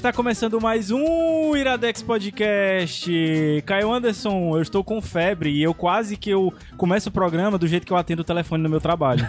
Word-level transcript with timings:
Está 0.00 0.14
começando 0.14 0.58
mais 0.58 0.90
um 0.90 1.54
Iradex 1.54 2.00
Podcast. 2.02 3.12
Caio 3.66 3.92
Anderson, 3.92 4.56
eu 4.56 4.62
estou 4.62 4.82
com 4.82 4.98
febre 5.02 5.50
e 5.50 5.62
eu 5.62 5.74
quase 5.74 6.16
que 6.16 6.30
eu 6.30 6.54
começo 6.78 7.10
o 7.10 7.12
programa 7.12 7.58
do 7.58 7.66
jeito 7.66 7.86
que 7.86 7.92
eu 7.92 7.98
atendo 7.98 8.22
o 8.22 8.24
telefone 8.24 8.62
no 8.62 8.70
meu 8.70 8.80
trabalho. 8.80 9.28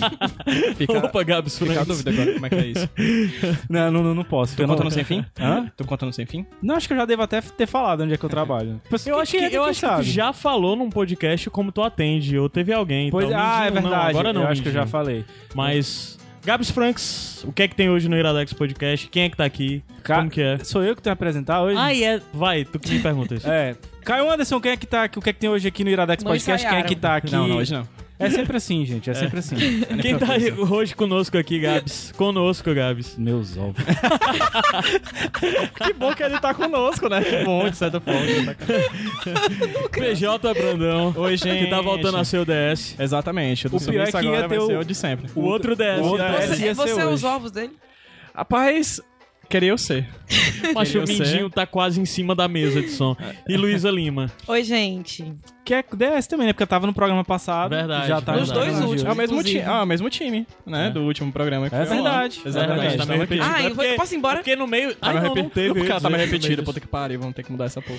Fica, 0.74 1.00
Opa, 1.00 1.22
Gabs 1.22 1.58
fica 1.58 1.82
a 1.82 1.84
dúvida 1.84 2.10
agora, 2.10 2.32
como 2.32 2.46
é 2.46 2.48
que 2.48 2.54
é 2.54 2.66
isso? 2.68 2.88
Não, 3.68 3.90
não, 3.90 4.02
não, 4.02 4.14
não 4.14 4.24
posso. 4.24 4.56
Tô 4.56 4.62
Eu 4.62 4.68
não- 4.68 4.74
contando 4.74 4.90
sem 4.90 5.04
fim? 5.04 5.22
Hã? 5.38 5.70
Tô 5.76 5.84
contando 5.84 6.12
sem 6.14 6.24
fim? 6.24 6.46
Não, 6.62 6.76
acho 6.76 6.88
que 6.88 6.94
eu 6.94 6.98
já 6.98 7.04
devo 7.04 7.20
até 7.20 7.42
ter 7.42 7.66
falado 7.66 8.02
onde 8.02 8.14
é 8.14 8.16
que 8.16 8.24
eu 8.24 8.30
trabalho. 8.30 8.80
Eu 9.04 9.18
acho 9.18 9.32
que, 9.32 9.36
é 9.36 9.54
eu 9.54 9.64
acho 9.64 9.80
que 9.80 9.86
sabe? 9.86 10.04
tu 10.04 10.08
já 10.08 10.32
falou 10.32 10.74
num 10.76 10.88
podcast 10.88 11.50
como 11.50 11.70
tu 11.70 11.82
atende, 11.82 12.38
ou 12.38 12.48
teve 12.48 12.72
alguém. 12.72 13.10
Pois, 13.10 13.26
então, 13.26 13.38
ah, 13.38 13.66
é 13.66 13.70
Mindinho 13.70 13.82
não, 13.82 13.90
verdade. 13.90 14.10
agora 14.10 14.32
não. 14.32 14.42
eu 14.42 14.48
acho 14.48 14.62
que 14.62 14.68
eu 14.68 14.72
já 14.72 14.86
falei. 14.86 15.26
Mas, 15.54 16.18
Gabs 16.44 16.70
Franks, 16.70 17.44
o 17.46 17.52
que 17.52 17.62
é 17.62 17.68
que 17.68 17.74
tem 17.74 17.90
hoje 17.90 18.08
no 18.08 18.16
Iradex 18.16 18.52
Podcast? 18.52 19.08
Quem 19.08 19.24
é 19.24 19.28
que 19.30 19.36
tá 19.36 19.44
aqui? 19.44 19.82
Ca- 20.02 20.16
Como 20.16 20.30
que 20.30 20.40
é? 20.40 20.58
Sou 20.64 20.82
eu 20.82 20.96
que 20.96 21.02
tenho 21.02 21.12
a 21.12 21.14
apresentar 21.14 21.60
hoje? 21.62 21.76
Ah, 21.78 21.94
é. 21.94 22.20
Vai, 22.32 22.64
tu 22.64 22.78
que 22.78 22.90
me 22.94 23.00
pergunta 23.00 23.34
isso. 23.34 23.48
É. 23.48 23.76
Caio 24.04 24.30
Anderson, 24.30 24.60
quem 24.60 24.72
é 24.72 24.76
que 24.76 24.86
tá 24.86 25.04
aqui? 25.04 25.18
O 25.18 25.22
que 25.22 25.30
é 25.30 25.32
que 25.32 25.38
tem 25.40 25.50
hoje 25.50 25.68
aqui 25.68 25.84
no 25.84 25.90
Iradex 25.90 26.22
Não 26.24 26.32
Podcast? 26.32 26.66
Quem 26.66 26.78
é 26.78 26.82
que 26.82 26.96
tá 26.96 27.16
aqui? 27.16 27.32
Não, 27.32 27.46
não, 27.48 27.56
hoje 27.56 27.72
não. 27.72 27.86
É 28.18 28.28
sempre 28.28 28.58
assim, 28.58 28.84
gente. 28.84 29.08
É 29.08 29.14
sempre 29.14 29.38
assim. 29.38 29.56
Quem 30.02 30.18
tá 30.18 30.34
aí 30.34 30.52
hoje 30.52 30.94
conosco 30.94 31.38
aqui, 31.38 31.58
Gabs? 31.58 32.12
Conosco, 32.14 32.74
Gabs. 32.74 33.16
Meus 33.16 33.56
ovos. 33.56 33.82
Que 35.82 35.92
bom 35.94 36.14
que 36.14 36.22
ele 36.22 36.38
tá 36.38 36.52
conosco, 36.52 37.08
né? 37.08 37.22
Que 37.22 37.42
bom, 37.44 37.68
de 37.68 37.76
certa 37.76 37.98
forma. 38.00 38.20
tá 38.54 39.88
PJ 39.98 40.54
Brandão. 40.54 41.14
Oi, 41.16 41.36
gente. 41.38 41.64
Que 41.64 41.70
tá 41.70 41.80
voltando 41.80 42.18
a 42.18 42.24
ser 42.24 42.38
o 42.38 42.44
DS. 42.44 42.96
Exatamente. 43.00 43.66
O, 43.66 43.70
do 43.70 43.76
O 43.76 43.80
pior 43.80 44.06
é 44.06 44.12
que 44.12 44.26
ia 44.26 44.48
ter 44.48 44.58
o- 44.58 44.80
o 44.80 44.84
de 44.84 44.94
sempre. 44.94 45.30
O 45.34 45.40
outro 45.40 45.74
DS. 45.74 46.00
o 46.00 46.04
outro? 46.04 46.26
DS. 46.26 46.32
ia 46.32 46.46
Você, 46.46 46.56
ser 46.56 46.74
você 46.74 46.90
é 47.00 47.04
hoje. 47.06 47.14
os 47.14 47.24
ovos 47.24 47.50
dele? 47.50 47.72
Rapaz, 48.34 49.00
queria 49.50 49.70
eu 49.70 49.78
ser. 49.78 50.08
Mas 50.74 50.94
o. 50.94 51.00
Mindinho 51.02 51.50
tá 51.50 51.66
quase 51.66 52.00
em 52.00 52.04
cima 52.04 52.34
da 52.34 52.46
mesa 52.48 52.80
de 52.80 52.88
som. 52.90 53.16
E 53.48 53.56
Luísa 53.56 53.90
Lima. 53.90 54.30
Oi, 54.46 54.62
gente. 54.64 55.34
Que 55.64 55.74
é 55.74 55.84
DS 55.84 56.26
também, 56.26 56.46
né? 56.46 56.52
Porque 56.52 56.62
eu 56.62 56.66
tava 56.66 56.86
no 56.86 56.92
programa 56.92 57.24
passado. 57.24 57.70
Verdade, 57.70 58.08
Já 58.08 58.20
tá 58.20 58.32
verdade. 58.32 58.42
Os 58.42 58.50
dois 58.52 58.80
últimos. 58.80 59.04
É 59.04 59.12
o 59.12 59.16
mesmo, 59.16 59.42
ti 59.44 59.60
ah, 59.60 59.82
o 59.82 59.86
mesmo 59.86 60.08
time, 60.10 60.46
né? 60.66 60.86
É. 60.86 60.90
Do 60.90 61.02
último 61.02 61.30
programa. 61.32 61.68
que 61.68 61.74
É 61.74 61.84
verdade. 61.84 62.40
Exatamente. 62.44 62.78
Verdade, 62.80 62.96
tá 62.98 63.06
meio 63.06 63.20
repetido. 63.20 63.46
Ah, 63.48 63.62
É 63.62 63.66
eu 63.66 63.74
porque- 63.74 63.94
posso 63.94 64.14
ir 64.14 64.16
embora? 64.18 64.34
é 64.34 64.36
Porque 64.38 64.56
no 64.56 64.66
meio. 64.66 64.94
Tá 64.94 65.08
meio 65.12 65.22
não, 65.22 65.34
não. 65.34 65.48
Porque 65.50 65.90
ela 65.90 66.00
tá 66.00 66.10
meio 66.10 66.24
repetida, 66.24 66.62
puta 66.62 66.80
que 66.80 66.86
pariu, 66.88 67.20
vamos 67.20 67.34
ter 67.34 67.42
que 67.44 67.52
mudar 67.52 67.66
essa 67.66 67.80
porra. 67.82 67.98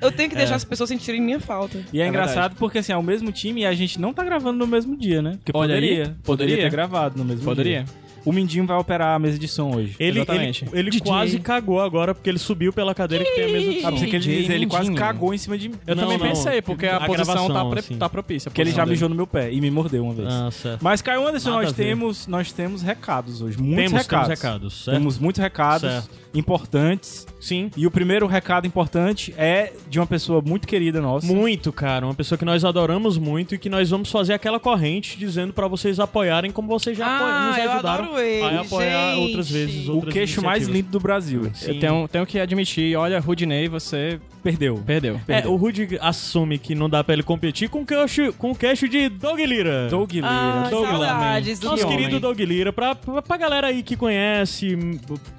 Eu 0.00 0.10
tenho 0.12 0.28
que 0.30 0.36
deixar 0.36 0.54
É. 0.54 0.56
as 0.56 0.64
pessoas 0.64 0.88
sentirem 0.88 1.20
minha 1.20 1.38
falta. 1.40 1.78
E 1.92 2.00
é, 2.00 2.04
É 2.04 2.08
engraçado 2.08 2.34
verdade. 2.34 2.54
porque 2.58 2.78
assim, 2.78 2.92
é 2.92 2.96
o 2.96 3.02
mesmo 3.02 3.30
time 3.32 3.62
e 3.62 3.66
a 3.66 3.74
gente 3.74 4.00
não 4.00 4.12
tá 4.12 4.24
gravando 4.24 4.58
no 4.58 4.66
mesmo 4.66 4.96
dia, 4.96 5.20
né? 5.22 5.32
Porque 5.36 5.52
poderia, 5.52 5.88
poderia. 5.88 6.16
Poderia. 6.24 6.56
ter 6.56 6.70
gravado 6.70 7.18
no 7.18 7.24
mesmo 7.24 7.44
Poderia. 7.44 7.84
O 8.24 8.32
Mindinho 8.32 8.66
vai 8.66 8.76
operar 8.78 9.14
a 9.14 9.18
mesa 9.18 9.38
de 9.38 9.46
som 9.46 9.74
hoje. 9.74 9.94
Ele, 9.98 10.10
ele, 10.10 10.18
Exatamente. 10.20 10.64
ele 10.72 10.90
DJ. 10.90 11.06
quase 11.06 11.38
cagou 11.40 11.80
agora 11.80 12.14
porque 12.14 12.30
ele 12.30 12.38
subiu 12.38 12.72
pela 12.72 12.94
cadeira 12.94 13.24
que 13.24 13.30
tem 13.32 13.44
a 13.44 13.48
mesa 13.48 13.70
de 13.70 13.78
Ah, 13.78 13.82
som. 13.82 13.90
pensei 13.90 14.08
que 14.10 14.16
ele 14.16 14.24
dizer, 14.42 14.54
ele 14.54 14.66
quase 14.66 14.94
cagou 14.94 15.34
em 15.34 15.38
cima 15.38 15.58
de 15.58 15.68
mim. 15.68 15.74
Eu 15.86 15.94
Não, 15.94 16.04
também 16.04 16.18
não. 16.18 16.26
pensei, 16.28 16.62
porque 16.62 16.86
a, 16.86 16.96
A 16.96 17.06
posição 17.06 17.48
tá, 17.48 17.64
pre- 17.66 17.80
assim. 17.80 17.96
tá 17.96 18.08
propícia. 18.08 18.50
Porque 18.50 18.60
ele 18.62 18.70
já 18.72 18.86
mijou 18.86 19.08
no 19.08 19.14
meu 19.14 19.26
pé 19.26 19.52
e 19.52 19.60
me 19.60 19.70
mordeu 19.70 20.04
uma 20.04 20.14
vez. 20.14 20.28
Ah, 20.32 20.50
certo. 20.50 20.82
Mas, 20.82 21.02
Caio 21.02 21.26
Anderson, 21.26 21.50
Nada 21.50 21.62
nós 21.64 21.72
temos, 21.72 22.26
nós 22.26 22.52
temos 22.52 22.82
recados 22.82 23.42
hoje. 23.42 23.58
Muitos 23.58 23.76
Temos, 23.84 24.02
recados. 24.02 24.26
temos 24.28 24.40
recados, 24.42 24.84
certo? 24.84 24.96
Temos 24.98 25.18
muitos 25.18 25.42
recados 25.42 25.90
Certo. 25.92 26.23
Importantes. 26.34 27.26
Sim. 27.40 27.70
E 27.76 27.86
o 27.86 27.90
primeiro 27.90 28.26
recado 28.26 28.66
importante 28.66 29.34
é 29.36 29.72
de 29.88 29.98
uma 29.98 30.06
pessoa 30.06 30.40
muito 30.44 30.66
querida 30.66 31.00
nossa. 31.00 31.26
Muito, 31.26 31.72
cara. 31.72 32.04
Uma 32.06 32.14
pessoa 32.14 32.38
que 32.38 32.44
nós 32.44 32.64
adoramos 32.64 33.16
muito 33.18 33.54
e 33.54 33.58
que 33.58 33.68
nós 33.68 33.90
vamos 33.90 34.10
fazer 34.10 34.32
aquela 34.34 34.58
corrente 34.58 35.16
dizendo 35.18 35.52
pra 35.52 35.68
vocês 35.68 36.00
apoiarem 36.00 36.50
como 36.50 36.68
vocês 36.68 36.96
já 36.96 37.06
Ah, 37.06 37.48
nos 37.48 37.58
eu 37.58 37.70
ajudaram 37.72 38.04
adoro 38.04 38.20
ele, 38.20 38.42
a 38.56 38.60
apoiar 38.60 39.14
gente. 39.14 39.20
outras 39.22 39.50
vezes. 39.50 39.88
o 39.88 39.94
outras 39.94 40.12
queixo 40.12 40.42
mais 40.42 40.66
lindo 40.66 40.88
do 40.90 41.00
Brasil. 41.00 41.50
Sim. 41.54 41.72
Eu 41.72 41.80
tenho, 41.80 42.08
tenho 42.08 42.26
que 42.26 42.38
admitir, 42.38 42.96
olha, 42.96 43.20
Rudinei, 43.20 43.68
você 43.68 44.18
Perdeu. 44.44 44.82
perdeu. 44.86 45.20
É, 45.26 45.46
o 45.48 45.56
Rudy 45.56 45.98
assume 46.00 46.58
que 46.58 46.74
não 46.74 46.88
dá 46.88 47.02
pra 47.02 47.14
ele 47.14 47.22
competir 47.22 47.68
com 47.68 47.80
o 47.82 47.86
queixo, 47.86 48.32
com 48.34 48.50
o 48.50 48.54
queixo 48.54 48.88
de 48.88 49.08
Doug 49.08 49.38
Lira. 49.40 49.88
Doug 49.88 50.12
Lira. 50.12 50.28
Ah, 50.28 50.68
Doug 50.70 50.84
Lira. 50.84 50.98
saudades 50.98 51.58
do 51.58 51.66
Nosso 51.68 51.86
homem. 51.86 51.96
querido 51.98 52.20
Doug 52.20 52.38
Lira, 52.40 52.72
pra, 52.72 52.94
pra, 52.94 53.22
pra 53.22 53.36
galera 53.36 53.68
aí 53.68 53.82
que 53.82 53.96
conhece 53.96 54.78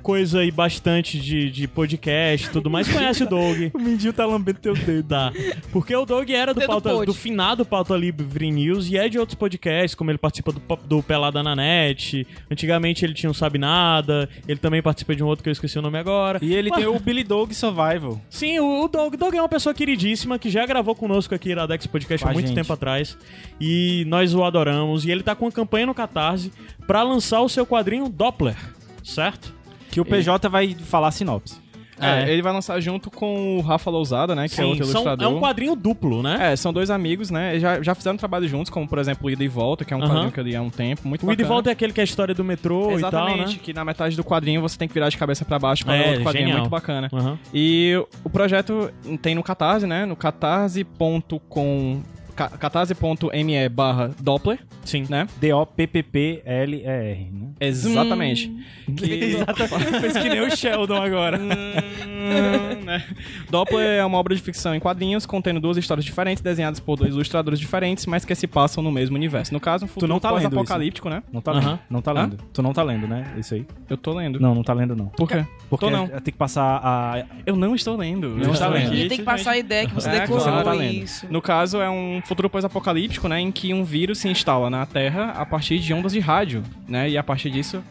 coisa 0.02 0.40
aí 0.40 0.52
bastante 0.52 1.20
de, 1.20 1.50
de 1.52 1.68
podcast 1.68 2.48
e 2.48 2.52
tudo 2.52 2.70
mais, 2.70 2.92
conhece 2.92 3.24
o 3.24 3.30
Doug. 3.30 3.56
O 3.76 3.80
Mindinho 3.80 4.14
tá 4.14 4.26
lambendo 4.26 4.60
teu 4.60 4.74
dedo. 4.74 5.04
Dá. 5.08 5.32
Porque 5.72 5.96
o 5.96 6.06
Doug 6.06 6.30
era 6.30 6.54
do, 6.54 6.60
Dedo 6.60 6.68
pauta, 6.68 7.06
do 7.06 7.14
finado 7.14 7.66
Pauta 7.66 7.96
Livre 7.96 8.50
News 8.50 8.90
e 8.90 8.98
é 8.98 9.08
de 9.10 9.20
outros 9.20 9.36
podcasts, 9.36 9.94
como 9.94 10.10
ele 10.10 10.18
participa 10.18 10.52
do, 10.52 10.62
do 10.86 11.04
Pelada 11.04 11.44
na 11.44 11.56
Net. 11.56 12.26
Antigamente 12.50 13.06
ele 13.06 13.14
tinha 13.14 13.30
um 13.30 13.34
Sabe 13.34 13.60
Nada. 13.60 14.30
Ele 14.48 14.58
também 14.58 14.82
participa 14.82 15.16
de 15.16 15.24
um 15.24 15.28
outro 15.28 15.44
que 15.44 15.50
eu 15.50 15.52
esqueci 15.52 15.78
o 15.78 15.82
nome 15.82 15.98
agora. 16.00 16.40
E 16.42 16.56
ele 16.56 16.72
tem 16.72 16.88
o 16.88 17.00
Billy 17.00 17.24
Dog 17.24 17.54
Survival. 17.54 18.20
Sim, 18.30 18.60
o 18.60 18.86
o 18.86 18.88
Doug, 18.96 19.16
Doug 19.16 19.36
é 19.36 19.42
uma 19.42 19.50
pessoa 19.50 19.76
queridíssima 19.76 20.40
que 20.40 20.50
já 20.50 20.66
gravou 20.66 20.96
conosco 20.96 21.36
aqui 21.36 21.50
Iradex 21.50 21.86
Podcast 21.86 22.24
Com 22.24 22.30
há 22.30 22.34
muito 22.34 22.48
gente. 22.48 22.56
tempo 22.56 22.72
atrás. 22.72 23.18
E 23.60 24.06
nós 24.08 24.34
o 24.34 24.42
adoramos. 24.42 25.04
E 25.04 25.12
ele 25.12 25.22
tá 25.22 25.36
com 25.36 25.44
uma 25.44 25.52
campanha 25.52 25.86
no 25.86 25.94
Catarse 25.94 26.50
pra 26.88 27.04
lançar 27.04 27.42
o 27.42 27.50
seu 27.50 27.66
quadrinho 27.66 28.08
Doppler, 28.08 28.56
certo? 29.04 29.54
Que 29.92 30.00
o 30.00 30.06
PJ 30.06 30.48
vai 30.48 30.74
falar 30.76 31.12
sinopse. 31.12 31.65
É, 32.00 32.24
É. 32.24 32.30
ele 32.32 32.42
vai 32.42 32.52
lançar 32.52 32.80
junto 32.82 33.10
com 33.10 33.58
o 33.58 33.62
Rafa 33.62 33.90
Lousada, 33.90 34.36
né? 34.36 34.50
Que 34.50 34.60
é 34.60 34.66
outro 34.66 34.84
são- 34.86 35.02
ilustrador. 35.02 35.26
é 35.26 35.30
um 35.30 35.40
quadrinho 35.40 35.76
duplo, 35.78 36.22
né? 36.22 36.52
É, 36.52 36.56
são 36.56 36.74
dois 36.74 36.90
amigos, 36.90 37.32
né? 37.32 37.52
Eles 37.52 37.62
Já, 37.62 37.82
já 37.82 37.96
fizeram 37.96 38.18
trabalho 38.18 38.48
juntos, 38.48 38.70
como 38.70 38.86
por 38.88 39.00
exemplo 39.00 39.28
o 39.28 39.30
Ida 39.30 39.44
e 39.44 39.48
Volta, 39.48 39.86
que 39.86 39.94
é 39.94 39.98
um 39.98 40.02
Aham. 40.02 40.10
quadrinho 40.10 40.32
que 40.32 40.40
eu 40.40 40.44
li 40.44 40.56
há 40.56 40.62
um 40.62 40.70
tempo, 40.70 41.08
muito 41.08 41.26
O 41.26 41.32
Ida 41.32 41.42
e. 41.42 41.46
Volta 41.46 41.70
é 41.70 41.74
aquele 41.74 41.94
que 41.94 42.02
é 42.02 42.04
a 42.04 42.06
história 42.06 42.36
do 42.36 42.44
metrô 42.44 42.84
e 42.84 43.00
tal, 43.00 43.26
Exatamente, 43.28 43.54
né? 43.56 43.60
que 43.64 43.72
na 43.74 43.86
metade 43.86 44.16
do 44.18 44.24
quadrinho 44.26 44.62
você 44.62 44.78
tem 44.78 44.88
que 44.88 44.94
virar 44.94 45.08
de 45.10 45.18
cabeça 45.18 45.46
pra 45.46 45.58
baixo 45.58 45.86
para 45.86 45.96
É, 45.96 46.02
o 46.04 46.08
outro 46.10 46.24
quadrinho, 46.24 46.46
genial. 46.48 46.60
muito 46.62 46.72
bacana. 46.72 47.10
Aham. 47.14 47.40
E 47.54 47.94
o 48.24 48.30
projeto 48.30 48.92
tem 49.22 49.34
no 49.34 49.42
Catarse, 49.44 49.88
né? 49.88 50.06
No 50.06 50.16
catarse.com 50.18 52.02
ca- 52.02 52.25
catarse.me 52.36 53.70
barra 53.70 54.12
Doppler, 54.20 54.60
Sim. 54.84 55.06
né? 55.10 55.28
D-O-P-P-P-L-E-R, 55.40 57.30
né? 57.32 57.48
Exatamente. 57.60 58.52
Que... 58.98 59.14
Exatamente. 59.36 60.00
Fez 60.02 60.14
que 60.18 60.30
nem 60.30 60.42
o 60.42 60.56
Sheldon 60.56 61.02
agora. 61.02 61.40
Hum, 61.40 62.84
né? 62.86 63.04
Doppler 63.50 64.00
é 64.00 64.06
uma 64.06 64.18
obra 64.18 64.36
de 64.36 64.42
ficção 64.42 64.76
em 64.76 64.80
quadrinhos 64.80 65.26
contendo 65.26 65.60
duas 65.60 65.78
histórias 65.78 66.04
diferentes, 66.06 66.42
desenhadas 66.42 66.80
por 66.80 66.98
dois 66.98 67.14
ilustradores 67.14 67.60
diferentes, 67.60 68.06
mas 68.06 68.26
que 68.26 68.36
se 68.36 68.48
passam 68.48 68.84
no 68.84 68.92
mesmo 68.92 69.16
universo. 69.16 69.54
No 69.54 69.60
caso, 69.60 69.86
um 69.86 69.88
futuro 69.88 70.12
não 70.12 70.20
tá 70.20 70.32
lendo 70.32 70.44
pós-apocalíptico, 70.50 71.10
né? 71.10 71.24
Não 71.32 71.42
tá 71.42 71.52
lendo. 71.54 71.80
Não 71.90 72.02
tá 72.02 72.12
Hã? 72.12 72.14
lendo. 72.16 72.38
Tu 72.54 72.62
não 72.62 72.74
tá 72.74 72.84
lendo, 72.84 73.08
né? 73.08 73.26
Isso 73.38 73.54
aí. 73.56 73.66
Eu 73.90 73.98
tô 73.98 74.14
lendo. 74.14 74.40
Não, 74.40 74.54
não 74.54 74.64
tá 74.64 74.74
lendo, 74.74 74.96
não. 74.96 75.08
Por 75.08 75.28
quê? 75.28 75.46
Porque 75.70 75.86
Tô 75.86 75.92
não. 75.92 76.08
tem 76.08 76.22
que 76.22 76.32
passar 76.34 76.80
a... 76.84 77.24
Eu 77.46 77.56
não 77.56 77.76
estou 77.76 77.96
lendo. 77.98 78.30
Não 78.30 78.52
está 78.52 78.68
lendo. 78.68 78.88
aqui, 78.88 79.00
Ele 79.00 79.10
tem 79.10 79.18
que 79.20 79.24
passar 79.24 79.52
a 79.52 79.58
ideia 79.58 79.88
que 79.88 79.94
você 79.94 80.10
É, 80.10 80.20
decorou 80.22 80.40
você 80.44 80.52
não 80.52 80.64
tá 80.64 80.74
lendo. 80.74 81.04
isso. 81.04 81.26
No 81.30 81.42
caso, 81.42 81.82
é 81.82 81.90
um 81.90 82.22
futuro 82.26 82.50
pós-apocalíptico, 82.50 83.28
né, 83.28 83.40
em 83.40 83.52
que 83.52 83.74
um 83.74 83.84
vírus 83.84 84.20
se 84.20 84.28
instala 84.28 84.70
na 84.70 84.86
Terra 84.86 85.32
a 85.38 85.46
partir 85.46 85.80
de 85.80 85.94
ondas 85.94 86.12
de 86.14 86.20
rádio, 86.20 86.64
né, 86.88 87.10
e 87.10 87.18
a 87.18 87.24
partir 87.24 87.50
disso 87.50 87.84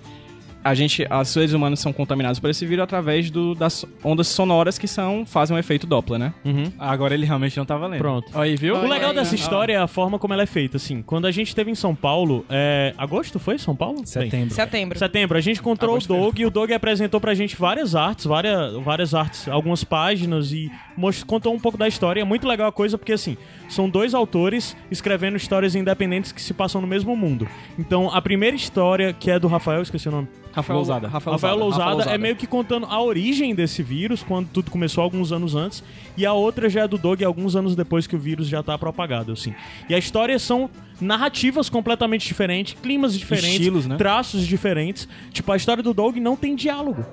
a 0.67 0.72
gente, 0.72 1.06
os 1.21 1.28
seres 1.28 1.53
humanos 1.53 1.79
são 1.79 1.93
contaminados 1.93 2.41
por 2.41 2.49
esse 2.49 2.64
vírus 2.64 2.85
através 2.85 3.31
do- 3.31 3.55
das 3.55 3.85
ondas 4.03 4.29
sonoras 4.29 4.79
que 4.79 4.88
são 4.88 5.26
fazem 5.26 5.55
um 5.55 5.59
efeito 5.59 5.87
Doppler, 5.87 6.19
né? 6.19 6.32
Uhum. 6.43 6.73
Agora 6.79 7.12
ele 7.12 7.26
realmente 7.26 7.55
não 7.59 7.67
tava 7.67 7.87
lendo. 7.87 7.99
Pronto. 7.99 8.31
Aí, 8.32 8.56
viu? 8.56 8.75
O 8.76 8.87
legal 8.88 9.11
aí, 9.11 9.14
dessa 9.17 9.35
história 9.35 9.75
é 9.75 9.76
a 9.76 9.87
forma 9.87 10.19
como 10.19 10.32
ela 10.32 10.43
é 10.43 10.47
feita, 10.47 10.79
assim. 10.79 11.03
Quando 11.03 11.26
a 11.26 11.31
gente 11.31 11.49
esteve 11.49 11.70
em 11.70 11.75
São 11.75 11.94
Paulo, 11.94 12.47
é... 12.49 12.94
agosto 12.97 13.38
foi 13.38 13.59
São 13.59 13.76
Paulo? 13.76 13.97
Bem, 13.97 14.06
Setembro. 14.06 14.55
Setembro. 14.55 14.99
Setembro, 14.99 15.37
a 15.37 15.41
gente 15.43 15.61
encontrou 15.61 15.91
Agosto 15.97 16.14
o 16.14 16.17
Doug 16.19 16.38
e 16.38 16.47
o 16.47 16.50
Doug 16.50 16.70
apresentou 16.73 17.20
pra 17.20 17.35
gente 17.35 17.55
várias 17.56 17.94
artes, 17.94 18.25
várias, 18.25 18.73
várias 18.82 19.14
artes, 19.14 19.47
algumas 19.49 19.85
páginas 19.85 20.50
e 20.50 20.73
most- 20.97 21.26
contou 21.26 21.53
um 21.53 21.61
pouco 21.61 21.76
da 21.76 21.87
história. 21.87 22.23
É 22.23 22.25
muito 22.25 22.49
legal 22.49 22.69
a 22.69 22.73
coisa 22.73 22.97
porque, 22.97 23.12
assim, 23.12 23.37
são 23.75 23.88
dois 23.88 24.15
autores 24.15 24.76
escrevendo 24.91 25.37
histórias 25.37 25.75
independentes 25.75 26.32
que 26.32 26.41
se 26.41 26.55
passam 26.55 26.81
no 26.81 26.87
mesmo 26.87 27.17
mundo. 27.17 27.47
Então, 27.79 28.11
a 28.15 28.23
primeira 28.23 28.56
história, 28.56 29.12
que 29.12 29.31
é 29.31 29.38
do 29.38 29.49
Rafael, 29.49 29.82
esqueci 29.82 30.09
o 30.09 30.12
nome. 30.12 30.29
Rafael 30.53 30.79
Lousada. 30.79 31.09
Rafael, 31.09 31.32
Rafael 31.32 31.56
Lousada, 31.56 32.03
é 32.05 32.17
meio 32.17 32.37
que 32.37 32.47
contando 32.47 32.87
a 32.87 33.03
origem 33.03 33.55
desse 33.55 33.82
vírus, 33.82 34.23
quando 34.23 34.49
tudo 34.49 34.71
começou 34.71 35.03
alguns 35.03 35.32
anos 35.32 35.56
antes, 35.56 35.82
e 36.17 36.25
a 36.25 36.32
outra 36.32 36.71
já 36.71 36.82
é 36.82 36.88
do 36.88 36.97
Doug 36.97 37.23
alguns 37.23 37.56
anos 37.56 37.75
depois 37.75 38.06
que 38.06 38.15
o 38.15 38.19
vírus 38.19 38.47
já 38.47 38.62
tá 38.62 38.79
propagado, 38.79 39.32
assim. 39.32 39.53
E 39.88 39.94
a 39.94 39.99
história 39.99 40.38
são 40.38 40.71
narrativas 41.00 41.69
completamente 41.69 42.26
diferentes, 42.26 42.75
climas 42.81 43.19
diferentes, 43.19 43.55
Estilos, 43.55 43.87
né? 43.87 43.97
traços 43.97 44.47
diferentes. 44.47 45.09
Tipo, 45.32 45.50
a 45.50 45.56
história 45.56 45.82
do 45.82 45.93
Doug 45.93 46.17
não 46.19 46.37
tem 46.37 46.55
diálogo. 46.55 47.05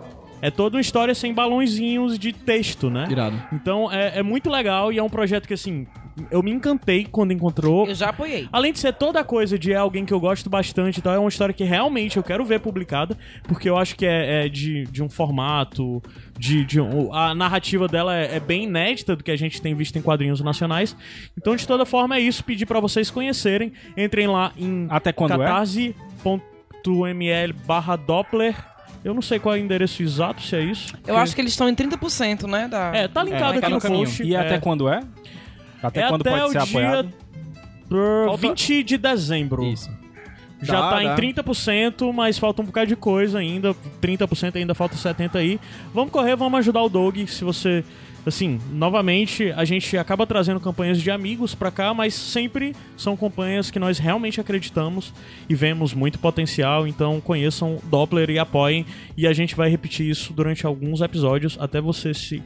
É 0.41 0.49
toda 0.49 0.77
uma 0.77 0.81
história 0.81 1.13
sem 1.13 1.33
balãozinhos 1.33 2.17
de 2.17 2.33
texto, 2.33 2.89
né? 2.89 3.07
Irado. 3.09 3.39
Então 3.53 3.91
é, 3.91 4.19
é 4.19 4.23
muito 4.23 4.49
legal 4.49 4.91
e 4.91 4.97
é 4.97 5.03
um 5.03 5.09
projeto 5.09 5.47
que, 5.47 5.53
assim, 5.53 5.85
eu 6.29 6.43
me 6.43 6.51
encantei 6.51 7.05
quando 7.09 7.31
encontrou. 7.31 7.87
Eu 7.87 7.95
já 7.95 8.09
apoiei. 8.09 8.47
Além 8.51 8.71
de 8.73 8.79
ser 8.79 8.93
toda 8.93 9.19
a 9.19 9.23
coisa 9.23 9.57
de 9.57 9.71
é 9.73 9.77
alguém 9.77 10.05
que 10.05 10.13
eu 10.13 10.19
gosto 10.19 10.49
bastante 10.49 10.97
e 10.97 11.01
tal, 11.01 11.13
é 11.13 11.19
uma 11.19 11.29
história 11.29 11.53
que 11.53 11.63
realmente 11.63 12.17
eu 12.17 12.23
quero 12.23 12.43
ver 12.45 12.59
publicada, 12.59 13.17
porque 13.43 13.69
eu 13.69 13.77
acho 13.77 13.95
que 13.95 14.05
é, 14.05 14.45
é 14.45 14.49
de, 14.49 14.83
de 14.85 15.01
um 15.01 15.09
formato, 15.09 16.01
de, 16.37 16.63
de 16.65 16.79
um- 16.81 17.13
a 17.13 17.33
narrativa 17.33 17.87
dela 17.87 18.15
é, 18.15 18.35
é 18.35 18.39
bem 18.39 18.63
inédita 18.65 19.15
do 19.15 19.23
que 19.23 19.31
a 19.31 19.35
gente 19.37 19.61
tem 19.61 19.73
visto 19.73 19.97
em 19.97 20.01
quadrinhos 20.01 20.41
nacionais. 20.41 20.95
Então, 21.37 21.55
de 21.55 21.65
toda 21.67 21.85
forma, 21.85 22.15
é 22.15 22.19
isso. 22.19 22.43
Pedir 22.43 22.65
pra 22.65 22.79
vocês 22.79 23.09
conhecerem. 23.09 23.71
Entrem 23.97 24.27
lá 24.27 24.51
em 24.57 24.87
Até 24.89 25.11
quando 25.13 25.33
é? 25.41 25.45
catarse.ml 25.45 27.53
barra 27.65 27.95
Doppler. 27.95 28.55
Eu 29.03 29.15
não 29.15 29.21
sei 29.21 29.39
qual 29.39 29.55
é 29.55 29.59
o 29.59 29.61
endereço 29.61 30.03
exato, 30.03 30.43
se 30.43 30.55
é 30.55 30.61
isso. 30.61 30.93
Eu 31.07 31.17
acho 31.17 31.33
que 31.33 31.41
eles 31.41 31.53
estão 31.53 31.67
em 31.67 31.73
30%, 31.73 32.43
né? 32.47 32.67
Da... 32.67 32.91
É, 32.95 33.07
tá 33.07 33.23
linkado 33.23 33.45
É, 33.45 33.57
aqui 33.57 33.61
tá 33.61 33.69
no 33.69 33.75
no 33.77 33.81
post. 33.81 34.21
E 34.23 34.35
até 34.35 34.55
é, 34.55 34.59
quando 34.59 34.87
é? 34.87 35.01
Até 35.81 36.01
é 36.01 36.07
quando 36.07 36.21
até 36.21 36.31
pode 36.31 36.51
ser 36.51 36.59
dia 36.59 36.61
apoiado? 36.63 37.13
Falta- 37.89 38.37
20 38.37 38.83
de 38.83 38.97
dezembro. 38.97 39.63
Isso. 39.65 39.89
Já 40.61 40.79
Dá, 40.79 40.89
tá 40.91 40.95
dá. 40.97 41.03
em 41.03 41.33
30%, 41.33 42.13
mas 42.13 42.37
falta 42.37 42.61
um 42.61 42.65
bocado 42.65 42.87
de 42.87 42.95
coisa 42.95 43.39
ainda. 43.39 43.75
30% 43.99 44.55
ainda 44.57 44.75
falta 44.75 44.95
70% 44.95 45.35
aí. 45.35 45.59
Vamos 45.93 46.11
correr, 46.11 46.35
vamos 46.35 46.59
ajudar 46.59 46.83
o 46.83 46.89
Doug. 46.89 47.17
Se 47.27 47.43
você. 47.43 47.83
Assim, 48.23 48.59
novamente, 48.71 49.51
a 49.55 49.65
gente 49.65 49.97
acaba 49.97 50.27
trazendo 50.27 50.59
campanhas 50.59 51.01
de 51.01 51.09
amigos 51.09 51.55
pra 51.55 51.71
cá, 51.71 51.91
mas 51.91 52.13
sempre 52.13 52.75
são 52.95 53.17
campanhas 53.17 53.71
que 53.71 53.79
nós 53.79 53.97
realmente 53.97 54.39
acreditamos 54.39 55.11
e 55.49 55.55
vemos 55.55 55.91
muito 55.91 56.19
potencial. 56.19 56.85
Então 56.87 57.19
conheçam 57.19 57.79
Doppler 57.85 58.29
e 58.29 58.37
apoiem. 58.37 58.85
E 59.17 59.25
a 59.25 59.33
gente 59.33 59.55
vai 59.55 59.71
repetir 59.71 60.07
isso 60.07 60.33
durante 60.33 60.67
alguns 60.67 61.01
episódios 61.01 61.57
até 61.59 61.81
você 61.81 62.13
se 62.13 62.43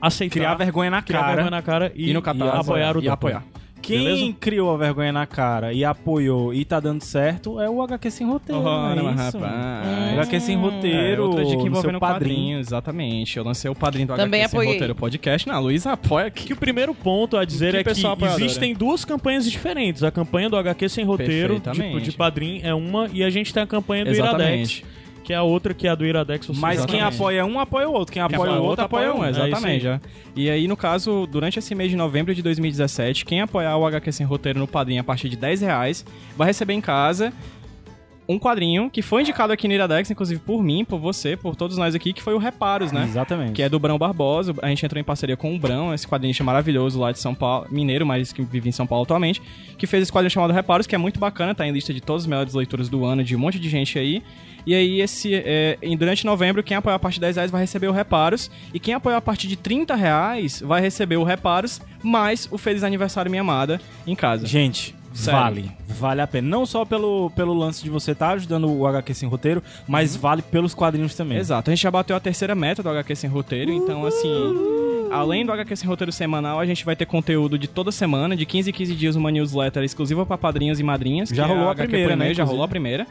aceitar. 0.00 0.32
Criar 0.34 0.54
vergonha 0.54 0.90
na 0.90 1.02
criar 1.02 1.20
cara. 1.20 1.32
vergonha 1.34 1.50
na 1.50 1.62
cara 1.62 1.92
e, 1.94 2.10
E 2.10 2.12
no 2.12 2.22
Catarse, 2.22 2.56
apoiar 2.70 2.96
o 2.96 3.02
e 3.02 3.08
apoiar. 3.08 3.44
Quem 3.80 4.04
Beleza? 4.04 4.36
criou 4.40 4.74
a 4.74 4.76
vergonha 4.76 5.12
na 5.12 5.24
cara 5.24 5.72
e 5.72 5.84
apoiou 5.84 6.52
e 6.52 6.64
tá 6.64 6.80
dando 6.80 7.00
certo 7.00 7.60
é 7.60 7.70
o 7.70 7.80
HQ 7.80 8.10
Sem 8.10 8.26
Roteiro. 8.26 8.60
Ora, 8.60 8.98
é 9.00 9.02
mas 9.02 9.28
isso. 9.28 9.38
rapaz. 9.38 10.12
HQ 10.18 10.40
Sem 10.40 10.56
Roteiro. 10.56 11.22
É, 11.22 11.24
outra 11.24 11.44
dica 11.44 11.56
no 11.58 11.66
envolvendo 11.68 11.90
seu 11.92 12.00
quadrinho, 12.00 12.58
exatamente. 12.58 13.36
Eu 13.38 13.44
lancei 13.44 13.70
o 13.70 13.74
padrinho 13.76 14.08
do 14.08 14.16
Também 14.16 14.40
HQ 14.42 14.50
Sem 14.50 14.58
apoiei. 14.58 14.72
Roteiro 14.74 14.94
Podcast. 14.96 15.48
Na 15.48 15.58
Luísa 15.60 15.92
apoia 15.92 16.28
Que 16.28 16.42
aqui. 16.42 16.52
o 16.52 16.56
primeiro 16.56 16.92
ponto 16.92 17.36
a 17.36 17.44
dizer 17.44 17.70
Que 17.70 17.76
é 17.78 17.84
que 17.84 18.04
apoiadora. 18.06 18.44
existem 18.44 18.74
duas 18.74 19.04
campanhas 19.04 19.48
diferentes. 19.48 20.02
A 20.02 20.10
campanha 20.10 20.50
do 20.50 20.56
HQ 20.56 20.88
Sem 20.88 21.04
Roteiro, 21.04 21.54
tipo, 21.54 21.64
Perfeitamente. 21.70 22.10
de 22.10 22.16
padrinho, 22.16 22.66
é 22.66 22.74
uma, 22.74 23.08
e 23.12 23.22
a 23.22 23.30
gente 23.30 23.54
tem 23.54 23.62
a 23.62 23.66
campanha 23.66 24.04
do 24.04 24.10
Exatamente. 24.10 24.80
Iradex, 24.80 24.82
que 25.28 25.34
é 25.34 25.36
a 25.36 25.42
outra, 25.42 25.74
que 25.74 25.86
é 25.86 25.90
a 25.90 25.94
do 25.94 26.06
Iradex. 26.06 26.48
Mas 26.48 26.78
sabe. 26.78 26.90
quem 26.90 27.00
Exatamente. 27.00 27.14
apoia 27.14 27.44
um, 27.44 27.60
apoia 27.60 27.86
o 27.86 27.92
outro. 27.92 28.14
Quem 28.14 28.26
Quem 28.26 28.34
apoia 28.34 28.52
o 28.52 28.64
outro, 28.64 28.86
apoia 28.86 29.14
um. 29.14 29.22
É 29.22 29.28
exatamente. 29.28 29.82
já. 29.82 30.00
E 30.34 30.48
aí, 30.48 30.66
no 30.66 30.74
caso, 30.74 31.28
durante 31.30 31.58
esse 31.58 31.74
mês 31.74 31.90
de 31.90 31.98
novembro 31.98 32.34
de 32.34 32.40
2017, 32.40 33.26
quem 33.26 33.42
apoiar 33.42 33.76
o 33.76 33.86
HQ 33.86 34.10
Sem 34.10 34.24
Roteiro 34.24 34.58
no 34.58 34.66
padrinho 34.66 35.02
a 35.02 35.04
partir 35.04 35.28
de 35.28 35.36
10 35.36 35.60
reais 35.60 36.02
vai 36.34 36.46
receber 36.46 36.72
em 36.72 36.80
casa 36.80 37.30
um 38.26 38.38
quadrinho 38.38 38.88
que 38.88 39.02
foi 39.02 39.20
indicado 39.20 39.52
aqui 39.52 39.68
no 39.68 39.74
Iradex, 39.74 40.10
inclusive 40.10 40.40
por 40.40 40.62
mim, 40.62 40.82
por 40.82 40.98
você, 40.98 41.36
por 41.36 41.54
todos 41.54 41.76
nós 41.76 41.94
aqui, 41.94 42.14
que 42.14 42.22
foi 42.22 42.32
o 42.32 42.38
Reparos, 42.38 42.90
né? 42.90 43.04
Exatamente. 43.04 43.52
Que 43.52 43.62
é 43.62 43.68
do 43.68 43.78
Brão 43.78 43.98
Barbosa. 43.98 44.54
A 44.62 44.68
gente 44.68 44.84
entrou 44.86 44.98
em 44.98 45.04
parceria 45.04 45.36
com 45.36 45.54
o 45.54 45.58
Brão, 45.58 45.92
esse 45.92 46.08
quadrinho 46.08 46.34
maravilhoso 46.42 46.98
lá 46.98 47.12
de 47.12 47.18
São 47.18 47.34
Paulo, 47.34 47.66
mineiro, 47.70 48.06
mas 48.06 48.32
que 48.32 48.40
vive 48.42 48.70
em 48.70 48.72
São 48.72 48.86
Paulo 48.86 49.04
atualmente, 49.04 49.42
que 49.76 49.86
fez 49.86 50.04
esse 50.04 50.12
quadrinho 50.12 50.30
chamado 50.30 50.54
Reparos, 50.54 50.86
que 50.86 50.94
é 50.94 50.98
muito 50.98 51.20
bacana, 51.20 51.54
tá 51.54 51.66
em 51.66 51.70
lista 51.70 51.92
de 51.92 52.00
todas 52.00 52.22
as 52.22 52.26
melhores 52.26 52.54
leituras 52.54 52.88
do 52.88 53.04
ano, 53.04 53.22
de 53.22 53.36
um 53.36 53.38
monte 53.38 53.58
de 53.58 53.68
gente 53.68 53.98
aí. 53.98 54.22
E 54.66 54.74
aí, 54.74 55.00
esse, 55.00 55.34
é, 55.34 55.78
em- 55.82 55.96
durante 55.96 56.26
novembro, 56.26 56.62
quem 56.62 56.76
apoiar 56.76 56.96
a 56.96 56.98
partir 56.98 57.16
de 57.16 57.22
10 57.22 57.36
reais 57.36 57.50
vai 57.50 57.60
receber 57.62 57.88
o 57.88 57.92
Reparos, 57.92 58.50
e 58.74 58.78
quem 58.78 58.92
apoiar 58.94 59.16
a 59.16 59.20
partir 59.20 59.46
de 59.48 59.56
30 59.56 59.94
reais 59.94 60.60
vai 60.64 60.80
receber 60.80 61.16
o 61.16 61.24
Reparos, 61.24 61.80
mais 62.02 62.48
o 62.50 62.58
Feliz 62.58 62.82
Aniversário 62.82 63.30
Minha 63.30 63.40
Amada 63.40 63.80
em 64.06 64.14
casa. 64.14 64.46
Gente, 64.46 64.94
Sério. 65.14 65.40
vale. 65.40 65.70
Vale 65.88 66.20
a 66.20 66.26
pena. 66.26 66.46
Não 66.48 66.66
só 66.66 66.84
pelo, 66.84 67.30
pelo 67.30 67.54
lance 67.54 67.82
de 67.82 67.88
você 67.90 68.12
estar 68.12 68.30
ajudando 68.32 68.70
o 68.70 68.86
HQ 68.86 69.14
Sem 69.14 69.28
Roteiro, 69.28 69.62
mas 69.86 70.14
vale 70.14 70.42
pelos 70.42 70.74
quadrinhos 70.74 71.14
também. 71.14 71.38
Exato, 71.38 71.70
a 71.70 71.74
gente 71.74 71.82
já 71.82 71.90
bateu 71.90 72.14
a 72.14 72.20
terceira 72.20 72.54
meta 72.54 72.82
do 72.82 72.88
HQ 72.90 73.16
Sem 73.16 73.30
Roteiro, 73.30 73.72
então 73.72 74.04
assim, 74.06 74.28
além 75.10 75.44
do 75.44 75.50
HQ 75.52 75.74
Sem 75.76 75.88
Roteiro 75.88 76.12
semanal, 76.12 76.60
a 76.60 76.66
gente 76.66 76.84
vai 76.84 76.94
ter 76.94 77.06
conteúdo 77.06 77.58
de 77.58 77.66
toda 77.66 77.90
semana, 77.90 78.36
de 78.36 78.44
15 78.46 78.70
em 78.70 78.72
15 78.72 78.94
dias, 78.94 79.16
uma 79.16 79.30
newsletter 79.30 79.82
exclusiva 79.82 80.24
para 80.26 80.36
padrinhos 80.38 80.78
e 80.78 80.82
madrinhas. 80.82 81.30
Já 81.30 81.46
que 81.46 81.50
é 81.50 81.54
rolou 81.54 81.68
a 81.68 81.72
HQ 81.72 81.88
primeira, 81.88 82.12
e-mail, 82.12 82.18
né, 82.18 82.24
Já 82.26 82.30
inclusive. 82.42 82.50
rolou 82.50 82.64
a 82.64 82.68
primeira. 82.68 83.06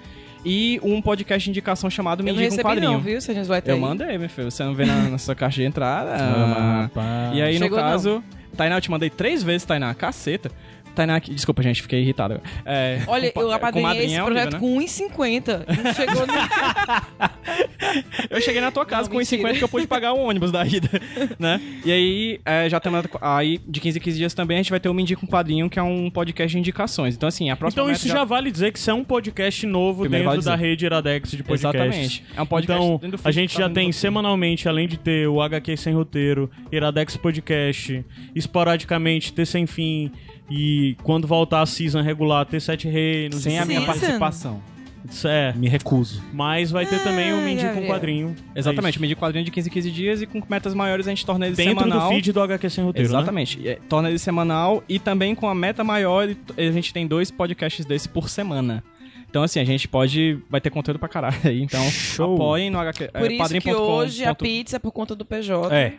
E 0.45 0.80
um 0.84 1.01
podcast 1.01 1.44
de 1.44 1.50
indicação 1.50 1.89
chamado 1.89 2.24
Me 2.24 2.30
Eu 2.30 2.36
não 2.36 2.42
Indica 2.44 2.62
um 2.62 2.63
Quadrinho. 2.63 2.92
não, 2.94 3.00
viu? 3.00 3.18
Essa 3.18 3.34
newsletter 3.34 3.72
Eu 3.72 3.75
aí. 3.75 3.81
mandei, 3.81 4.18
meu 4.18 4.30
filho. 4.30 4.50
Você 4.50 4.63
não 4.63 4.74
vê 4.74 4.86
na, 4.86 4.95
na 5.10 5.18
sua 5.18 5.36
caixa 5.36 5.56
de 5.62 5.66
entrada. 5.68 6.12
Ah, 6.95 7.31
e 7.34 7.42
aí, 7.42 7.57
Chegou 7.57 7.78
no 7.78 7.84
caso, 7.84 8.24
Tainá, 8.56 8.78
eu 8.78 8.81
te 8.81 8.89
mandei 8.89 9.10
três 9.10 9.44
vezes, 9.44 9.66
Tainá, 9.66 9.94
caceta. 9.94 10.50
Tainá, 10.97 11.19
desculpa, 11.19 11.61
gente, 11.63 11.81
fiquei 11.81 12.01
irritado. 12.01 12.35
agora. 12.35 12.49
É, 12.65 13.01
Olha, 13.07 13.31
com- 13.31 13.41
eu 13.41 13.47
com 13.47 13.53
apadrinhei 13.53 14.05
esse 14.05 14.15
é 14.15 14.23
projeto 14.23 14.53
horrível, 14.61 14.69
né? 14.79 14.88
com 14.88 15.05
1,50. 15.05 15.83
Não 15.83 15.94
chegou 15.94 16.27
nem... 16.27 16.38
Eu 18.29 18.41
cheguei 18.41 18.59
na 18.61 18.71
tua 18.71 18.85
casa 18.85 19.03
Não, 19.03 19.11
com 19.15 19.17
os 19.21 19.27
50 19.27 19.44
mentira. 19.47 19.59
que 19.59 19.63
eu 19.63 19.69
pude 19.69 19.88
pagar 19.88 20.13
o 20.13 20.19
ônibus 20.19 20.51
da 20.51 20.65
ida, 20.65 20.89
né? 21.39 21.61
E 21.85 21.91
aí, 21.91 22.39
é, 22.45 22.69
já 22.69 22.79
temos 22.79 23.03
aí 23.21 23.59
de 23.65 23.79
15 23.79 23.97
em 23.97 24.01
15 24.01 24.17
dias 24.17 24.33
também 24.33 24.57
a 24.57 24.61
gente 24.61 24.69
vai 24.69 24.79
ter 24.79 24.89
o 24.89 24.94
Me 24.94 25.01
Indica 25.03 25.23
um 25.23 25.27
Quadrinho, 25.27 25.69
que 25.69 25.79
é 25.79 25.83
um 25.83 26.09
podcast 26.09 26.51
de 26.51 26.59
indicações. 26.59 27.15
Então 27.15 27.27
assim, 27.27 27.49
a 27.49 27.55
próxima 27.55 27.83
Então 27.83 27.91
isso 27.94 28.07
já... 28.07 28.23
vale 28.23 28.51
dizer 28.51 28.71
que 28.71 28.79
isso 28.79 28.89
é 28.89 28.94
um 28.94 29.03
podcast 29.03 29.65
novo 29.65 30.01
Primeiro 30.01 30.25
dentro 30.29 30.41
vale 30.44 30.57
da 30.57 30.61
rede 30.61 30.85
Iradex 30.85 31.31
de 31.31 31.44
podcasts. 31.44 31.73
Exatamente. 31.75 32.23
É 32.35 32.41
um 32.41 32.45
podcast 32.45 32.83
Então, 32.85 32.97
dentro 32.97 33.11
do 33.11 33.17
feed 33.17 33.27
a 33.29 33.31
gente 33.31 33.53
tá 33.55 33.61
já 33.61 33.69
tem 33.69 33.91
semanalmente, 33.91 34.67
além 34.67 34.88
de 34.88 34.97
ter 34.97 35.27
o 35.27 35.41
HQ 35.41 35.77
Sem 35.77 35.94
Roteiro, 35.94 36.49
Iradex 36.71 37.15
Podcast, 37.17 38.05
esporadicamente 38.35 39.31
ter 39.33 39.45
Sem 39.45 39.65
Fim 39.65 40.11
e 40.49 40.95
quando 41.03 41.27
voltar 41.27 41.61
a 41.61 41.65
season 41.65 42.01
regular 42.01 42.45
ter 42.45 42.59
Sete 42.59 42.88
Reinos. 42.88 43.41
Sem 43.44 43.59
a 43.59 43.65
minha 43.65 43.79
Season. 43.81 43.94
participação. 43.99 44.61
Isso 45.09 45.25
É, 45.27 45.53
Me 45.53 45.69
recuso. 45.69 46.21
mas 46.33 46.69
vai 46.69 46.85
ter 46.85 47.01
também 47.01 47.31
o 47.31 47.38
Ai, 47.38 47.45
Mindy 47.45 47.65
com 47.73 47.85
quadrinho. 47.88 48.35
Exatamente, 48.53 49.01
É 49.01 49.07
um 49.07 49.15
Quadrinho 49.15 49.45
de 49.45 49.51
15 49.51 49.69
em 49.69 49.71
15 49.71 49.91
dias 49.91 50.21
e 50.21 50.25
com 50.25 50.41
metas 50.49 50.73
maiores 50.73 51.07
a 51.07 51.11
gente 51.11 51.25
torna 51.25 51.47
ele 51.47 51.55
Dentro 51.55 51.79
semanal. 51.79 52.09
do 52.09 52.15
feed 52.15 52.33
do 52.33 52.41
HQ 52.41 52.69
Sem 52.69 52.83
Roteiro, 52.83 53.09
né? 53.09 53.15
Exatamente. 53.17 53.57
E, 53.61 53.69
é, 53.69 53.79
Torna 53.88 54.09
ele 54.09 54.19
semanal 54.19 54.83
e 54.89 54.99
também 54.99 55.33
com 55.33 55.47
a 55.47 55.55
meta 55.55 55.81
maior, 55.81 56.27
a 56.57 56.71
gente 56.71 56.91
tem 56.91 57.07
dois 57.07 57.31
podcasts 57.31 57.85
desse 57.85 58.09
por 58.09 58.27
semana. 58.27 58.83
Então, 59.29 59.44
assim, 59.44 59.59
a 59.59 59.65
gente 59.65 59.88
pode. 59.88 60.39
Vai 60.49 60.59
ter 60.59 60.69
conteúdo 60.71 60.99
pra 60.99 61.07
caralho 61.09 61.38
aí. 61.44 61.61
Então, 61.61 61.83
Show. 61.89 62.35
apoiem 62.35 62.69
no 62.69 62.79
HQ. 62.79 63.07
Por 63.09 63.29
é, 63.31 63.33
isso 63.33 63.61
que 63.61 63.73
hoje 63.73 64.23
a 64.25 64.29
ponto- 64.29 64.44
pizza 64.45 64.75
é 64.77 64.80
por 64.80 64.92
conta 64.92 65.16
do 65.16 65.23
PJ. 65.25 65.73
É. 65.73 65.94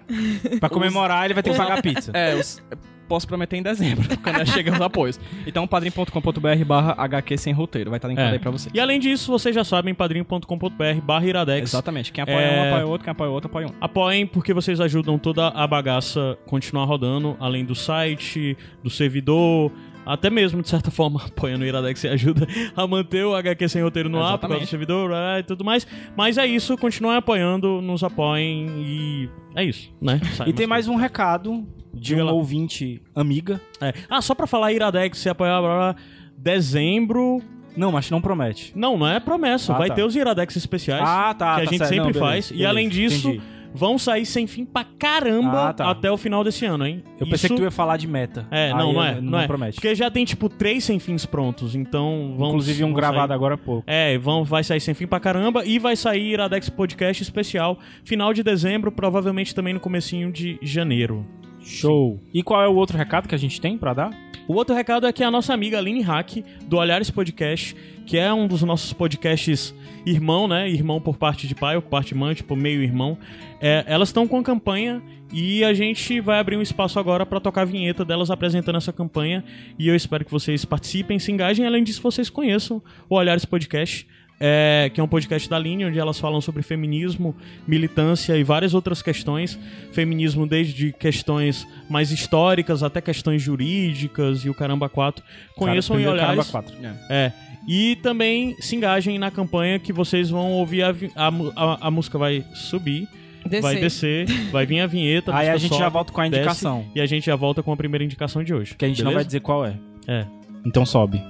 Pra 0.58 0.68
comemorar, 0.68 1.24
ele 1.26 1.34
vai 1.34 1.42
ter 1.42 1.50
que 1.50 1.56
pagar 1.56 1.80
pizza. 1.82 2.10
É, 2.16 2.34
os- 2.34 2.62
posso 3.08 3.26
prometer 3.26 3.56
em 3.56 3.62
dezembro, 3.62 4.06
quando 4.22 4.46
chega 4.46 4.72
os 4.72 4.80
apoios. 4.80 5.18
Então, 5.46 5.66
padrim.com.br 5.66 6.64
barra 6.66 6.94
HQ 6.98 7.38
sem 7.38 7.52
roteiro. 7.52 7.90
Vai 7.90 7.98
estar 7.98 8.08
linkado 8.08 8.28
É. 8.28 8.32
aí 8.32 8.38
pra 8.38 8.50
você. 8.50 8.68
E 8.72 8.78
além 8.78 9.00
disso, 9.00 9.32
vocês 9.32 9.54
já 9.54 9.64
sabem, 9.64 9.94
padrinho.com.br 9.94 11.00
barra 11.02 11.26
Iradex. 11.26 11.70
Exatamente. 11.70 12.12
Quem 12.12 12.22
apoia 12.22 12.36
É. 12.36 12.60
um, 12.62 12.68
apoia 12.68 12.86
outro. 12.86 13.04
Quem 13.04 13.10
apoia 13.12 13.30
outro, 13.30 13.48
apoia 13.48 13.66
um. 13.66 13.72
Apoiem 13.80 14.26
porque 14.26 14.52
vocês 14.52 14.80
ajudam 14.80 15.18
toda 15.18 15.48
a 15.48 15.66
bagaça 15.66 16.38
continuar 16.46 16.84
rodando, 16.84 17.36
além 17.40 17.64
do 17.64 17.74
site, 17.74 18.56
do 18.82 18.90
servidor, 18.90 19.72
até 20.04 20.30
mesmo, 20.30 20.62
de 20.62 20.68
certa 20.68 20.90
forma, 20.92 21.22
apoiando 21.24 21.64
o 21.64 21.66
Iradex 21.66 22.00
você 22.00 22.08
ajuda 22.08 22.46
a 22.76 22.86
manter 22.86 23.24
o 23.24 23.34
HQ 23.34 23.68
sem 23.68 23.82
roteiro 23.82 24.08
no 24.08 24.22
ar 24.22 24.38
por 24.38 24.48
causa 24.48 24.56
do 24.60 24.62
Exatamente. 24.62 24.70
servidor 24.70 25.12
ah, 25.12 25.38
e 25.38 25.42
tudo 25.42 25.64
mais. 25.64 25.86
Mas 26.16 26.38
é 26.38 26.46
isso, 26.46 26.76
continuem 26.78 27.16
apoiando, 27.16 27.80
nos 27.82 28.02
apoiem 28.04 28.66
e 28.78 29.28
é 29.54 29.64
isso, 29.64 29.90
né? 30.00 30.20
E 30.46 30.52
tem 30.52 30.66
mais 30.66 30.88
um 30.88 30.96
recado 30.96 31.66
de 31.94 32.00
Diga 32.08 32.22
um 32.22 32.26
lá. 32.26 32.32
ouvinte 32.32 33.02
amiga. 33.14 33.60
É. 33.80 33.92
Ah, 34.08 34.20
só 34.22 34.34
pra 34.34 34.46
falar 34.46 34.72
Iradex, 34.72 35.18
se 35.18 35.28
apoiar, 35.28 35.60
blá, 35.60 35.76
blá, 35.92 35.96
dezembro... 36.36 37.42
Não, 37.76 37.92
mas 37.92 38.10
não 38.10 38.20
promete. 38.20 38.72
Não, 38.74 38.96
não 38.98 39.06
é 39.06 39.20
promessa, 39.20 39.72
Ah, 39.72 39.78
vai 39.78 39.88
tá. 39.88 39.94
ter 39.94 40.02
os 40.02 40.16
Iradex 40.16 40.56
especiais. 40.56 41.02
Ah, 41.06 41.32
tá. 41.32 41.54
que 41.56 41.60
a 41.60 41.64
tá 41.64 41.70
gente 41.70 41.78
certo. 41.78 41.88
sempre 41.90 41.98
Não, 42.06 42.12
beleza, 42.12 42.20
faz. 42.26 42.50
E 42.50 42.54
beleza, 42.54 42.68
além 42.70 42.88
disso, 42.88 43.28
entendi. 43.28 43.42
vão 43.72 43.96
sair 43.96 44.26
sem 44.26 44.48
fim 44.48 44.64
pra 44.64 44.82
caramba 44.98 45.68
Ah, 45.68 45.72
tá. 45.72 45.88
até 45.88 46.10
o 46.10 46.16
final 46.16 46.42
desse 46.42 46.64
ano, 46.66 46.84
hein? 46.84 47.04
Eu 47.20 47.26
pensei 47.28 47.46
Isso- 47.46 47.48
que 47.50 47.54
tu 47.54 47.62
ia 47.62 47.70
falar 47.70 47.96
de 47.96 48.08
meta. 48.08 48.48
É, 48.50 48.72
Aí 48.72 48.74
não, 48.74 48.92
não 48.92 49.00
eu- 49.00 49.02
é. 49.08 49.20
Não, 49.20 49.38
é. 49.38 49.46
promete. 49.46 49.76
Porque 49.76 49.94
já 49.94 50.10
tem, 50.10 50.24
tipo, 50.24 50.48
três 50.48 50.82
sem 50.82 50.98
fins 50.98 51.24
prontos, 51.24 51.76
então 51.76 52.34
vão. 52.36 52.48
Inclusive 52.48 52.82
um 52.82 52.88
vão 52.88 52.96
gravado 52.96 53.28
sair- 53.28 53.34
agora 53.36 53.54
há 53.54 53.58
pouco. 53.58 53.84
É, 53.86 54.18
vão, 54.18 54.42
vai 54.42 54.64
sair 54.64 54.80
sem 54.80 54.94
fim 54.94 55.06
pra 55.06 55.20
caramba 55.20 55.64
e 55.64 55.78
vai 55.78 55.94
sair 55.94 56.32
Iradex 56.32 56.68
Podcast 56.70 57.22
especial 57.22 57.78
final 58.02 58.34
de 58.34 58.42
dezembro, 58.42 58.90
provavelmente 58.90 59.54
também 59.54 59.72
no 59.72 59.78
comecinho 59.78 60.32
de 60.32 60.58
janeiro. 60.62 61.24
Show. 61.68 62.18
E 62.32 62.42
qual 62.42 62.62
é 62.62 62.66
o 62.66 62.74
outro 62.74 62.96
recado 62.96 63.28
que 63.28 63.34
a 63.34 63.38
gente 63.38 63.60
tem 63.60 63.76
pra 63.76 63.92
dar? 63.92 64.10
O 64.48 64.54
outro 64.54 64.74
recado 64.74 65.06
é 65.06 65.12
que 65.12 65.22
a 65.22 65.30
nossa 65.30 65.52
amiga 65.52 65.76
Aline 65.76 66.00
Hack, 66.00 66.38
do 66.66 66.78
Olhares 66.78 67.10
Podcast, 67.10 67.76
que 68.06 68.16
é 68.16 68.32
um 68.32 68.48
dos 68.48 68.62
nossos 68.62 68.94
podcasts 68.94 69.74
irmão, 70.06 70.48
né? 70.48 70.66
Irmão 70.70 70.98
por 70.98 71.18
parte 71.18 71.46
de 71.46 71.54
pai 71.54 71.76
ou 71.76 71.82
por 71.82 71.90
parte 71.90 72.08
de 72.08 72.14
mãe, 72.14 72.34
tipo 72.34 72.56
meio 72.56 72.82
irmão. 72.82 73.18
É, 73.60 73.84
elas 73.86 74.08
estão 74.08 74.26
com 74.26 74.38
a 74.38 74.42
campanha 74.42 75.02
e 75.30 75.62
a 75.62 75.74
gente 75.74 76.18
vai 76.20 76.38
abrir 76.38 76.56
um 76.56 76.62
espaço 76.62 76.98
agora 76.98 77.26
para 77.26 77.38
tocar 77.38 77.62
a 77.62 77.66
vinheta 77.66 78.02
delas 78.02 78.30
apresentando 78.30 78.76
essa 78.76 78.92
campanha. 78.92 79.44
E 79.78 79.86
eu 79.86 79.94
espero 79.94 80.24
que 80.24 80.30
vocês 80.30 80.64
participem, 80.64 81.18
se 81.18 81.30
engajem. 81.30 81.66
Além 81.66 81.84
disso, 81.84 82.00
vocês 82.00 82.30
conheçam 82.30 82.82
o 83.10 83.16
Olhares 83.16 83.44
Podcast. 83.44 84.06
É, 84.40 84.90
que 84.94 85.00
é 85.00 85.04
um 85.04 85.08
podcast 85.08 85.48
da 85.48 85.58
Linha, 85.58 85.88
onde 85.88 85.98
elas 85.98 86.18
falam 86.18 86.40
sobre 86.40 86.62
feminismo, 86.62 87.34
militância 87.66 88.36
e 88.36 88.44
várias 88.44 88.72
outras 88.74 89.02
questões. 89.02 89.58
Feminismo 89.92 90.46
desde 90.46 90.92
questões 90.92 91.66
mais 91.90 92.12
históricas 92.12 92.82
até 92.82 93.00
questões 93.00 93.42
jurídicas 93.42 94.44
e 94.44 94.50
o 94.50 94.54
caramba 94.54 94.88
quatro. 94.88 95.24
Conheçam 95.56 95.96
Cara, 96.00 96.16
e. 96.16 96.20
Caramba 96.20 96.44
4. 96.44 96.74
É. 97.10 97.32
E 97.66 97.96
também 97.96 98.54
se 98.60 98.76
engajem 98.76 99.18
na 99.18 99.30
campanha 99.30 99.78
que 99.78 99.92
vocês 99.92 100.30
vão 100.30 100.52
ouvir 100.52 100.82
a, 100.84 100.90
a, 101.16 101.28
a- 101.56 101.78
a 101.88 101.90
música 101.90 102.16
vai 102.16 102.44
subir, 102.54 103.06
Descer. 103.44 103.60
vai 103.62 103.76
descer, 103.76 104.26
vai 104.50 104.64
vir 104.66 104.80
a 104.80 104.86
vinheta. 104.86 105.34
Aí 105.36 105.48
a 105.50 105.56
gente 105.56 105.70
sobe, 105.70 105.80
já 105.82 105.88
volta 105.88 106.12
com 106.12 106.20
a 106.20 106.24
desce, 106.24 106.36
indicação. 106.38 106.86
e 106.94 107.00
a 107.00 107.06
gente 107.06 107.26
já 107.26 107.36
volta 107.36 107.62
com 107.62 107.72
a 107.72 107.76
primeira 107.76 108.02
indicação 108.04 108.42
de 108.42 108.54
hoje. 108.54 108.74
Que 108.74 108.84
a 108.84 108.88
gente 108.88 108.98
não 109.02 109.06
vai 109.10 109.16
beleza? 109.16 109.26
dizer 109.26 109.40
qual 109.40 109.66
é. 109.66 109.74
É. 110.06 110.24
Então 110.64 110.86
sobe. 110.86 111.22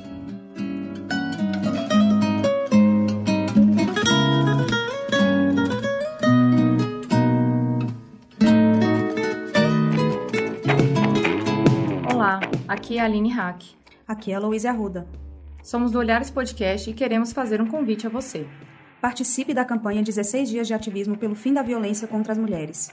Aqui 12.88 12.96
é 12.96 13.02
a 13.02 13.04
Aline 13.04 13.28
Hack. 13.28 13.64
Aqui 14.06 14.32
é 14.32 14.34
a 14.34 14.38
Luísa 14.38 14.70
Arruda. 14.70 15.06
Somos 15.62 15.92
do 15.92 15.98
Olhares 15.98 16.30
Podcast 16.30 16.88
e 16.88 16.94
queremos 16.94 17.34
fazer 17.34 17.60
um 17.60 17.66
convite 17.66 18.06
a 18.06 18.10
você. 18.10 18.48
Participe 18.98 19.52
da 19.52 19.62
campanha 19.62 20.02
16 20.02 20.48
Dias 20.48 20.66
de 20.66 20.72
Ativismo 20.72 21.14
pelo 21.14 21.34
Fim 21.34 21.52
da 21.52 21.60
Violência 21.60 22.08
contra 22.08 22.32
as 22.32 22.38
Mulheres. 22.38 22.90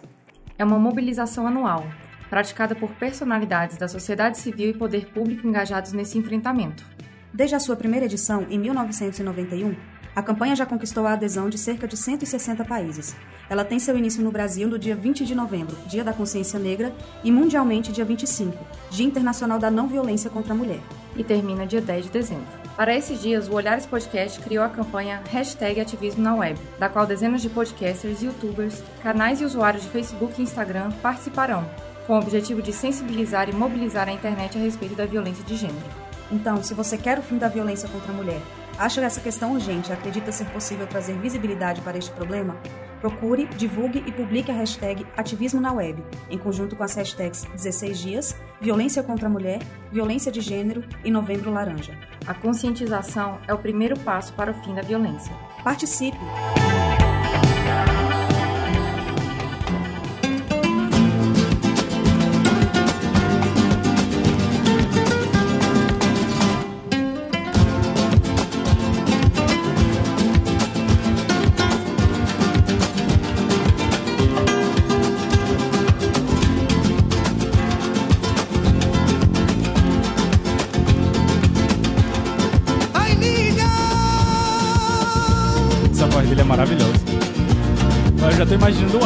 É 0.57 0.65
uma 0.65 0.77
mobilização 0.77 1.47
anual, 1.47 1.87
praticada 2.29 2.75
por 2.75 2.91
personalidades 2.95 3.77
da 3.77 3.87
sociedade 3.87 4.37
civil 4.37 4.71
e 4.71 4.77
poder 4.77 5.13
público 5.13 5.47
engajados 5.47 5.93
nesse 5.93 6.17
enfrentamento. 6.17 6.85
Desde 7.33 7.55
a 7.55 7.59
sua 7.61 7.77
primeira 7.77 8.05
edição, 8.05 8.45
em 8.49 8.59
1991, 8.59 9.77
a 10.15 10.23
campanha 10.23 10.55
já 10.55 10.65
conquistou 10.65 11.05
a 11.05 11.11
adesão 11.11 11.49
de 11.49 11.57
cerca 11.57 11.85
de 11.85 11.97
160 11.97 12.63
países. 12.63 13.13
Ela 13.49 13.65
tem 13.65 13.77
seu 13.77 13.97
início 13.97 14.23
no 14.23 14.31
Brasil 14.31 14.65
no 14.67 14.79
dia 14.79 14.95
20 14.95 15.25
de 15.25 15.35
novembro, 15.35 15.75
Dia 15.87 16.05
da 16.05 16.13
Consciência 16.13 16.57
Negra, 16.57 16.95
e 17.21 17.29
mundialmente 17.29 17.91
dia 17.91 18.05
25, 18.05 18.57
Dia 18.89 19.05
Internacional 19.05 19.59
da 19.59 19.69
Não 19.69 19.87
Violência 19.87 20.29
contra 20.29 20.53
a 20.53 20.55
Mulher. 20.55 20.79
E 21.17 21.23
termina 21.23 21.67
dia 21.67 21.81
10 21.81 22.05
de 22.05 22.11
dezembro. 22.11 22.47
Para 22.77 22.95
esses 22.95 23.21
dias, 23.21 23.49
o 23.49 23.53
Olhares 23.53 23.85
Podcast 23.85 24.39
criou 24.39 24.63
a 24.63 24.69
campanha 24.69 25.21
Hashtag 25.29 25.81
Ativismo 25.81 26.23
na 26.23 26.33
Web, 26.33 26.59
da 26.79 26.87
qual 26.87 27.05
dezenas 27.05 27.41
de 27.41 27.49
podcasters, 27.49 28.21
youtubers, 28.21 28.81
canais 29.03 29.41
e 29.41 29.45
usuários 29.45 29.83
de 29.83 29.89
Facebook 29.89 30.39
e 30.39 30.43
Instagram 30.43 30.91
participarão, 31.01 31.69
com 32.07 32.13
o 32.13 32.19
objetivo 32.19 32.61
de 32.61 32.71
sensibilizar 32.71 33.49
e 33.49 33.53
mobilizar 33.53 34.07
a 34.07 34.13
internet 34.13 34.57
a 34.57 34.61
respeito 34.61 34.95
da 34.95 35.05
violência 35.05 35.43
de 35.43 35.57
gênero. 35.57 36.05
Então, 36.31 36.63
se 36.63 36.73
você 36.73 36.97
quer 36.97 37.19
o 37.19 37.21
fim 37.21 37.37
da 37.37 37.47
violência 37.47 37.87
contra 37.89 38.11
a 38.11 38.15
mulher, 38.15 38.41
acha 38.77 39.01
essa 39.01 39.21
questão 39.21 39.53
urgente 39.53 39.89
e 39.89 39.93
acredita 39.93 40.31
ser 40.31 40.45
possível 40.45 40.87
trazer 40.87 41.17
visibilidade 41.17 41.81
para 41.81 41.97
este 41.97 42.11
problema, 42.11 42.57
procure, 43.01 43.45
divulgue 43.57 44.03
e 44.05 44.11
publique 44.11 44.51
a 44.51 44.53
hashtag 44.53 45.05
Ativismo 45.15 45.61
na 45.61 45.71
Web, 45.71 46.03
em 46.29 46.37
conjunto 46.37 46.75
com 46.75 46.83
as 46.83 46.95
hashtags 46.95 47.45
16 47.55 47.99
Dias, 47.99 48.35
Violência 48.59 49.03
contra 49.03 49.27
a 49.27 49.29
Mulher, 49.29 49.59
Violência 49.91 50.31
de 50.31 50.41
Gênero 50.41 50.83
e 51.03 51.11
Novembro 51.11 51.51
Laranja. 51.51 51.97
A 52.25 52.33
conscientização 52.33 53.39
é 53.47 53.53
o 53.53 53.57
primeiro 53.57 53.99
passo 53.99 54.33
para 54.33 54.51
o 54.51 54.53
fim 54.63 54.73
da 54.73 54.81
violência. 54.81 55.33
Participe! 55.63 56.17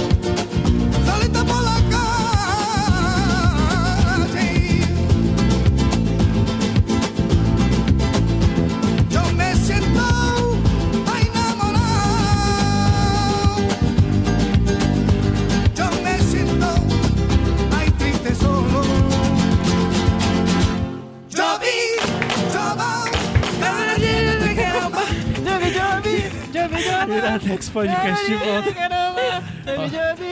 Podcast 27.76 28.24
de 28.24 28.34
volta. 28.36 28.74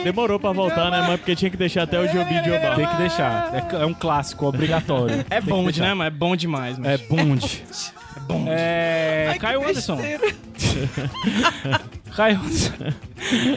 Demorou 0.03 0.39
pra 0.39 0.51
voltar, 0.51 0.89
né? 0.89 1.05
Mas 1.07 1.19
porque 1.19 1.35
tinha 1.35 1.51
que 1.51 1.57
deixar 1.57 1.83
até 1.83 1.99
o 1.99 2.07
Jobi 2.07 2.43
Jobá. 2.43 2.73
Tem 2.75 2.87
que 2.87 2.95
deixar. 2.95 3.53
É, 3.53 3.83
é 3.83 3.85
um 3.85 3.93
clássico, 3.93 4.47
obrigatório. 4.47 5.23
É 5.29 5.39
bonde, 5.39 5.79
né, 5.79 5.93
mas 5.93 6.07
é 6.07 6.09
bom 6.09 6.35
demais, 6.35 6.79
mas... 6.79 6.87
É 6.87 6.97
bonde. 6.97 7.63
É 8.17 8.19
bonde. 8.21 8.49
É. 8.49 9.37
Caio 9.39 9.61
Anderson. 9.61 9.99
Caio 12.15 12.39
Anderson. 12.39 12.73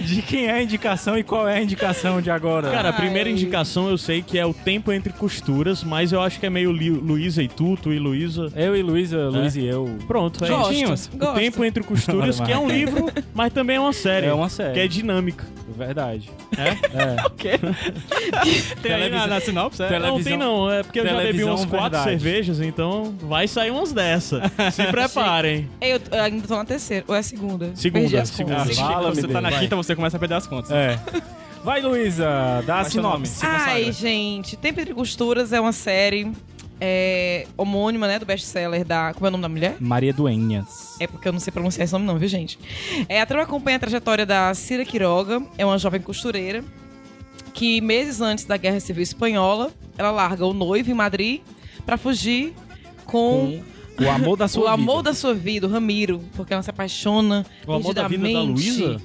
De 0.02 0.22
quem 0.22 0.46
é 0.46 0.52
a 0.52 0.62
indicação 0.62 1.18
e 1.18 1.22
qual 1.22 1.48
é 1.48 1.58
a 1.58 1.62
indicação 1.62 2.20
de 2.20 2.30
agora? 2.30 2.70
Cara, 2.70 2.88
a 2.88 2.92
primeira 2.92 3.28
indicação 3.28 3.88
eu 3.88 3.98
sei 3.98 4.22
que 4.22 4.38
é 4.38 4.46
o 4.46 4.54
tempo 4.54 4.92
entre 4.92 5.12
costuras, 5.12 5.84
mas 5.84 6.12
eu 6.12 6.20
acho 6.20 6.40
que 6.40 6.46
é 6.46 6.50
meio 6.50 6.70
Luísa 6.70 7.42
e 7.42 7.48
tu, 7.48 7.76
tu 7.76 7.92
e 7.92 7.98
Luísa. 7.98 8.52
eu 8.56 8.76
e 8.76 8.82
Luísa, 8.82 9.28
Luiz 9.28 9.56
e 9.56 9.64
eu. 9.64 9.98
Pronto, 10.06 10.44
é 10.44 10.48
Gosto, 10.48 10.72
isso. 10.72 11.10
O 11.14 11.18
gosto. 11.18 11.34
Tempo 11.34 11.64
entre 11.64 11.82
costuras, 11.82 12.40
que 12.40 12.52
é 12.52 12.58
um 12.58 12.68
livro, 12.68 13.10
mas 13.34 13.52
também 13.52 13.76
é 13.76 13.80
uma 13.80 13.92
série. 13.92 14.26
É 14.26 14.32
uma 14.32 14.48
série. 14.48 14.75
Que 14.75 14.80
é 14.80 14.88
dinâmica. 14.88 15.44
Verdade. 15.76 16.30
É? 16.56 16.68
É. 16.68 17.16
Tem 18.82 18.92
aí 18.92 19.10
na, 19.10 19.26
na 19.26 19.40
sinopse, 19.40 19.82
é? 19.82 19.98
Não 19.98 20.22
tem 20.22 20.37
não, 20.37 20.70
é 20.70 20.82
porque 20.82 21.00
eu 21.00 21.04
já 21.04 21.10
bebi 21.10 21.22
televisão 21.25 21.54
uns 21.54 21.64
quatro 21.64 21.80
verdade. 21.80 22.04
cervejas, 22.04 22.60
então 22.60 23.14
vai 23.20 23.46
sair 23.48 23.70
umas 23.70 23.92
dessa. 23.92 24.42
Se 24.72 24.84
preparem. 24.90 25.68
Eu 25.80 26.00
eu 26.10 26.22
ainda 26.22 26.46
tô 26.46 26.56
na 26.56 26.64
terceira, 26.64 27.04
ou 27.08 27.14
é 27.14 27.18
a 27.18 27.22
segunda? 27.22 27.70
Segunda, 27.75 28.00
Perdi 28.00 28.16
as 28.16 28.28
segunda. 28.28 28.56
contas. 28.56 28.78
Ah, 28.78 28.82
Fala, 28.87 29.14
você 29.14 29.28
tá 29.28 29.40
na 29.40 29.50
vai. 29.50 29.60
quinta, 29.60 29.76
você 29.76 29.94
começa 29.94 30.16
a 30.16 30.20
perder 30.20 30.34
as 30.37 30.46
contas. 30.46 30.70
É. 30.70 30.98
Vai, 31.64 31.80
Luísa, 31.82 32.62
dá 32.66 32.80
a 32.80 32.84
seu 32.84 33.02
nome? 33.02 33.26
sinopse. 33.26 33.60
Ai, 33.68 33.92
gente, 33.92 34.56
Tempo 34.56 34.80
Entre 34.80 34.94
Costuras 34.94 35.52
é 35.52 35.60
uma 35.60 35.72
série 35.72 36.30
é, 36.80 37.47
homônima, 37.56 38.06
né, 38.06 38.18
do 38.18 38.26
best-seller 38.26 38.85
da... 38.85 39.12
Como 39.14 39.26
é 39.26 39.28
o 39.28 39.32
nome 39.32 39.42
da 39.42 39.49
mulher? 39.49 39.76
Maria 39.80 40.12
Duenhas. 40.12 40.97
É 41.00 41.06
porque 41.06 41.28
eu 41.28 41.32
não 41.32 41.40
sei 41.40 41.52
pronunciar 41.52 41.85
esse 41.85 41.92
nome 41.92 42.06
não, 42.06 42.18
viu, 42.18 42.28
gente? 42.28 42.58
É, 43.08 43.20
a 43.20 43.26
trama 43.26 43.44
acompanha 43.44 43.76
a 43.76 43.80
trajetória 43.80 44.25
da 44.25 44.52
Cira 44.54 44.85
Quiroga, 44.85 45.42
é 45.56 45.64
uma 45.64 45.78
jovem 45.78 46.00
costureira, 46.00 46.64
que 47.52 47.80
meses 47.80 48.20
antes 48.20 48.44
da 48.44 48.56
Guerra 48.56 48.80
Civil 48.80 49.02
Espanhola, 49.02 49.70
ela 49.97 50.11
larga 50.11 50.47
o 50.47 50.52
noivo 50.52 50.90
em 50.90 50.94
Madrid 50.94 51.40
pra 51.85 51.97
fugir 51.97 52.54
com... 53.04 53.61
Com 53.97 54.04
o 54.04 54.11
amor 54.11 54.37
da 54.37 54.47
sua 54.49 54.61
o 54.61 54.64
vida. 54.64 54.75
amor 54.75 55.02
da 55.02 55.12
sua 55.12 55.35
vida, 55.35 55.66
o 55.66 55.70
Ramiro, 55.70 56.23
porque 56.37 56.52
ela 56.52 56.62
se 56.62 56.70
apaixona 56.70 57.44
O 57.66 57.73
amor 57.73 57.92
da 57.92 58.06
vida 58.06 58.32
da. 58.32 58.42
Luísa? 58.42 59.00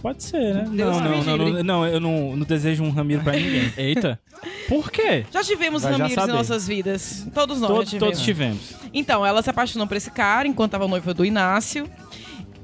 Pode 0.00 0.22
ser, 0.22 0.54
né? 0.54 0.68
Deus 0.70 0.96
não, 0.96 1.02
não, 1.02 1.24
não, 1.24 1.36
não, 1.36 1.62
não, 1.62 1.86
eu 1.86 2.00
não, 2.00 2.36
não 2.36 2.46
desejo 2.46 2.84
um 2.84 2.90
Ramiro 2.90 3.22
pra 3.22 3.32
ninguém. 3.32 3.72
Eita. 3.76 4.20
Por 4.68 4.90
quê? 4.90 5.24
Já 5.32 5.42
tivemos 5.42 5.82
Vai 5.82 5.92
Ramiros 5.92 6.24
em 6.24 6.32
nossas 6.32 6.66
vidas. 6.66 7.26
Todos 7.34 7.60
nós 7.60 7.88
tivemos. 7.88 7.98
todos 7.98 8.20
tivemos. 8.24 8.74
Então, 8.92 9.24
ela 9.26 9.42
se 9.42 9.50
apaixonou 9.50 9.86
por 9.86 9.96
esse 9.96 10.10
cara 10.10 10.46
enquanto 10.46 10.68
estava 10.68 10.86
noiva 10.86 11.12
do 11.12 11.24
Inácio. 11.24 11.90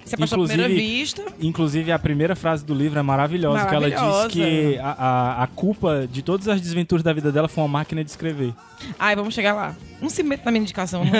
Se 0.04 0.14
apaixonou 0.14 0.44
à 0.44 0.48
primeira 0.48 0.72
vista. 0.74 1.22
Inclusive, 1.40 1.90
a 1.90 1.98
primeira 1.98 2.36
frase 2.36 2.64
do 2.64 2.74
livro 2.74 2.98
é 2.98 3.02
maravilhosa, 3.02 3.66
que 3.66 3.74
ela 3.74 3.88
diz 3.90 3.98
Maravilhosa. 4.00 4.28
que 4.28 4.78
a, 4.78 4.90
a, 4.90 5.42
a 5.44 5.46
culpa 5.46 6.06
de 6.10 6.20
todas 6.22 6.46
as 6.48 6.60
desventuras 6.60 7.02
da 7.02 7.12
vida 7.12 7.32
dela 7.32 7.48
foi 7.48 7.62
uma 7.64 7.68
máquina 7.68 8.04
de 8.04 8.10
escrever. 8.10 8.52
Ai, 8.98 9.16
vamos 9.16 9.32
chegar 9.34 9.54
lá. 9.54 9.74
Não 10.02 10.10
se 10.10 10.22
meta 10.22 10.42
na 10.44 10.50
minha 10.50 10.60
indicação, 10.62 11.02
não. 11.06 11.12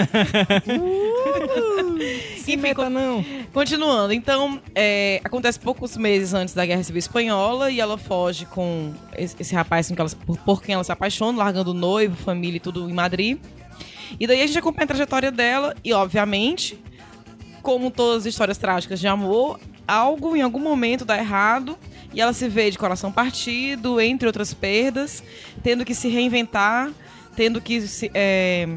se 2.39 2.57
meta, 2.57 2.91
não. 2.91 3.25
Continuando, 3.53 4.13
então, 4.13 4.61
é, 4.75 5.21
acontece 5.25 5.59
poucos 5.59 5.97
meses 5.97 6.35
antes 6.35 6.55
da 6.55 6.65
Guerra 6.67 6.83
Civil 6.83 6.99
Espanhola 6.99 7.71
e 7.71 7.81
ela 7.81 7.97
foge 7.97 8.45
com 8.47 8.93
esse, 9.17 9.35
esse 9.41 9.55
rapaz 9.55 9.89
com 9.89 9.95
que 9.95 10.01
ela- 10.01 10.11
por, 10.27 10.37
por 10.39 10.63
quem 10.63 10.75
ela 10.75 10.85
se 10.85 10.93
apaixona, 10.93 11.39
largando 11.39 11.71
o 11.71 11.75
noivo, 11.75 12.17
família 12.17 12.57
e 12.59 12.61
tudo 12.61 12.89
em 12.89 12.93
Madrid. 12.93 13.39
E 14.19 14.27
daí 14.27 14.43
a 14.43 14.47
gente 14.47 14.59
acompanha 14.59 14.85
a 14.85 14.89
trajetória 14.89 15.31
dela 15.33 15.75
e, 15.83 15.93
obviamente, 15.93 16.79
como 17.65 17.91
todas 17.91 18.19
as 18.19 18.27
histórias 18.27 18.59
trágicas 18.59 19.01
de 19.01 19.09
amor, 19.09 19.59
algo 19.89 20.37
em 20.37 20.43
algum 20.43 20.61
momento 20.61 21.03
dá 21.03 21.17
errado 21.17 21.79
e 22.13 22.21
ela 22.21 22.35
se 22.35 22.47
vê 22.47 22.71
de 22.71 22.77
coração 22.77 23.11
partido, 23.11 23.99
entre 23.99 24.27
outras 24.27 24.53
perdas, 24.53 25.25
tendo 25.63 25.83
que 25.83 25.95
se 25.95 26.09
reinventar, 26.09 26.93
tendo 27.35 27.63
que 27.63 27.81
se, 27.89 28.11
é, 28.13 28.69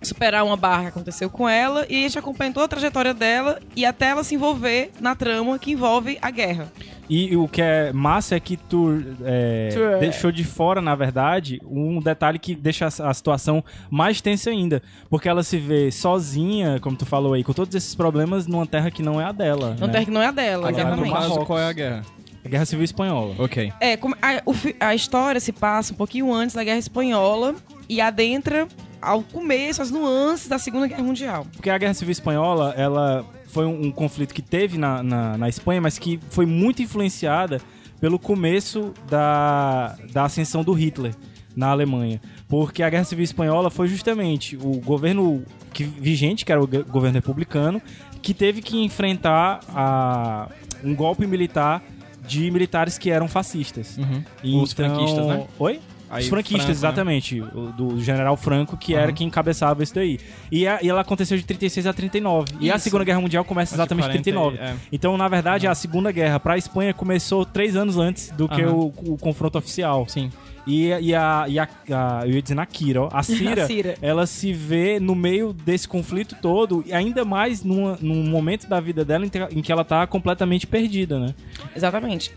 superar 0.00 0.44
uma 0.44 0.56
barra 0.56 0.84
que 0.84 0.88
aconteceu 0.88 1.28
com 1.28 1.46
ela 1.46 1.84
e 1.90 1.96
a 1.96 2.08
gente 2.08 2.18
acompanha 2.18 2.54
toda 2.54 2.64
a 2.64 2.68
trajetória 2.68 3.12
dela 3.12 3.60
e 3.76 3.84
até 3.84 4.06
ela 4.06 4.24
se 4.24 4.34
envolver 4.34 4.92
na 4.98 5.14
trama 5.14 5.58
que 5.58 5.72
envolve 5.72 6.18
a 6.22 6.30
guerra. 6.30 6.72
E 7.08 7.36
o 7.36 7.46
que 7.46 7.62
é 7.62 7.92
massa 7.92 8.34
é 8.34 8.40
que 8.40 8.56
tu 8.56 9.00
é, 9.24 9.68
Tu 9.72 9.80
é. 9.80 9.98
deixou 9.98 10.32
de 10.32 10.42
fora, 10.44 10.80
na 10.80 10.94
verdade, 10.94 11.60
um 11.64 12.00
detalhe 12.00 12.38
que 12.38 12.54
deixa 12.54 12.86
a 12.86 13.06
a 13.10 13.14
situação 13.14 13.62
mais 13.90 14.20
tensa 14.20 14.50
ainda. 14.50 14.82
Porque 15.08 15.28
ela 15.28 15.42
se 15.42 15.58
vê 15.58 15.90
sozinha, 15.92 16.78
como 16.80 16.96
tu 16.96 17.06
falou 17.06 17.34
aí, 17.34 17.44
com 17.44 17.52
todos 17.52 17.74
esses 17.74 17.94
problemas 17.94 18.46
numa 18.46 18.66
terra 18.66 18.90
que 18.90 19.02
não 19.02 19.20
é 19.20 19.24
a 19.24 19.32
dela. 19.32 19.76
Não 19.78 19.86
né? 19.86 19.92
terra 19.92 20.04
que 20.04 20.10
não 20.10 20.22
é 20.22 20.26
a 20.26 20.30
dela, 20.32 20.68
A 20.68 20.72
guerra 20.72 20.90
do 20.96 21.02
exatamente. 21.04 21.28
Caso, 21.30 21.46
qual 21.46 21.58
é 21.58 21.68
a 21.68 21.72
guerra? 21.72 22.02
A 22.44 22.48
Guerra 22.48 22.64
Civil 22.64 22.84
Espanhola. 22.84 23.34
Ok. 23.38 23.72
É, 23.80 23.96
como- 23.96 24.16
a, 24.22 24.86
a 24.88 24.94
história 24.94 25.40
se 25.40 25.50
passa 25.52 25.92
um 25.92 25.96
pouquinho 25.96 26.32
antes 26.32 26.54
da 26.54 26.62
Guerra 26.62 26.78
Espanhola 26.78 27.56
e 27.88 28.00
adentra 28.00 28.68
ao 29.00 29.22
começo, 29.22 29.82
as 29.82 29.90
nuances 29.90 30.48
da 30.48 30.58
Segunda 30.58 30.86
Guerra 30.86 31.02
Mundial. 31.02 31.46
Porque 31.52 31.70
a 31.70 31.78
Guerra 31.78 31.94
Civil 31.94 32.12
Espanhola, 32.12 32.74
ela 32.76 33.24
foi 33.46 33.64
um, 33.66 33.86
um 33.86 33.90
conflito 33.92 34.34
que 34.34 34.42
teve 34.42 34.76
na, 34.78 35.02
na, 35.02 35.38
na 35.38 35.48
Espanha, 35.48 35.80
mas 35.80 35.98
que 35.98 36.18
foi 36.30 36.46
muito 36.46 36.82
influenciada 36.82 37.60
pelo 38.00 38.18
começo 38.18 38.92
da, 39.08 39.96
da 40.12 40.24
ascensão 40.24 40.62
do 40.62 40.72
Hitler 40.72 41.14
na 41.54 41.68
Alemanha. 41.68 42.20
Porque 42.48 42.82
a 42.82 42.90
Guerra 42.90 43.04
Civil 43.04 43.24
Espanhola 43.24 43.70
foi 43.70 43.88
justamente 43.88 44.56
o 44.56 44.80
governo 44.80 45.42
que, 45.72 45.84
vigente, 45.84 46.44
que 46.44 46.52
era 46.52 46.62
o 46.62 46.66
go- 46.66 46.84
governo 46.84 47.14
republicano, 47.16 47.80
que 48.20 48.34
teve 48.34 48.60
que 48.60 48.82
enfrentar 48.84 49.60
a, 49.70 50.48
um 50.84 50.94
golpe 50.94 51.26
militar 51.26 51.82
de 52.26 52.50
militares 52.50 52.98
que 52.98 53.08
eram 53.10 53.28
fascistas. 53.28 53.96
Uhum. 53.96 54.62
Os 54.62 54.72
franquistas, 54.72 55.26
né? 55.26 55.46
Oi? 55.58 55.80
Aí 56.08 56.22
Os 56.22 56.28
franquistas, 56.28 56.64
Franco, 56.64 56.68
né? 56.68 56.72
exatamente. 56.72 57.40
O, 57.40 57.72
do 57.72 58.00
general 58.00 58.36
Franco, 58.36 58.76
que 58.76 58.94
era 58.94 59.08
Uhum. 59.08 59.14
quem 59.14 59.26
encabeçava 59.26 59.82
isso 59.82 59.94
daí. 59.94 60.18
E, 60.52 60.66
a- 60.66 60.78
e 60.82 60.88
ela 60.88 61.00
aconteceu 61.00 61.36
de 61.36 61.44
36 61.44 61.86
a 61.86 61.92
39. 61.92 62.46
E 62.60 62.70
a 62.70 62.76
Isso. 62.76 62.84
Segunda 62.84 63.04
Guerra 63.04 63.20
Mundial 63.20 63.44
começa 63.44 63.74
Acho 63.74 63.80
exatamente 63.82 64.04
em 64.04 64.08
40 64.22 64.22
39. 64.22 64.56
é. 64.58 64.74
Então, 64.92 65.16
na 65.16 65.26
verdade, 65.28 65.66
a 65.66 65.74
Segunda 65.74 66.12
Guerra 66.12 66.38
para 66.38 66.54
a 66.54 66.58
Espanha 66.58 66.94
começou 66.94 67.44
três 67.44 67.74
anos 67.76 67.96
antes 67.98 68.30
do 68.30 68.48
que 68.48 68.62
o, 68.64 68.92
o 69.04 69.18
confronto 69.18 69.58
oficial. 69.58 70.06
Sim. 70.08 70.30
E, 70.66 70.88
e, 70.88 71.14
a, 71.14 71.44
e 71.48 71.58
a, 71.60 71.68
a- 71.92 72.22
Eu 72.26 72.32
ia 72.34 72.42
dizer 72.42 72.56
na 72.56 72.66
Kira, 72.66 73.02
ó. 73.02 73.08
A 73.12 73.22
Cira, 73.24 73.62
A 73.64 73.66
Cira. 73.66 73.94
ela 74.02 74.26
se 74.26 74.52
vê 74.52 74.98
no 74.98 75.14
meio 75.14 75.52
desse 75.52 75.86
conflito 75.86 76.34
todo, 76.42 76.82
e 76.86 76.92
ainda 76.92 77.24
mais 77.24 77.62
numa- 77.62 77.96
num 78.00 78.24
momento 78.28 78.68
da 78.68 78.80
vida 78.80 79.04
dela 79.04 79.24
em, 79.24 79.28
te- 79.28 79.38
em 79.52 79.62
que 79.62 79.70
ela 79.70 79.84
tá 79.84 80.04
completamente 80.08 80.66
perdida, 80.66 81.20
né? 81.20 81.34
Exatamente. 81.74 82.32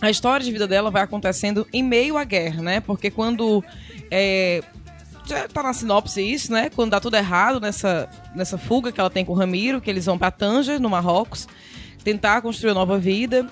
A 0.00 0.10
história 0.10 0.44
de 0.44 0.52
vida 0.52 0.66
dela 0.66 0.90
vai 0.90 1.02
acontecendo 1.02 1.66
em 1.72 1.82
meio 1.82 2.16
à 2.16 2.24
guerra, 2.24 2.62
né? 2.62 2.80
Porque 2.80 3.10
quando. 3.10 3.64
É, 4.10 4.62
já 5.26 5.48
tá 5.48 5.62
na 5.62 5.72
sinopse 5.72 6.20
isso, 6.20 6.52
né? 6.52 6.70
Quando 6.70 6.90
dá 6.90 7.00
tudo 7.00 7.16
errado 7.16 7.60
nessa, 7.60 8.08
nessa 8.34 8.56
fuga 8.56 8.92
que 8.92 9.00
ela 9.00 9.10
tem 9.10 9.24
com 9.24 9.32
o 9.32 9.34
Ramiro, 9.34 9.80
que 9.80 9.90
eles 9.90 10.06
vão 10.06 10.16
pra 10.16 10.30
Tanger, 10.30 10.80
no 10.80 10.88
Marrocos, 10.88 11.48
tentar 12.04 12.40
construir 12.42 12.70
uma 12.70 12.80
nova 12.80 12.98
vida. 12.98 13.48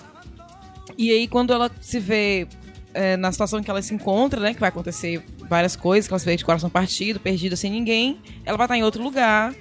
E 0.96 1.10
aí, 1.10 1.26
quando 1.26 1.52
ela 1.52 1.70
se 1.80 1.98
vê 1.98 2.46
é, 2.92 3.16
na 3.16 3.32
situação 3.32 3.62
que 3.62 3.70
ela 3.70 3.82
se 3.82 3.92
encontra, 3.92 4.40
né? 4.40 4.54
Que 4.54 4.60
vai 4.60 4.68
acontecer 4.68 5.24
várias 5.48 5.74
coisas, 5.74 6.06
que 6.06 6.14
ela 6.14 6.18
se 6.18 6.26
vê 6.26 6.36
de 6.36 6.44
coração 6.44 6.70
partido, 6.70 7.18
perdida, 7.18 7.56
sem 7.56 7.70
ninguém. 7.70 8.20
Ela 8.44 8.56
vai 8.56 8.66
estar 8.66 8.76
em 8.76 8.84
outro 8.84 9.02
lugar, 9.02 9.52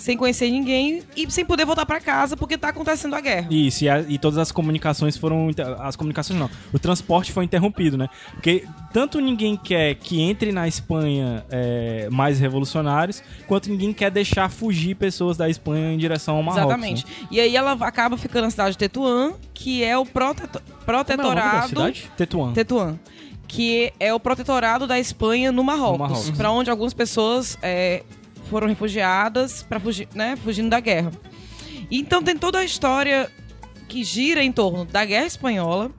sem 0.00 0.16
conhecer 0.16 0.50
ninguém 0.50 1.02
e 1.16 1.30
sem 1.30 1.44
poder 1.44 1.64
voltar 1.64 1.84
pra 1.86 2.00
casa 2.00 2.36
porque 2.36 2.56
tá 2.58 2.68
acontecendo 2.70 3.14
a 3.14 3.20
guerra. 3.20 3.46
Isso, 3.50 3.84
e, 3.84 3.88
a- 3.88 4.00
e 4.00 4.18
todas 4.18 4.38
as 4.38 4.50
comunicações 4.50 5.16
foram. 5.16 5.48
As 5.80 5.94
comunicações 5.96 6.38
não. 6.38 6.50
O 6.72 6.78
transporte 6.78 7.30
foi 7.32 7.44
interrompido, 7.44 7.96
né? 7.96 8.08
Porque 8.32 8.64
tanto 8.92 9.20
ninguém 9.20 9.56
quer 9.56 9.94
que 9.96 10.20
entre 10.20 10.52
na 10.52 10.66
Espanha 10.66 11.44
é, 11.50 12.08
mais 12.10 12.40
revolucionários, 12.40 13.22
quanto 13.46 13.68
ninguém 13.70 13.92
quer 13.92 14.10
deixar 14.10 14.48
fugir 14.50 14.94
pessoas 14.96 15.36
da 15.36 15.48
Espanha 15.48 15.92
em 15.92 15.98
direção 15.98 16.36
ao 16.36 16.42
Marrocos. 16.42 16.64
Exatamente. 16.66 17.06
né? 17.06 17.28
E 17.30 17.40
aí 17.40 17.54
ela 17.56 17.72
acaba 17.72 18.16
ficando 18.16 18.44
na 18.44 18.50
cidade 18.50 18.72
de 18.72 18.78
Tetuan, 18.78 19.34
que 19.54 19.84
é 19.84 19.96
o 19.96 20.06
proteto- 20.06 20.60
Como 20.60 20.70
é 20.70 20.80
o 20.80 20.84
protetorado. 20.84 21.68
cidade? 21.68 22.10
Tetuan. 22.16 22.52
Tetuan. 22.52 22.98
Que 23.46 23.92
é 23.98 24.14
o 24.14 24.20
protetorado 24.20 24.86
da 24.86 24.98
Espanha 25.00 25.50
no 25.50 25.64
Marrocos. 25.64 25.92
No 25.92 25.98
Marrocos. 25.98 26.30
Pra 26.30 26.50
onde 26.52 26.70
algumas 26.70 26.94
pessoas 26.94 27.58
é, 27.60 28.04
foram 28.50 28.66
refugiadas 28.68 29.62
para 29.62 29.80
fugir, 29.80 30.08
né, 30.14 30.36
fugindo 30.36 30.68
da 30.68 30.80
guerra. 30.80 31.10
Então 31.90 32.22
tem 32.22 32.36
toda 32.36 32.58
a 32.58 32.64
história 32.64 33.30
que 33.88 34.04
gira 34.04 34.42
em 34.44 34.52
torno 34.52 34.84
da 34.84 35.04
guerra 35.04 35.26
espanhola 35.26 35.90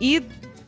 e 0.00 0.22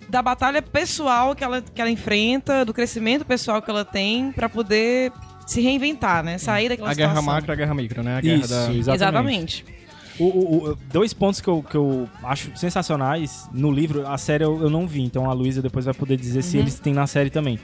da 0.08 0.22
batalha 0.22 0.62
pessoal 0.62 1.34
que 1.34 1.42
ela, 1.44 1.60
que 1.60 1.80
ela 1.80 1.90
enfrenta, 1.90 2.64
do 2.64 2.72
crescimento 2.72 3.24
pessoal 3.24 3.60
que 3.60 3.70
ela 3.70 3.84
tem 3.84 4.32
pra 4.32 4.48
poder 4.48 5.12
se 5.46 5.60
reinventar, 5.60 6.24
né? 6.24 6.38
Sair 6.38 6.68
daquela 6.68 6.90
A 6.90 6.94
guerra 6.94 7.10
situação. 7.10 7.32
macro 7.34 7.50
e 7.50 7.54
a 7.54 7.56
guerra 7.56 7.74
micro, 7.74 8.02
né? 8.02 8.16
A 8.16 8.20
guerra 8.20 8.38
Isso, 8.40 8.48
da... 8.48 8.72
exatamente. 8.72 8.84
Exatamente. 8.94 9.64
O- 10.18 10.24
o- 10.24 10.70
o- 10.70 10.78
dois 10.90 11.12
pontos 11.12 11.40
que 11.40 11.48
eu, 11.48 11.62
que 11.62 11.76
eu 11.76 12.08
acho 12.24 12.56
sensacionais 12.56 13.48
no 13.52 13.70
livro, 13.70 14.06
a 14.08 14.16
série 14.16 14.44
eu, 14.44 14.60
eu 14.62 14.70
não 14.70 14.86
vi, 14.86 15.02
então 15.02 15.28
a 15.30 15.32
Luísa 15.32 15.60
depois 15.60 15.84
vai 15.84 15.92
poder 15.94 16.16
dizer 16.16 16.42
se 16.42 16.56
eles 16.56 16.78
têm 16.80 16.94
na 16.94 17.06
série 17.06 17.28
também. 17.30 17.58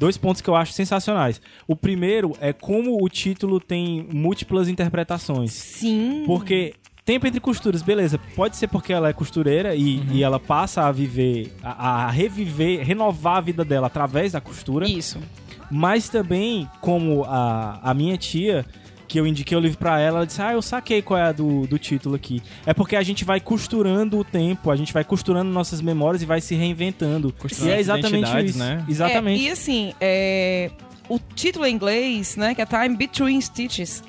Dois 0.00 0.16
pontos 0.16 0.40
que 0.40 0.48
eu 0.48 0.56
acho 0.56 0.72
sensacionais. 0.72 1.42
O 1.68 1.76
primeiro 1.76 2.34
é 2.40 2.54
como 2.54 3.04
o 3.04 3.06
título 3.06 3.60
tem 3.60 4.08
múltiplas 4.10 4.66
interpretações. 4.66 5.52
Sim. 5.52 6.22
Porque 6.24 6.72
tempo 7.04 7.26
entre 7.26 7.38
costuras, 7.38 7.82
beleza. 7.82 8.18
Pode 8.34 8.56
ser 8.56 8.66
porque 8.68 8.94
ela 8.94 9.10
é 9.10 9.12
costureira 9.12 9.74
e, 9.74 10.02
e 10.10 10.22
ela 10.22 10.40
passa 10.40 10.84
a 10.86 10.90
viver, 10.90 11.52
a, 11.62 12.06
a 12.06 12.10
reviver, 12.10 12.82
renovar 12.82 13.36
a 13.36 13.40
vida 13.42 13.62
dela 13.62 13.88
através 13.88 14.32
da 14.32 14.40
costura. 14.40 14.88
Isso. 14.88 15.18
Mas 15.70 16.08
também, 16.08 16.66
como 16.80 17.24
a, 17.24 17.78
a 17.82 17.92
minha 17.92 18.16
tia, 18.16 18.64
que 19.10 19.18
eu 19.18 19.26
indiquei 19.26 19.58
o 19.58 19.60
livro 19.60 19.76
pra 19.76 19.98
ela, 19.98 20.18
ela 20.18 20.26
disse: 20.26 20.40
Ah, 20.40 20.52
eu 20.52 20.62
saquei 20.62 21.02
qual 21.02 21.18
é 21.18 21.24
a 21.24 21.32
do, 21.32 21.66
do 21.66 21.80
título 21.80 22.14
aqui. 22.14 22.40
É 22.64 22.72
porque 22.72 22.94
a 22.94 23.02
gente 23.02 23.24
vai 23.24 23.40
costurando 23.40 24.16
o 24.16 24.22
tempo, 24.24 24.70
a 24.70 24.76
gente 24.76 24.92
vai 24.92 25.02
costurando 25.02 25.50
nossas 25.50 25.80
memórias 25.80 26.22
e 26.22 26.26
vai 26.26 26.40
se 26.40 26.54
reinventando. 26.54 27.34
Costurando 27.36 27.72
e 27.72 27.76
é 27.76 27.80
exatamente 27.80 28.44
isso. 28.44 28.58
né? 28.60 28.84
Exatamente. 28.88 29.44
É, 29.44 29.48
e 29.48 29.50
assim, 29.50 29.92
é, 30.00 30.70
o 31.08 31.18
título 31.34 31.66
em 31.66 31.74
inglês, 31.74 32.36
né, 32.36 32.54
que 32.54 32.62
é 32.62 32.66
Time 32.66 32.96
Between 32.96 33.40
Stitches, 33.40 34.00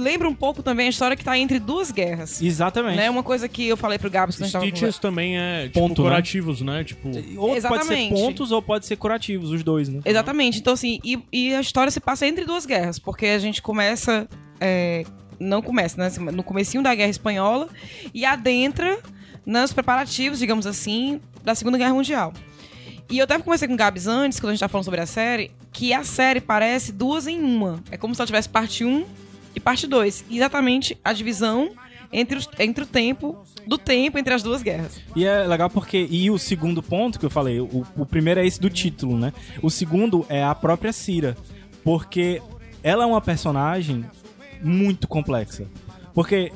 lembra 0.00 0.28
um 0.28 0.34
pouco 0.34 0.62
também 0.62 0.86
a 0.86 0.90
história 0.90 1.16
que 1.16 1.24
tá 1.24 1.38
entre 1.38 1.58
duas 1.58 1.90
guerras. 1.90 2.40
Exatamente. 2.42 2.96
Né? 2.96 3.10
Uma 3.10 3.22
coisa 3.22 3.48
que 3.48 3.68
eu 3.68 3.76
falei 3.76 3.98
pro 3.98 4.10
Gabs 4.10 4.36
quando 4.36 4.42
a 4.42 4.46
gente 4.46 4.52
tava 4.52 4.66
Stitches 4.66 4.98
também 4.98 5.38
é 5.38 5.64
tipo, 5.64 5.80
Ponto, 5.80 6.02
né? 6.02 6.08
curativos, 6.08 6.60
né? 6.60 6.84
Tipo, 6.84 7.08
Ou 7.36 7.60
pode 7.60 7.84
ser 7.84 8.08
pontos 8.08 8.52
ou 8.52 8.62
pode 8.62 8.86
ser 8.86 8.96
curativos, 8.96 9.50
os 9.50 9.62
dois, 9.62 9.88
né? 9.88 10.00
Exatamente. 10.04 10.58
Então, 10.58 10.72
assim, 10.72 10.98
e, 11.04 11.18
e 11.32 11.54
a 11.54 11.60
história 11.60 11.90
se 11.90 12.00
passa 12.00 12.26
entre 12.26 12.44
duas 12.44 12.66
guerras, 12.66 12.98
porque 12.98 13.26
a 13.26 13.38
gente 13.38 13.62
começa. 13.62 14.28
é, 14.60 15.04
não 15.38 15.62
começa, 15.62 15.96
né? 15.96 16.32
No 16.32 16.42
comecinho 16.42 16.82
da 16.82 16.94
Guerra 16.94 17.10
Espanhola 17.10 17.68
e 18.12 18.24
adentra 18.26 18.98
nos 19.46 19.72
preparativos, 19.72 20.38
digamos 20.38 20.66
assim, 20.66 21.20
da 21.42 21.54
Segunda 21.54 21.78
Guerra 21.78 21.94
Mundial. 21.94 22.32
E 23.10 23.18
eu 23.18 23.24
até 23.24 23.38
conversei 23.38 23.66
com 23.66 23.74
o 23.74 23.76
Gabs 23.76 24.06
antes, 24.06 24.38
quando 24.38 24.50
a 24.50 24.52
gente 24.52 24.60
tava 24.60 24.70
falando 24.70 24.84
sobre 24.84 25.00
a 25.00 25.06
série, 25.06 25.50
que 25.72 25.92
a 25.92 26.04
série 26.04 26.40
parece 26.40 26.92
duas 26.92 27.26
em 27.26 27.42
uma. 27.42 27.82
É 27.90 27.96
como 27.96 28.14
se 28.14 28.20
ela 28.20 28.26
tivesse 28.26 28.48
parte 28.48 28.84
1 28.84 29.04
e 29.54 29.60
parte 29.60 29.86
2. 29.86 30.24
Exatamente 30.30 30.96
a 31.04 31.12
divisão 31.12 31.70
entre, 32.12 32.38
os, 32.38 32.48
entre 32.58 32.84
o 32.84 32.86
tempo, 32.86 33.42
do 33.66 33.78
tempo 33.78 34.18
entre 34.18 34.34
as 34.34 34.42
duas 34.42 34.62
guerras. 34.62 35.00
E 35.14 35.24
é 35.24 35.46
legal 35.46 35.70
porque. 35.70 36.06
E 36.10 36.30
o 36.30 36.38
segundo 36.38 36.82
ponto 36.82 37.18
que 37.18 37.26
eu 37.26 37.30
falei, 37.30 37.60
o, 37.60 37.86
o 37.96 38.06
primeiro 38.06 38.40
é 38.40 38.46
esse 38.46 38.60
do 38.60 38.68
título, 38.70 39.18
né? 39.18 39.32
O 39.62 39.70
segundo 39.70 40.26
é 40.28 40.42
a 40.42 40.54
própria 40.54 40.92
Cira. 40.92 41.36
Porque 41.84 42.42
ela 42.82 43.04
é 43.04 43.06
uma 43.06 43.20
personagem 43.20 44.04
muito 44.62 45.08
complexa. 45.08 45.66
Porque, 46.12 46.52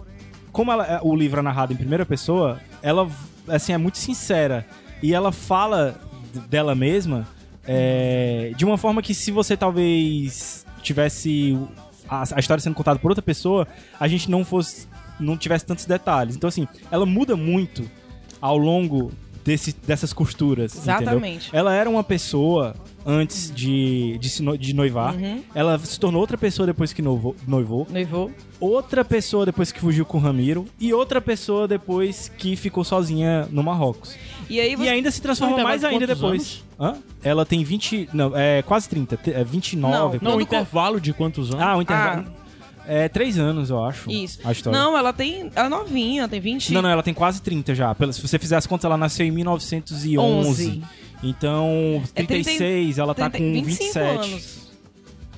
como 0.52 0.70
ela, 0.70 0.87
é- 0.87 1.00
o 1.02 1.14
livro 1.14 1.40
é 1.40 1.42
narrado 1.42 1.72
em 1.72 1.76
primeira 1.76 2.04
pessoa, 2.04 2.61
ela 2.83 3.09
assim, 3.48 3.72
é 3.72 3.78
muito 3.78 3.98
sincera. 3.98 4.66
E 5.02 5.14
ela 5.14 5.33
fala 5.33 6.00
dela 6.48 6.74
mesma 6.74 7.26
é, 7.66 8.52
de 8.57 8.64
uma 8.64 8.76
forma 8.76 9.00
que 9.02 9.14
se 9.14 9.30
você 9.30 9.57
talvez 9.57 10.66
tivesse 10.83 11.59
a, 12.09 12.23
a 12.35 12.40
história 12.40 12.62
sendo 12.62 12.75
contada 12.75 12.99
por 12.99 13.11
outra 13.11 13.23
pessoa, 13.23 13.67
a 13.99 14.09
gente 14.09 14.31
não 14.31 14.45
fosse 14.45 14.88
não 15.19 15.37
tivesse 15.37 15.64
tantos 15.64 15.85
detalhes. 15.85 16.37
Então, 16.37 16.49
assim, 16.49 16.67
ela 16.90 17.07
muda 17.07 17.37
muito 17.37 17.88
ao 18.40 18.59
longo 18.59 19.12
desse, 19.44 19.74
dessas 19.87 20.12
costuras. 20.12 20.74
entendeu? 20.76 20.94
Exatamente. 21.02 21.50
Ela 21.52 21.74
era 21.74 21.88
uma 21.88 22.02
pessoa 22.02 22.74
antes 23.07 23.52
de, 23.54 24.16
de, 24.18 24.28
se 24.30 24.42
no- 24.42 24.57
de 24.57 24.74
noivar. 24.74 25.14
Uhum. 25.14 25.42
Ela 25.54 25.78
se 25.78 26.00
tornou 26.00 26.20
outra 26.20 26.38
pessoa 26.38 26.66
depois 26.66 26.92
que 26.92 27.02
noivou, 27.02 27.37
noivou. 27.46 27.87
Noivou. 27.90 28.30
Outra 28.59 29.04
pessoa 29.04 29.44
depois 29.44 29.70
que 29.70 29.78
fugiu 29.78 30.07
com 30.07 30.16
o 30.16 30.20
Ramiro. 30.20 30.64
E 30.80 30.92
outra 30.94 31.20
pessoa 31.20 31.68
depois 31.68 32.30
que 32.38 32.57
ficou 32.57 32.83
sozinha 32.83 33.46
no 33.50 33.62
Marrocos. 33.62 34.16
E 34.48 34.59
aí 34.59 34.74
você. 34.74 34.85
E 34.85 34.88
ainda 34.88 35.11
se 35.11 35.20
transforma 35.20 35.62
mais 35.62 35.85
ainda 35.85 36.07
depois. 36.07 36.64
Hã? 36.80 36.96
Ela 37.22 37.44
tem 37.44 37.62
20. 37.62 38.09
Não, 38.12 38.33
é 38.35 38.62
quase 38.62 38.88
30. 38.88 39.16
te- 39.18 39.33
É 39.33 39.44
29. 39.44 40.18
Não, 40.22 40.30
Não, 40.33 40.38
o 40.38 40.40
intervalo 40.40 40.98
de 41.00 41.12
quantos 41.12 41.50
anos? 41.50 41.61
Ah, 41.62 41.76
o 41.76 41.83
intervalo. 41.83 42.26
É 42.87 43.09
três 43.09 43.38
anos, 43.38 43.70
eu 43.70 43.83
acho. 43.85 44.11
Isso. 44.11 44.38
A 44.44 44.53
história. 44.53 44.79
Não, 44.79 44.97
ela 44.97 45.12
tem. 45.12 45.51
Ela 45.55 45.66
é 45.66 45.70
novinha, 45.70 46.29
tem 46.29 46.40
20. 46.40 46.73
Não, 46.73 46.83
não, 46.83 46.88
ela 46.90 47.03
tem 47.03 47.14
quase 47.14 47.40
30 47.40 47.75
já. 47.75 47.94
Se 48.12 48.20
você 48.20 48.38
fizer 48.38 48.57
as 48.57 48.66
contas, 48.66 48.85
ela 48.85 48.97
nasceu 48.97 49.27
em 49.27 49.31
1911. 49.31 50.66
11. 50.68 50.83
Então, 51.23 52.03
É 52.14 52.23
30 52.23 52.44
36, 52.44 52.99
ela 52.99 53.14
tá 53.14 53.31
30 53.31 53.38
com 53.44 53.64
25 53.64 53.85
27. 53.85 53.99
anos. 54.31 54.63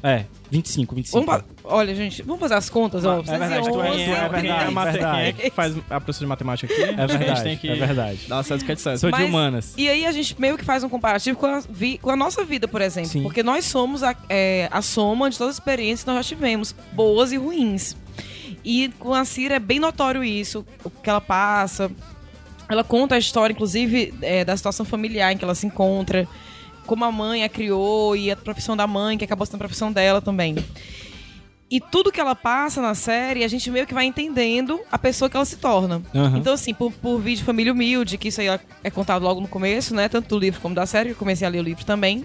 É, 0.02 0.24
25, 0.50 0.94
25. 0.94 1.24
Vamos 1.26 1.44
Olha, 1.64 1.94
gente, 1.94 2.22
vamos 2.22 2.38
fazer 2.38 2.54
as 2.54 2.70
contas, 2.70 3.04
ó. 3.04 3.18
É 3.18 3.22
verdade, 3.22 3.68
tu 3.70 3.80
é- 3.82 3.90
11, 3.90 4.00
é 4.00 4.04
é, 4.04 4.28
verdade, 4.28 4.74
verdade. 4.74 5.00
quem 5.00 5.20
é 5.26 5.32
que 5.32 5.50
faz 5.50 5.74
a 5.90 6.00
professora 6.00 6.18
de 6.20 6.26
matemática 6.26 6.72
aqui? 6.72 6.82
É 6.82 6.87
A 7.02 7.06
gente 7.06 7.18
verdade, 7.18 7.42
tem 7.42 7.56
que 7.56 7.68
é 7.68 7.74
verdade. 7.74 8.18
que 8.64 8.72
é 8.72 8.74
de. 8.74 8.98
Sou 9.00 9.11
de 9.11 9.22
humanas. 9.24 9.74
E 9.76 9.88
aí 9.88 10.06
a 10.06 10.12
gente 10.12 10.40
meio 10.40 10.56
que 10.56 10.64
faz 10.64 10.85
um 10.85 10.88
comparativo 10.88 11.37
com 11.38 11.46
a, 11.46 11.61
vi- 11.68 11.98
com 11.98 12.11
a 12.11 12.16
nossa 12.16 12.44
vida, 12.44 12.68
por 12.68 12.80
exemplo. 12.80 13.11
Sim. 13.11 13.22
Porque 13.24 13.42
nós 13.42 13.64
somos 13.64 14.02
a, 14.04 14.14
é, 14.28 14.68
a 14.70 14.80
soma 14.82 15.28
de 15.30 15.38
todas 15.38 15.52
as 15.54 15.56
experiências 15.56 16.04
que 16.04 16.11
nós 16.11 16.24
já 16.24 16.37
tivemos, 16.37 16.74
boas 16.92 17.32
e 17.32 17.37
ruins. 17.37 17.96
E 18.64 18.90
com 18.98 19.12
a 19.14 19.24
Cira 19.24 19.56
é 19.56 19.59
bem 19.61 19.80
notório 19.80 20.22
isso, 20.22 20.64
o 20.85 20.90
que 20.90 21.09
ela 21.11 21.20
passa. 21.20 21.90
Ela 22.68 22.82
conta 22.85 23.14
a 23.14 23.18
história, 23.18 23.52
inclusive, 23.52 24.12
é, 24.22 24.44
da 24.44 24.56
situação 24.56 24.85
familiar 24.85 25.32
em 25.32 25.37
que 25.38 25.44
ela 25.44 25.54
se 25.54 25.66
encontra, 25.66 26.26
como 26.87 27.05
a 27.05 27.12
mãe 27.12 27.44
a 27.44 27.49
criou 27.49 28.16
e 28.16 28.31
a 28.31 28.37
profissão 28.37 28.77
da 28.77 28.87
mãe, 28.87 29.18
que 29.18 29.25
acabou 29.25 29.44
sendo 29.44 29.57
a 29.57 29.59
profissão 29.59 29.92
dela 29.92 30.22
também. 30.22 30.57
E 31.68 31.81
tudo 31.81 32.12
que 32.12 32.20
ela 32.20 32.35
passa 32.37 32.81
na 32.81 32.94
série, 32.94 33.42
a 33.42 33.49
gente 33.49 33.68
meio 33.70 33.87
que 33.87 33.94
vai 33.94 34.05
entendendo 34.05 34.81
a 34.90 34.96
pessoa 34.96 35.29
que 35.29 35.37
ela 35.37 35.44
se 35.44 35.57
torna. 35.57 36.01
Aham. 36.14 36.38
Então, 36.38 36.53
assim, 36.53 36.72
por, 36.72 36.92
por 36.92 37.20
de 37.22 37.42
família 37.42 37.72
humilde, 37.72 38.16
que 38.16 38.29
isso 38.29 38.40
aí 38.40 38.46
é 38.85 38.90
contado 38.90 39.25
logo 39.25 39.40
no 39.40 39.49
começo, 39.49 39.92
né? 39.92 40.09
Tanto 40.09 40.29
do 40.29 40.38
livro 40.38 40.61
como 40.61 40.77
da 40.77 40.87
série, 40.87 41.11
eu 41.11 41.16
comecei 41.16 41.44
a 41.44 41.51
ler 41.51 41.59
o 41.59 41.64
livro 41.64 41.85
também. 41.85 42.25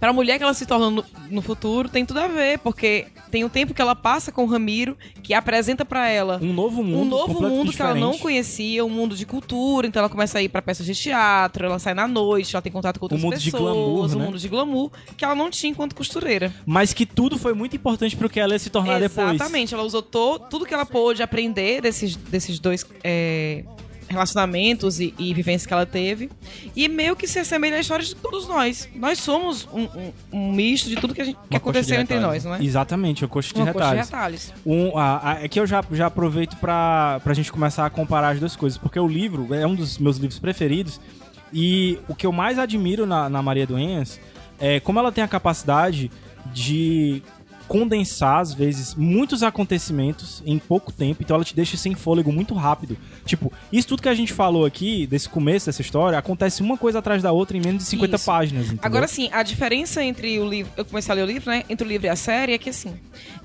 Pra 0.00 0.12
mulher 0.12 0.38
que 0.38 0.44
ela 0.44 0.54
se 0.54 0.64
torna 0.64 0.90
no, 0.90 1.04
no 1.30 1.42
futuro, 1.42 1.88
tem 1.88 2.06
tudo 2.06 2.20
a 2.20 2.28
ver, 2.28 2.58
porque 2.60 3.06
tem 3.30 3.44
o 3.44 3.48
tempo 3.50 3.74
que 3.74 3.82
ela 3.82 3.94
passa 3.96 4.30
com 4.30 4.44
o 4.44 4.46
Ramiro, 4.46 4.96
que 5.22 5.34
apresenta 5.34 5.84
pra 5.84 6.08
ela 6.08 6.38
Um 6.42 6.52
novo 6.52 6.82
mundo. 6.84 7.02
um 7.02 7.04
novo 7.04 7.42
mundo 7.42 7.72
que 7.72 7.82
ela 7.82 7.94
não 7.94 8.12
diferente. 8.12 8.22
conhecia, 8.22 8.84
um 8.84 8.88
mundo 8.88 9.16
de 9.16 9.26
cultura, 9.26 9.86
então 9.86 10.00
ela 10.00 10.08
começa 10.08 10.38
a 10.38 10.42
ir 10.42 10.48
pra 10.48 10.62
peças 10.62 10.86
de 10.86 10.94
teatro, 10.94 11.66
ela 11.66 11.78
sai 11.78 11.94
na 11.94 12.06
noite, 12.06 12.54
ela 12.54 12.62
tem 12.62 12.70
contato 12.72 12.98
com 12.98 13.04
outras 13.06 13.20
mundo 13.20 13.36
de 13.36 13.50
pessoas, 13.50 13.62
glamour, 13.74 14.04
um 14.04 14.18
né? 14.18 14.24
mundo 14.24 14.38
de 14.38 14.48
glamour, 14.48 14.90
que 15.16 15.24
ela 15.24 15.34
não 15.34 15.50
tinha 15.50 15.70
enquanto 15.70 15.94
costureira. 15.96 16.54
Mas 16.64 16.92
que 16.92 17.04
tudo 17.04 17.36
foi 17.36 17.52
muito 17.52 17.74
importante 17.76 18.16
pro 18.16 18.28
que 18.30 18.38
ela 18.40 18.52
ia 18.52 18.58
se 18.58 18.70
tornar 18.70 19.00
depois. 19.00 19.34
Exatamente, 19.34 19.74
ela 19.74 19.82
usou 19.82 20.00
to- 20.02 20.38
tudo 20.48 20.64
que 20.64 20.72
ela 20.72 20.86
pôde 20.86 21.22
aprender 21.22 21.82
desses, 21.82 22.14
desses 22.16 22.58
dois 22.58 22.86
é, 23.02 23.64
relacionamentos 24.08 25.00
e, 25.00 25.14
e 25.18 25.32
vivências 25.34 25.66
que 25.66 25.72
ela 25.72 25.84
teve. 25.86 26.30
E 26.74 26.88
meio 26.88 27.14
que 27.14 27.26
se 27.26 27.38
assemelha 27.38 27.76
à 27.76 27.80
história 27.80 28.04
de 28.04 28.14
todos 28.16 28.48
nós. 28.48 28.88
Nós 28.94 29.18
somos 29.18 29.68
um, 29.72 29.82
um- 29.82 30.12
um 30.32 30.52
misto 30.52 30.88
de 30.88 30.96
tudo 30.96 31.14
que, 31.14 31.20
a 31.20 31.24
gente, 31.24 31.36
que 31.36 31.40
Uma 31.50 31.58
aconteceu 31.58 32.00
entre 32.00 32.14
retalhos. 32.14 32.44
nós, 32.44 32.44
não 32.44 32.54
é? 32.54 32.64
Exatamente, 32.64 33.24
o 33.24 33.28
coxa 33.28 33.54
de 33.54 33.60
Uma 33.60 33.72
coxa 33.72 33.90
de 33.90 33.96
retalhos. 33.96 34.46
retalhos. 34.48 34.54
Um, 34.66 34.98
a, 34.98 35.16
a, 35.16 35.32
aqui 35.44 35.60
eu 35.60 35.66
já, 35.66 35.84
já 35.92 36.06
aproveito 36.06 36.56
pra, 36.56 37.20
pra 37.22 37.34
gente 37.34 37.52
começar 37.52 37.84
a 37.86 37.90
comparar 37.90 38.30
as 38.30 38.40
duas 38.40 38.56
coisas, 38.56 38.78
porque 38.78 38.98
o 38.98 39.06
livro 39.06 39.52
é 39.54 39.66
um 39.66 39.74
dos 39.74 39.98
meus 39.98 40.16
livros 40.16 40.38
preferidos 40.38 41.00
e 41.52 41.98
o 42.08 42.14
que 42.14 42.26
eu 42.26 42.32
mais 42.32 42.58
admiro 42.58 43.06
na, 43.06 43.28
na 43.28 43.42
Maria 43.42 43.66
Doenhas 43.66 44.20
é 44.60 44.80
como 44.80 44.98
ela 44.98 45.12
tem 45.12 45.22
a 45.24 45.28
capacidade 45.28 46.10
de 46.52 47.22
condensar, 47.68 48.40
às 48.40 48.54
vezes, 48.54 48.94
muitos 48.94 49.42
acontecimentos 49.42 50.42
em 50.44 50.58
pouco 50.58 50.90
tempo, 50.90 51.22
então 51.22 51.36
ela 51.36 51.44
te 51.44 51.54
deixa 51.54 51.76
sem 51.76 51.94
fôlego 51.94 52.32
muito 52.32 52.54
rápido. 52.54 52.96
Tipo, 53.24 53.52
isso 53.70 53.88
tudo 53.88 54.02
que 54.02 54.08
a 54.08 54.14
gente 54.14 54.32
falou 54.32 54.64
aqui, 54.64 55.06
desse 55.06 55.28
começo 55.28 55.66
dessa 55.66 55.82
história, 55.82 56.18
acontece 56.18 56.62
uma 56.62 56.78
coisa 56.78 56.98
atrás 56.98 57.22
da 57.22 57.30
outra 57.30 57.56
em 57.56 57.60
menos 57.60 57.84
de 57.84 57.90
50 57.90 58.16
Isso. 58.16 58.24
páginas, 58.24 58.66
entendeu? 58.66 58.80
Agora 58.82 59.06
sim, 59.06 59.28
a 59.30 59.42
diferença 59.42 60.02
entre 60.02 60.40
o 60.40 60.48
livro. 60.48 60.72
Eu 60.76 60.84
comecei 60.84 61.12
a 61.12 61.14
ler 61.14 61.22
o 61.22 61.26
livro, 61.26 61.50
né? 61.50 61.64
Entre 61.68 61.86
o 61.86 61.88
livro 61.88 62.06
e 62.06 62.10
a 62.10 62.16
série 62.16 62.54
é 62.54 62.58
que 62.58 62.70
assim. 62.70 62.94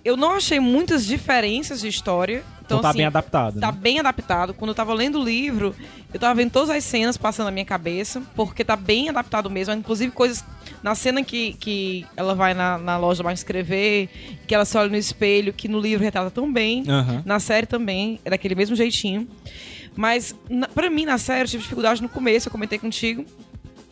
Eu 0.04 0.16
não 0.16 0.32
achei 0.36 0.60
muitas 0.60 1.06
diferenças 1.06 1.82
de 1.82 1.88
história. 1.88 2.44
Então, 2.66 2.78
então 2.78 2.82
tá 2.82 2.90
assim, 2.90 2.98
bem 3.00 3.06
adaptado, 3.08 3.60
Tá 3.60 3.72
né? 3.72 3.78
bem 3.80 4.00
adaptado. 4.00 4.54
Quando 4.54 4.70
eu 4.70 4.76
tava 4.76 4.94
lendo 4.94 5.20
o 5.20 5.24
livro, 5.24 5.76
eu 6.14 6.20
tava 6.20 6.34
vendo 6.36 6.52
todas 6.52 6.70
as 6.70 6.84
cenas 6.84 7.18
passando 7.18 7.46
na 7.48 7.52
minha 7.52 7.66
cabeça, 7.66 8.22
porque 8.36 8.64
tá 8.64 8.76
bem 8.76 9.10
adaptado 9.10 9.50
mesmo. 9.50 9.74
Inclusive 9.74 10.12
coisas. 10.12 10.44
Na 10.82 10.96
cena 10.96 11.24
que, 11.24 11.54
que 11.54 12.06
ela 12.16 12.34
vai 12.36 12.54
na, 12.54 12.78
na 12.78 12.98
loja 12.98 13.22
mais 13.24 13.40
escrever, 13.40 14.10
que 14.48 14.56
ela 14.56 14.66
se 14.66 14.78
olha 14.78 14.90
no 14.90 14.96
espelho, 14.98 15.52
que 15.54 15.68
no 15.68 15.80
livro 15.80 16.04
retrata 16.04 16.32
tão 16.32 16.52
bem. 16.52 16.84
Aham. 16.88 17.22
Na 17.26 17.40
série 17.40 17.68
também, 17.68 18.20
é 18.24 18.30
daquele 18.30 18.56
mesmo 18.56 18.76
jeitinho. 18.76 19.28
Mas, 19.96 20.36
na, 20.50 20.68
pra 20.68 20.90
mim, 20.90 21.06
na 21.06 21.18
série, 21.18 21.44
eu 21.44 21.48
tive 21.48 21.64
dificuldade 21.64 22.02
no 22.02 22.10
começo, 22.10 22.48
eu 22.48 22.52
comentei 22.52 22.80
contigo. 22.80 23.26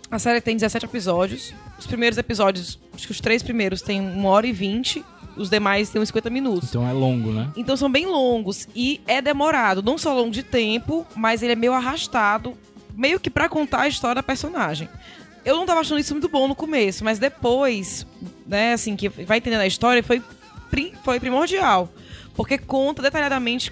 A 0.10 0.18
série 0.20 0.42
tem 0.42 0.56
17 0.56 0.86
episódios. 0.86 1.54
Os 1.78 1.88
primeiros 1.88 2.18
episódios, 2.18 2.80
acho 2.94 3.06
que 3.06 3.12
os 3.12 3.22
três 3.22 3.42
primeiros 3.44 3.82
tem 3.82 4.02
uma 4.02 4.30
hora 4.30 4.48
e 4.48 4.52
vinte. 4.52 5.04
Os 5.36 5.50
demais 5.50 5.90
tem 5.90 6.02
uns 6.02 6.10
50 6.10 6.30
minutos. 6.30 6.70
Então 6.70 6.88
é 6.88 6.92
longo, 6.92 7.32
né? 7.32 7.50
Então 7.56 7.78
são 7.78 7.90
bem 7.90 8.06
longos 8.06 8.68
e 8.76 9.02
é 9.08 9.22
demorado, 9.22 9.82
não 9.82 9.98
só 9.98 10.14
longo 10.14 10.32
de 10.32 10.44
tempo, 10.44 11.06
mas 11.16 11.42
ele 11.42 11.54
é 11.54 11.56
meio 11.56 11.74
arrastado, 11.74 12.58
meio 12.96 13.20
que 13.20 13.30
pra 13.30 13.48
contar 13.48 13.82
a 13.82 13.88
história 13.88 14.16
da 14.16 14.24
personagem. 14.24 14.90
Eu 15.44 15.56
não 15.56 15.66
tava 15.66 15.80
achando 15.80 16.00
isso 16.00 16.14
muito 16.14 16.30
bom 16.30 16.48
no 16.48 16.56
começo, 16.56 17.04
mas 17.04 17.18
depois, 17.18 18.06
né, 18.46 18.74
assim, 18.74 18.96
que 18.96 19.10
vai 19.10 19.40
entendendo 19.40 19.62
a 19.62 19.68
história, 19.68 20.04
foi, 20.04 20.22
foi 21.04 21.20
primordial. 21.20 21.90
Porque 22.36 22.58
conta 22.58 23.02
detalhadamente 23.02 23.72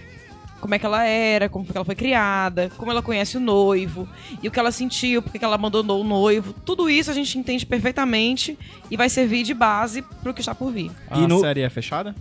como 0.59 0.75
é 0.75 0.79
que 0.79 0.85
ela 0.85 1.03
era, 1.05 1.47
como 1.49 1.63
foi 1.65 1.71
que 1.71 1.77
ela 1.77 1.85
foi 1.85 1.95
criada, 1.95 2.69
como 2.77 2.91
ela 2.91 3.01
conhece 3.01 3.37
o 3.37 3.39
noivo, 3.39 4.07
e 4.43 4.47
o 4.47 4.51
que 4.51 4.59
ela 4.59 4.71
sentiu, 4.71 5.21
porque 5.21 5.39
que 5.39 5.45
ela 5.45 5.55
abandonou 5.55 6.01
o 6.01 6.03
noivo. 6.03 6.53
Tudo 6.65 6.89
isso 6.89 7.09
a 7.09 7.13
gente 7.13 7.37
entende 7.37 7.65
perfeitamente 7.65 8.57
e 8.91 8.97
vai 8.97 9.09
servir 9.09 9.43
de 9.43 9.53
base 9.53 10.01
pro 10.21 10.33
que 10.33 10.41
está 10.41 10.53
por 10.53 10.71
vir. 10.71 10.91
A 11.09 11.19
E 11.19 11.27
no- 11.27 11.39
série 11.39 11.61
é 11.61 11.69
fechada? 11.69 12.13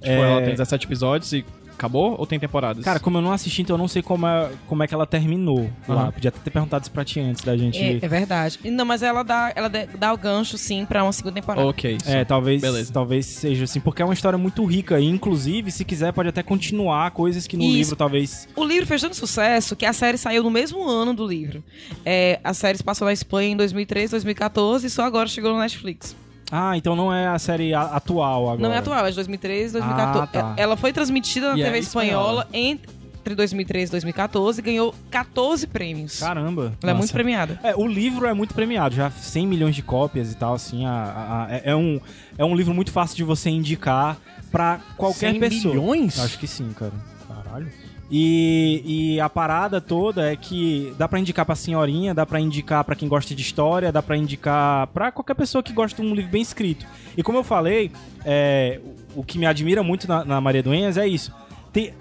Tipo, 0.00 0.06
É. 0.16 0.30
ela 0.32 0.40
tem 0.42 0.50
17 0.50 0.86
episódios 0.86 1.32
e 1.32 1.44
acabou? 1.74 2.16
Ou 2.18 2.26
tem 2.26 2.38
temporadas? 2.38 2.84
Cara, 2.84 2.98
como 3.00 3.18
eu 3.18 3.22
não 3.22 3.32
assisti, 3.32 3.62
então 3.62 3.74
eu 3.74 3.78
não 3.78 3.88
sei 3.88 4.02
como 4.02 4.26
é, 4.26 4.50
como 4.66 4.82
é 4.82 4.86
que 4.86 4.94
ela 4.94 5.06
terminou 5.06 5.70
lá. 5.88 6.02
Aham. 6.04 6.12
Podia 6.12 6.28
até 6.28 6.38
ter 6.38 6.50
perguntado 6.50 6.82
isso 6.82 6.90
pra 6.90 7.04
ti 7.04 7.20
antes 7.20 7.44
da 7.44 7.56
gente. 7.56 7.78
É, 7.78 7.98
é 8.02 8.08
verdade. 8.08 8.58
Não, 8.64 8.84
mas 8.84 9.02
ela 9.02 9.22
dá, 9.22 9.52
ela 9.54 9.68
dá 9.68 10.12
o 10.12 10.16
gancho, 10.16 10.56
sim, 10.56 10.84
pra 10.86 11.02
uma 11.02 11.12
segunda 11.12 11.34
temporada. 11.34 11.66
ok. 11.66 11.98
É, 12.06 12.24
talvez, 12.24 12.60
Beleza. 12.60 12.92
talvez 12.92 13.26
seja 13.26 13.64
assim, 13.64 13.80
porque 13.80 14.02
é 14.02 14.04
uma 14.04 14.14
história 14.14 14.38
muito 14.38 14.64
rica. 14.64 14.98
E, 15.00 15.06
inclusive, 15.06 15.70
se 15.70 15.84
quiser, 15.84 16.12
pode 16.12 16.28
até 16.28 16.42
continuar 16.42 17.10
coisas 17.10 17.46
que 17.46 17.56
no 17.56 17.64
Isso. 17.64 17.72
livro 17.72 17.96
talvez. 17.96 18.48
O 18.56 18.64
livro 18.64 18.86
fez 18.86 19.00
tanto 19.00 19.16
sucesso 19.16 19.76
que 19.76 19.84
a 19.86 19.92
série 19.92 20.16
saiu 20.18 20.42
no 20.42 20.50
mesmo 20.50 20.88
ano 20.88 21.12
do 21.14 21.26
livro. 21.26 21.62
É, 22.04 22.40
a 22.42 22.54
série 22.54 22.78
se 22.78 22.84
passou 22.84 23.06
na 23.06 23.12
Espanha 23.12 23.50
em 23.50 23.56
2013, 23.56 24.12
2014 24.12 24.86
e 24.86 24.90
só 24.90 25.02
agora 25.02 25.28
chegou 25.28 25.52
no 25.52 25.58
Netflix. 25.58 26.16
Ah, 26.56 26.76
então 26.76 26.94
não 26.94 27.12
é 27.12 27.26
a 27.26 27.38
série 27.38 27.74
a- 27.74 27.82
atual 27.82 28.44
agora. 28.50 28.60
Não 28.68 28.72
é 28.72 28.78
atual, 28.78 29.04
é 29.04 29.08
de 29.10 29.16
2013 29.16 29.72
2014. 29.72 30.20
Ah, 30.22 30.26
tá. 30.26 30.54
É- 30.56 30.62
Ela 30.62 30.76
foi 30.76 30.92
transmitida 30.92 31.50
na 31.50 31.58
E 31.58 31.62
é 31.62 31.64
TV 31.64 31.78
espanhola, 31.80 32.42
espanhola. 32.42 32.48
entre 32.52 33.34
2013 33.34 33.88
e 33.88 33.92
2014 33.92 34.60
e 34.60 34.62
ganhou 34.62 34.94
14 35.10 35.66
prêmios. 35.66 36.20
Caramba. 36.20 36.72
Ela 36.82 36.92
é 36.92 36.94
muito 36.94 37.12
premiada. 37.12 37.58
É, 37.62 37.74
o 37.74 37.86
livro 37.86 38.26
é 38.26 38.32
muito 38.34 38.54
premiado, 38.54 38.94
já 38.94 39.10
100 39.10 39.46
milhões 39.48 39.74
de 39.74 39.82
cópias 39.82 40.30
e 40.30 40.36
tal, 40.36 40.54
assim, 40.54 40.84
a- 40.86 40.90
a- 40.92 41.44
a- 41.46 41.52
é, 41.54 41.62
é 41.72 41.74
um, 41.76 42.00
é 42.38 42.44
um 42.44 42.54
livro 42.54 42.72
muito 42.72 42.92
fácil 42.92 43.16
de 43.16 43.24
você 43.24 43.50
indicar 43.50 44.16
pra 44.52 44.78
qualquer 44.96 45.32
100 45.32 45.40
pessoa. 45.40 45.74
milhões? 45.74 46.20
Acho 46.20 46.38
que 46.38 46.46
sim, 46.46 46.70
cara. 46.78 46.92
Caralho. 47.26 47.66
E, 48.16 49.14
e 49.16 49.20
a 49.20 49.28
parada 49.28 49.80
toda 49.80 50.30
é 50.30 50.36
que 50.36 50.94
dá 50.96 51.08
pra 51.08 51.18
indicar 51.18 51.44
pra 51.44 51.56
senhorinha, 51.56 52.14
dá 52.14 52.24
pra 52.24 52.38
indicar 52.38 52.84
pra 52.84 52.94
quem 52.94 53.08
gosta 53.08 53.34
de 53.34 53.42
história, 53.42 53.90
dá 53.90 54.00
pra 54.00 54.16
indicar 54.16 54.86
pra 54.88 55.10
qualquer 55.10 55.34
pessoa 55.34 55.64
que 55.64 55.72
gosta 55.72 56.00
de 56.00 56.08
um 56.08 56.14
livro 56.14 56.30
bem 56.30 56.40
escrito. 56.40 56.86
E 57.16 57.24
como 57.24 57.38
eu 57.38 57.42
falei, 57.42 57.90
é, 58.24 58.78
o 59.16 59.24
que 59.24 59.36
me 59.36 59.46
admira 59.46 59.82
muito 59.82 60.06
na, 60.06 60.24
na 60.24 60.40
Maria 60.40 60.62
Duenhas 60.62 60.96
é 60.96 61.08
isso. 61.08 61.34
Tem, 61.72 61.92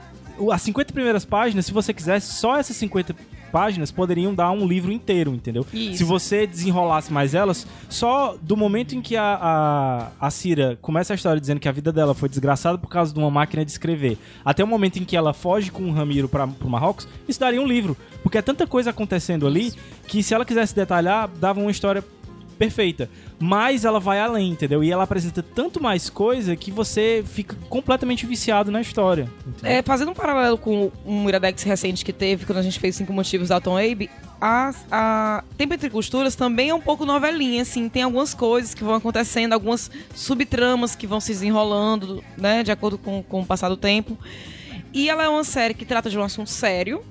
as 0.52 0.62
50 0.62 0.94
primeiras 0.94 1.26
páginas, 1.26 1.66
se 1.66 1.74
você 1.74 1.92
quisesse, 1.92 2.32
só 2.36 2.58
essas 2.58 2.76
50 2.76 3.16
páginas 3.54 3.92
poderiam 3.92 4.34
dar 4.34 4.50
um 4.50 4.68
livro 4.68 4.92
inteiro, 4.92 5.32
entendeu? 5.32 5.64
Isso. 5.72 6.00
Se 6.00 6.04
você 6.04 6.48
desenrolasse 6.48 7.14
mais 7.14 7.36
elas, 7.36 7.68
só 7.88 8.36
do 8.42 8.58
momento 8.58 8.96
em 8.96 9.02
que 9.02 9.16
a, 9.16 9.38
a, 9.40 10.28
a 10.28 10.32
Cira 10.32 10.76
começa 10.82 11.14
a 11.14 11.16
história 11.16 11.40
dizendo 11.40 11.60
que 11.60 11.70
a 11.70 11.72
vida 11.72 11.92
dela 11.92 12.16
foi 12.16 12.28
desgraçada 12.28 12.80
por 12.80 12.90
causa 12.90 13.14
de 13.14 13.20
uma 13.20 13.30
máquina 13.30 13.64
de 13.64 13.70
escrever, 13.70 14.18
até 14.44 14.64
o 14.64 14.68
momento 14.68 14.98
em 14.98 15.06
que 15.06 15.16
ela 15.16 15.34
foge 15.34 15.70
com 15.70 15.84
o 15.84 15.92
Ramiro 15.92 16.28
para 16.28 16.48
pro 16.48 16.68
Marrocos, 16.68 17.08
isso 17.28 17.40
daria 17.40 17.62
um 17.62 17.68
livro. 17.68 17.96
Porque 18.24 18.40
é 18.40 18.42
tanta 18.42 18.66
coisa 18.66 18.90
acontecendo 18.90 19.46
ali 19.46 19.72
que 20.08 20.24
se 20.24 20.34
ela 20.34 20.44
quisesse 20.44 20.74
detalhar, 20.74 21.30
dava 21.40 21.60
uma 21.60 21.70
história 21.70 22.04
perfeita. 22.54 23.10
Mas 23.40 23.84
ela 23.84 24.00
vai 24.00 24.20
além, 24.20 24.52
entendeu? 24.52 24.84
E 24.84 24.92
ela 24.92 25.04
apresenta 25.04 25.44
tanto 25.44 25.82
mais 25.82 26.10
coisa 26.10 26.56
que 26.56 26.72
você 26.72 27.24
fica 27.26 27.56
completamente 27.70 28.26
viciado 28.26 28.72
na 28.72 28.82
história. 28.82 29.30
entendeu? 29.46 29.72
É, 29.72 29.82
fazendo 29.82 30.12
um 30.12 30.14
paralelo 30.14 30.58
com 30.58 30.92
um 31.06 31.28
Iradex 31.28 31.64
recente 31.64 32.06
que 32.06 32.14
teve, 32.14 32.46
quando 32.46 32.60
a 32.60 32.62
gente 32.62 32.80
fez 32.80 32.96
Cinco 32.96 33.12
Motivos 33.12 33.50
da 33.50 33.60
Tom 33.60 33.78
Abe, 33.78 34.10
a, 34.40 34.74
a 34.92 35.44
Tempo 35.58 35.74
Entre 35.74 35.90
Costuras 35.90 36.36
também 36.36 36.70
é 36.70 36.76
um 36.76 36.82
pouco 36.82 37.06
novelinha, 37.06 37.62
assim. 37.62 37.88
Tem 37.88 38.04
algumas 38.04 38.34
coisas 38.34 38.74
que 38.74 38.84
vão 38.84 38.96
acontecendo, 38.96 39.54
algumas 39.54 39.90
subtramas 40.14 40.96
que 40.96 41.08
vão 41.08 41.22
se 41.22 41.32
desenrolando, 41.32 42.24
né, 42.38 42.62
de 42.62 42.72
acordo 42.72 42.98
com, 42.98 43.24
com 43.24 43.40
o 43.40 43.46
passar 43.46 43.70
do 43.70 43.78
tempo. 43.78 44.18
E 44.94 45.10
ela 45.10 45.24
é 45.24 45.30
uma 45.30 45.44
série 45.44 45.74
que 45.74 45.86
trata 45.86 46.10
de 46.10 46.20
um 46.20 46.24
assunto 46.24 46.50
sério, 46.50 47.04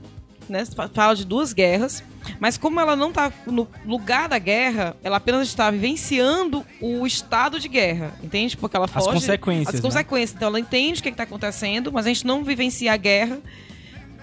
né, 0.48 0.64
fa- 0.66 0.88
fala 0.88 1.14
de 1.14 1.24
duas 1.24 1.52
guerras, 1.52 2.02
mas 2.40 2.56
como 2.58 2.78
ela 2.80 2.94
não 2.96 3.08
está 3.08 3.32
no 3.46 3.66
lugar 3.84 4.28
da 4.28 4.38
guerra, 4.38 4.96
ela 5.02 5.16
apenas 5.16 5.48
está 5.48 5.70
vivenciando 5.70 6.64
o 6.80 7.06
estado 7.06 7.58
de 7.60 7.68
guerra, 7.68 8.12
entende? 8.22 8.56
Porque 8.56 8.76
ela 8.76 8.86
foge... 8.88 9.06
consequências, 9.10 9.68
As 9.68 9.74
né? 9.74 9.80
consequências. 9.80 10.36
Então 10.36 10.48
ela 10.48 10.60
entende 10.60 11.00
o 11.00 11.02
que 11.02 11.08
está 11.08 11.22
acontecendo, 11.24 11.92
mas 11.92 12.06
a 12.06 12.08
gente 12.08 12.26
não 12.26 12.44
vivencia 12.44 12.92
a 12.92 12.96
guerra 12.96 13.38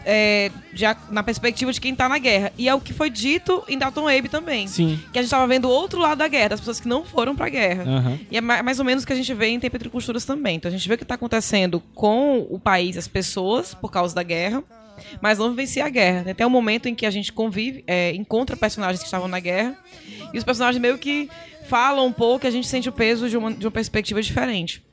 é, 0.05 0.49
já 0.73 0.95
na 1.11 1.21
perspectiva 1.21 1.73
de 1.73 1.79
quem 1.81 1.93
tá 1.93 2.07
na 2.07 2.17
guerra. 2.17 2.53
E 2.57 2.69
é 2.69 2.73
o 2.73 2.79
que 2.79 2.93
foi 2.93 3.09
dito 3.09 3.63
em 3.67 3.77
Dalton 3.77 4.07
Abe 4.07 4.29
também. 4.29 4.65
Sim. 4.65 4.97
Que 5.11 5.19
a 5.19 5.21
gente 5.21 5.29
tava 5.29 5.45
vendo 5.45 5.65
o 5.65 5.69
outro 5.69 5.99
lado 5.99 6.19
da 6.19 6.27
guerra, 6.27 6.49
das 6.49 6.61
pessoas 6.61 6.79
que 6.79 6.87
não 6.87 7.03
foram 7.03 7.35
pra 7.35 7.49
guerra. 7.49 7.83
Aham. 7.83 8.19
E 8.31 8.37
é 8.37 8.41
ma- 8.41 8.63
mais 8.63 8.79
ou 8.79 8.85
menos 8.85 9.03
o 9.03 9.07
que 9.07 9.13
a 9.13 9.15
gente 9.15 9.31
vê 9.33 9.47
em 9.47 9.59
Tempo 9.59 9.75
Entre 9.75 9.89
Costuras 9.89 10.23
também. 10.23 10.55
Então 10.55 10.69
a 10.69 10.71
gente 10.71 10.87
vê 10.87 10.95
o 10.95 10.97
que 10.97 11.03
tá 11.05 11.15
acontecendo 11.15 11.83
com 11.93 12.39
o 12.49 12.57
país, 12.57 12.97
as 12.97 13.07
pessoas, 13.09 13.73
por 13.73 13.91
causa 13.91 14.15
da 14.15 14.23
guerra, 14.23 14.63
mas 15.21 15.37
não 15.37 15.49
vivencia 15.49 15.85
a 15.85 15.89
guerra. 15.89 16.23
Tem 16.23 16.31
até 16.31 16.45
um 16.45 16.49
momento 16.49 16.87
em 16.87 16.95
que 16.95 17.05
a 17.05 17.11
gente 17.11 17.31
convive, 17.31 17.83
é, 17.87 18.13
encontra 18.13 18.55
personagens 18.55 18.99
que 18.99 19.05
estavam 19.05 19.27
na 19.27 19.39
guerra, 19.39 19.77
e 20.33 20.37
os 20.37 20.43
personagens 20.43 20.81
meio 20.81 20.97
que 20.97 21.29
falam 21.67 22.05
um 22.05 22.13
pouco, 22.13 22.45
e 22.45 22.47
a 22.47 22.51
gente 22.51 22.67
sente 22.67 22.89
o 22.89 22.91
peso 22.91 23.29
de 23.29 23.37
uma, 23.37 23.53
de 23.53 23.65
uma 23.65 23.71
perspectiva 23.71 24.21
diferente. 24.21 24.83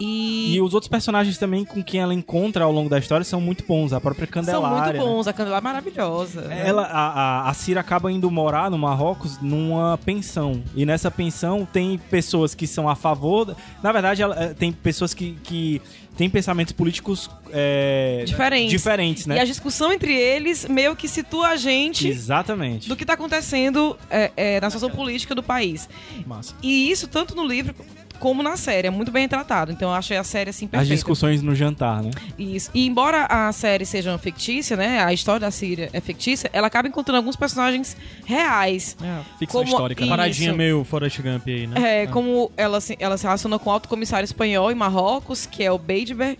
E, 0.00 0.54
E 0.54 0.60
os 0.62 0.72
outros 0.72 0.88
personagens 0.88 1.36
também 1.36 1.64
com 1.64 1.82
quem 1.84 2.00
ela 2.00 2.14
encontra 2.14 2.64
ao 2.64 2.72
longo 2.72 2.88
da 2.88 2.98
história 2.98 3.22
são 3.24 3.40
muito 3.40 3.64
bons. 3.66 3.92
A 3.92 4.00
própria 4.00 4.26
são 4.26 4.42
Candelária. 4.42 4.92
muito 4.92 4.92
né? 4.94 4.98
bons. 4.98 5.26
A 5.28 5.32
Candelária 5.32 5.62
é 5.62 5.64
maravilhosa. 5.64 6.40
né? 6.42 6.62
Ela, 6.66 6.84
a, 6.84 7.08
a, 7.46 7.50
a 7.50 7.54
Cira 7.54 7.80
acaba 7.80 8.10
indo 8.10 8.30
morar 8.30 8.70
no 8.70 8.78
Marrocos 8.78 9.38
numa 9.42 9.98
pensão. 9.98 10.62
E 10.74 10.86
nessa 10.86 11.10
pensão 11.10 11.68
tem 11.70 11.98
pessoas 11.98 12.54
que 12.54 12.66
são 12.66 12.88
a 12.88 12.96
favor. 12.96 13.54
Na 13.82 13.92
verdade, 13.92 14.22
ela, 14.22 14.34
eh, 14.42 14.54
tem 14.54 14.72
pessoas 14.72 15.12
que, 15.12 15.32
que 15.42 15.82
têm 16.16 16.30
pensamentos 16.30 16.72
políticos 16.72 17.30
eh, 17.52 18.22
Diferentes. 18.26 18.70
diferentes, 18.70 19.26
né? 19.26 19.36
E 19.36 19.40
a 19.40 19.44
discussão 19.44 19.92
entre 19.92 20.14
eles 20.14 20.66
meio 20.66 20.96
que 20.96 21.08
situa 21.08 21.48
a 21.48 21.56
gente 21.56 22.08
Exatamente. 22.08 22.88
do 22.88 22.96
que 22.96 23.04
está 23.04 23.14
acontecendo 23.14 23.96
é, 24.10 24.30
é, 24.36 24.60
na 24.60 24.70
situação 24.70 24.90
política 24.90 25.34
do 25.34 25.42
país. 25.42 25.88
Massa. 26.26 26.54
E 26.62 26.90
isso 26.90 27.06
tanto 27.08 27.34
no 27.34 27.44
livro 27.46 27.74
como 28.20 28.42
na 28.42 28.56
série, 28.56 28.86
é 28.86 28.90
muito 28.90 29.10
bem 29.10 29.22
retratado. 29.22 29.72
Então 29.72 29.88
eu 29.88 29.94
achei 29.96 30.16
a 30.16 30.22
série 30.22 30.50
assim 30.50 30.66
As 30.66 30.70
perfeita. 30.70 30.94
discussões 30.94 31.42
no 31.42 31.54
jantar, 31.54 32.02
né? 32.02 32.10
Isso. 32.38 32.70
E 32.72 32.86
embora 32.86 33.26
a 33.28 33.50
série 33.50 33.84
seja 33.84 34.16
fictícia, 34.18 34.76
né? 34.76 35.02
A 35.02 35.12
história 35.12 35.40
da 35.40 35.50
Síria 35.50 35.90
é 35.92 36.00
fictícia, 36.00 36.48
ela 36.52 36.68
acaba 36.68 36.86
encontrando 36.86 37.16
alguns 37.16 37.34
personagens 37.34 37.96
reais. 38.24 38.96
É, 39.02 39.20
ficção 39.38 39.62
Como- 39.62 39.72
histórica. 39.72 40.04
Né? 40.04 40.10
Paradinha 40.10 40.52
meio 40.52 40.84
Forrest 40.84 41.20
Gump 41.20 41.48
aí, 41.48 41.66
né? 41.66 42.02
É, 42.02 42.06
como 42.06 42.52
ela 42.56 42.80
se, 42.80 42.96
ela 43.00 43.16
se 43.16 43.24
relaciona 43.24 43.58
com 43.58 43.70
o 43.70 43.72
alto 43.72 43.88
comissário 43.88 44.24
espanhol 44.24 44.70
em 44.70 44.74
Marrocos, 44.74 45.46
que 45.46 45.64
é 45.64 45.72
o 45.72 45.78
Beidber. 45.78 46.36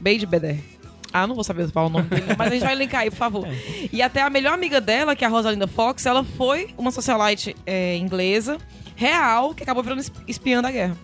Beidbeder. 0.00 0.56
Ah, 1.12 1.26
não 1.26 1.34
vou 1.34 1.44
saber 1.44 1.68
falar 1.70 1.86
o 1.86 1.90
nome 1.90 2.04
dele, 2.08 2.24
mas 2.36 2.48
a 2.48 2.54
gente 2.54 2.64
vai 2.64 2.74
linkar 2.74 3.00
aí, 3.02 3.10
por 3.10 3.16
favor. 3.16 3.48
E 3.92 4.02
até 4.02 4.20
a 4.22 4.28
melhor 4.28 4.52
amiga 4.52 4.80
dela, 4.80 5.16
que 5.16 5.24
é 5.24 5.26
a 5.26 5.30
Rosalinda 5.30 5.66
Fox, 5.66 6.04
ela 6.04 6.22
foi 6.22 6.68
uma 6.76 6.90
socialite 6.90 7.56
é, 7.64 7.96
inglesa, 7.96 8.58
real, 8.94 9.54
que 9.54 9.62
acabou 9.62 9.82
virando 9.82 10.00
es- 10.00 10.12
espiã 10.28 10.60
da 10.60 10.70
guerra. 10.70 10.96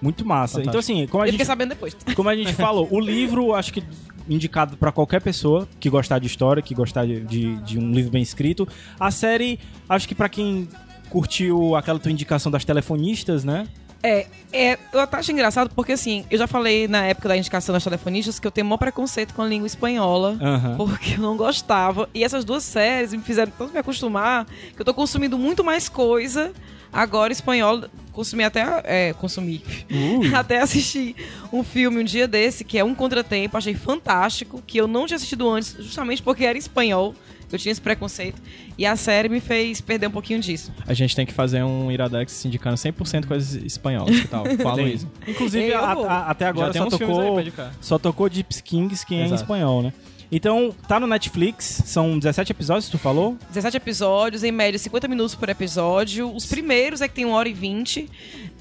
Muito 0.00 0.24
massa. 0.24 0.58
Fantástico. 0.58 0.68
Então, 0.68 0.80
assim, 0.80 1.06
como 1.06 1.22
a 1.22 1.28
Eu 1.28 1.32
gente 1.32 1.44
sabendo 1.44 1.70
depois. 1.70 1.96
Como 2.14 2.28
a 2.28 2.36
gente 2.36 2.52
falou, 2.52 2.88
o 2.90 3.00
livro, 3.00 3.54
acho 3.54 3.72
que 3.72 3.82
indicado 4.28 4.76
pra 4.76 4.90
qualquer 4.90 5.20
pessoa 5.20 5.68
que 5.78 5.90
gostar 5.90 6.18
de 6.18 6.26
história, 6.26 6.62
que 6.62 6.74
gostar 6.74 7.06
de, 7.06 7.20
de, 7.20 7.56
de 7.56 7.78
um 7.78 7.92
livro 7.92 8.10
bem 8.10 8.22
escrito. 8.22 8.66
A 8.98 9.10
série, 9.10 9.58
acho 9.88 10.08
que 10.08 10.14
pra 10.14 10.28
quem 10.28 10.68
curtiu 11.10 11.76
aquela 11.76 11.98
tua 11.98 12.10
indicação 12.10 12.50
das 12.50 12.64
telefonistas, 12.64 13.44
né? 13.44 13.68
É, 14.02 14.26
é, 14.52 14.78
eu 14.92 15.00
até 15.00 15.16
acho 15.16 15.32
engraçado 15.32 15.70
porque, 15.74 15.92
assim, 15.92 16.26
eu 16.30 16.36
já 16.36 16.46
falei 16.46 16.86
na 16.86 17.06
época 17.06 17.26
da 17.26 17.36
indicação 17.38 17.72
das 17.72 17.82
telefonistas 17.82 18.38
que 18.38 18.46
eu 18.46 18.50
tenho 18.50 18.66
maior 18.66 18.76
preconceito 18.76 19.32
com 19.32 19.40
a 19.40 19.46
língua 19.46 19.66
espanhola. 19.66 20.36
Aham. 20.42 20.76
Porque 20.76 21.14
eu 21.14 21.20
não 21.20 21.38
gostava. 21.38 22.06
E 22.12 22.22
essas 22.22 22.44
duas 22.44 22.64
séries 22.64 23.14
me 23.14 23.22
fizeram 23.22 23.50
tanto 23.56 23.72
me 23.72 23.78
acostumar 23.78 24.44
que 24.44 24.82
eu 24.82 24.84
tô 24.84 24.92
consumindo 24.92 25.38
muito 25.38 25.64
mais 25.64 25.88
coisa 25.88 26.52
agora 26.94 27.32
espanhol. 27.32 27.84
Consumi 28.12 28.44
até. 28.44 28.64
É, 28.84 29.12
consumi. 29.14 29.60
até 30.34 30.60
assisti 30.60 31.16
um 31.52 31.64
filme 31.64 32.00
um 32.00 32.04
dia 32.04 32.28
desse, 32.28 32.62
que 32.64 32.78
é 32.78 32.84
Um 32.84 32.94
Contratempo. 32.94 33.56
Achei 33.56 33.74
fantástico. 33.74 34.62
Que 34.66 34.78
eu 34.78 34.86
não 34.86 35.04
tinha 35.06 35.16
assistido 35.16 35.48
antes, 35.50 35.74
justamente 35.80 36.22
porque 36.22 36.44
era 36.44 36.56
em 36.56 36.60
espanhol. 36.60 37.14
Eu 37.52 37.58
tinha 37.58 37.70
esse 37.70 37.80
preconceito. 37.80 38.40
E 38.76 38.84
a 38.84 38.96
série 38.96 39.28
me 39.28 39.38
fez 39.40 39.80
perder 39.80 40.08
um 40.08 40.10
pouquinho 40.10 40.40
disso. 40.40 40.72
A 40.86 40.94
gente 40.94 41.14
tem 41.14 41.24
que 41.24 41.32
fazer 41.32 41.62
um 41.62 41.90
Iradex 41.90 42.44
indicando 42.44 42.76
100% 42.76 43.26
coisas 43.26 43.54
espanholas 43.62 44.18
que 44.18 44.26
tal. 44.26 44.42
Tem. 44.56 44.56
Luísa. 44.86 45.08
Inclusive, 45.28 45.72
a- 45.72 45.80
a- 45.92 46.30
até 46.30 46.46
agora 46.46 46.72
só 46.72 46.86
tocou, 46.86 47.36
só 47.80 47.98
tocou 47.98 48.28
Gypsy 48.28 48.62
Kings, 48.62 49.06
que 49.06 49.14
é 49.14 49.18
em 49.18 49.24
Exato. 49.26 49.42
espanhol, 49.42 49.82
né? 49.82 49.92
Então, 50.36 50.74
tá 50.88 50.98
no 50.98 51.06
Netflix, 51.06 51.82
são 51.86 52.18
17 52.18 52.50
episódios, 52.50 52.88
tu 52.88 52.98
falou? 52.98 53.38
17 53.50 53.76
episódios, 53.76 54.42
em 54.42 54.50
média 54.50 54.76
50 54.76 55.06
minutos 55.06 55.36
por 55.36 55.48
episódio. 55.48 56.28
Os 56.34 56.44
primeiros 56.44 57.00
é 57.00 57.06
que 57.06 57.14
tem 57.14 57.24
1 57.24 57.30
hora 57.30 57.48
e 57.48 57.52
20. 57.52 58.10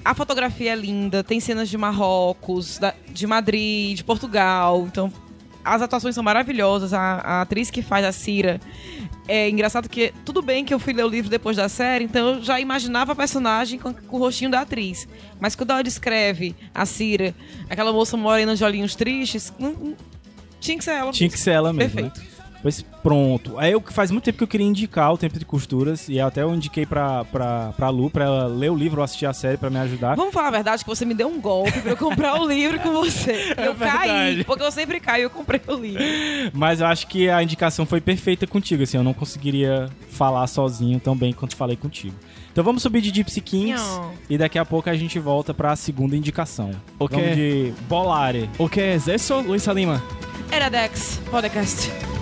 A 0.06 0.14
fotografia 0.14 0.74
é 0.74 0.76
linda, 0.76 1.24
tem 1.24 1.40
cenas 1.40 1.68
de 1.68 1.76
Marrocos, 1.76 2.80
de 3.10 3.26
Madrid, 3.26 3.98
de 3.98 4.04
Portugal. 4.04 4.84
Então, 4.86 5.12
as 5.66 5.82
atuações 5.82 6.14
são 6.14 6.24
maravilhosas. 6.24 6.94
A, 6.94 7.00
a 7.00 7.42
atriz 7.42 7.72
que 7.72 7.82
faz 7.82 8.06
a 8.06 8.12
Cira. 8.12 8.62
É 9.28 9.50
engraçado 9.50 9.90
que, 9.90 10.14
tudo 10.24 10.44
bem 10.44 10.64
que 10.64 10.76
eu 10.76 10.80
fui 10.80 10.94
ler 10.94 11.06
o 11.06 11.10
livro 11.10 11.28
depois 11.32 11.58
da 11.58 11.68
série, 11.70 12.04
então 12.06 12.36
eu 12.36 12.44
já 12.44 12.60
imaginava 12.60 13.14
a 13.14 13.16
personagem 13.16 13.80
com, 13.80 13.92
com 13.94 14.18
o 14.18 14.20
rostinho 14.20 14.52
da 14.52 14.62
atriz. 14.62 15.08
Mas 15.40 15.56
quando 15.56 15.72
ela 15.72 15.82
descreve 15.82 16.56
a 16.76 16.86
Cira, 16.86 17.34
aquela 17.68 17.92
moça 17.92 18.16
morena 18.16 18.56
de 18.56 18.64
olhinhos 18.64 18.94
tristes, 18.96 19.52
não- 19.58 19.72
não- 19.72 19.96
tinha 20.64 20.78
que 20.78 20.84
ser 20.84 20.92
ela. 20.92 21.12
Tinha 21.12 21.30
que 21.30 21.40
ser 21.40 21.52
ela 21.52 21.72
mesmo, 21.74 21.92
Perfeito. 21.96 22.20
né? 22.20 22.28
Pois 22.64 22.82
pronto. 22.82 23.60
Aí 23.60 23.74
eu 23.74 23.82
que 23.82 23.92
faz 23.92 24.10
muito 24.10 24.24
tempo 24.24 24.38
que 24.38 24.44
eu 24.46 24.48
queria 24.48 24.66
indicar 24.66 25.12
o 25.12 25.18
Tempo 25.18 25.38
de 25.38 25.44
Costuras, 25.44 26.08
e 26.08 26.18
até 26.18 26.44
eu 26.44 26.56
indiquei 26.56 26.86
pra, 26.86 27.26
pra, 27.26 27.74
pra 27.76 27.90
Lu, 27.90 28.10
pra 28.10 28.24
ela 28.24 28.48
ler 28.48 28.72
o 28.72 28.76
livro 28.76 29.00
ou 29.02 29.04
assistir 29.04 29.26
a 29.26 29.34
série 29.34 29.58
pra 29.58 29.70
me 29.70 29.78
ajudar. 29.80 30.16
Vamos 30.16 30.34
falar 30.34 30.48
a 30.48 30.52
verdade 30.52 30.82
que 30.82 30.90
você 30.90 31.04
me 31.04 31.14
deu 31.14 31.28
um 31.28 31.42
golpe 31.42 31.78
pra 31.82 31.92
eu 31.92 31.98
comprar 31.98 32.40
o 32.40 32.48
livro 32.48 32.80
com 32.80 32.94
você. 32.94 33.54
Eu 33.62 33.76
caí, 33.76 34.46
porque 34.46 34.64
eu 34.64 34.72
sempre 34.72 35.02
caio 35.02 35.24
e 35.24 35.26
eu 35.26 35.30
comprei 35.30 35.60
o 35.68 35.74
livro. 35.76 36.02
Mas 36.54 36.80
eu 36.80 36.88
acho 36.88 37.06
que 37.08 37.30
a 37.30 37.44
indicação 37.44 37.86
foi 37.86 38.00
perfeita 38.00 38.48
contigo, 38.48 38.84
assim, 38.84 38.96
eu 38.96 39.04
não 39.04 39.14
conseguiria 39.14 39.90
falar 40.10 40.48
sozinho 40.48 41.00
tão 41.02 41.18
bem 41.18 41.34
quanto 41.34 41.58
falei 41.58 41.76
contigo. 41.76 42.16
Então 42.52 42.64
vamos 42.64 42.82
subir 42.82 43.02
de 43.02 43.10
Gypsy 43.14 43.42
Kings 43.42 43.84
Não. 43.84 44.12
e 44.30 44.38
daqui 44.38 44.58
a 44.58 44.64
pouco 44.64 44.90
a 44.90 44.96
gente 44.96 45.20
volta 45.20 45.54
pra 45.54 45.76
segunda 45.76 46.16
indicação. 46.16 46.72
Ok. 46.98 47.20
Vamos 47.20 47.36
de 47.36 47.74
Bolare. 47.90 48.50
O 48.58 48.70
que 48.70 48.80
é 48.80 48.96
isso, 48.96 49.38
Luísa 49.42 49.74
Lima? 49.74 50.02
Era 50.54 50.70
Dex, 50.70 51.20
podcast. 51.32 52.13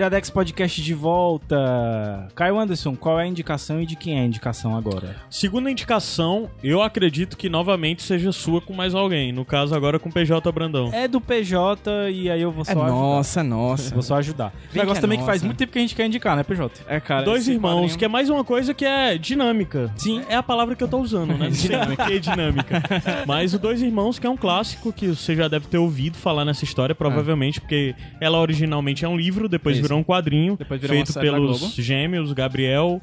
Iradex 0.00 0.30
Podcast 0.30 0.80
de 0.80 0.94
volta. 0.94 2.28
Caio 2.34 2.58
Anderson, 2.58 2.96
qual 2.96 3.20
é 3.20 3.24
a 3.24 3.26
indicação 3.26 3.82
e 3.82 3.84
de 3.86 3.96
quem 3.96 4.18
é 4.18 4.22
a 4.22 4.24
indicação 4.24 4.74
agora? 4.74 5.16
Segunda 5.28 5.70
indicação, 5.70 6.48
eu 6.64 6.80
acredito 6.82 7.36
que 7.36 7.50
novamente 7.50 8.02
seja 8.02 8.32
sua 8.32 8.62
com 8.62 8.72
mais 8.72 8.94
alguém. 8.94 9.30
No 9.30 9.44
caso, 9.44 9.74
agora 9.74 9.98
com 9.98 10.10
PJ 10.10 10.50
Brandão. 10.52 10.88
É 10.94 11.06
do 11.06 11.20
PJ 11.20 12.10
e 12.10 12.30
aí 12.30 12.40
eu 12.40 12.50
vou 12.50 12.64
só 12.64 12.72
É 12.72 12.74
ajudar. 12.74 12.88
nossa, 12.90 13.42
nossa. 13.42 13.92
Vou 13.94 14.02
só 14.02 14.16
ajudar. 14.16 14.54
Vem 14.72 14.80
negócio 14.82 14.92
que 14.94 14.98
é 14.98 15.00
também 15.02 15.18
que 15.18 15.24
faz 15.26 15.42
nossa. 15.42 15.46
muito 15.46 15.58
tempo 15.58 15.72
que 15.72 15.78
a 15.78 15.82
gente 15.82 15.94
quer 15.94 16.06
indicar, 16.06 16.34
né, 16.34 16.42
PJ? 16.44 16.80
É, 16.88 16.98
cara. 16.98 17.22
Dois 17.26 17.46
irmãos, 17.46 17.74
quadrinho- 17.82 17.98
que 17.98 18.04
é 18.06 18.08
mais 18.08 18.30
uma 18.30 18.42
coisa 18.42 18.72
que 18.72 18.86
é 18.86 19.18
dinâmica. 19.18 19.92
Sim. 19.96 20.22
É 20.30 20.36
a 20.36 20.42
palavra 20.42 20.74
que 20.74 20.82
eu 20.82 20.88
tô 20.88 20.98
usando, 20.98 21.34
né? 21.36 21.44
Não 21.50 21.52
sei 21.54 21.76
por 21.76 22.06
que 22.06 22.18
dinâmica. 22.20 22.82
Mas 23.26 23.52
o 23.52 23.58
Dois 23.58 23.82
Irmãos, 23.82 24.18
que 24.18 24.26
é 24.26 24.30
um 24.30 24.36
clássico 24.36 24.92
que 24.94 25.08
você 25.08 25.36
já 25.36 25.46
deve 25.46 25.66
ter 25.66 25.76
ouvido 25.76 26.16
falar 26.16 26.44
nessa 26.46 26.64
história, 26.64 26.94
provavelmente, 26.94 27.60
porque 27.60 27.94
ela 28.18 28.38
originalmente 28.40 29.04
é 29.04 29.08
um 29.08 29.16
livro, 29.16 29.48
depois 29.48 29.76
Isso. 29.76 29.82
virou 29.82 29.89
um 29.94 30.02
quadrinho, 30.02 30.56
virou 30.56 30.78
feito 30.88 31.14
pelos 31.14 31.74
gêmeos 31.74 32.32
Gabriel. 32.32 33.00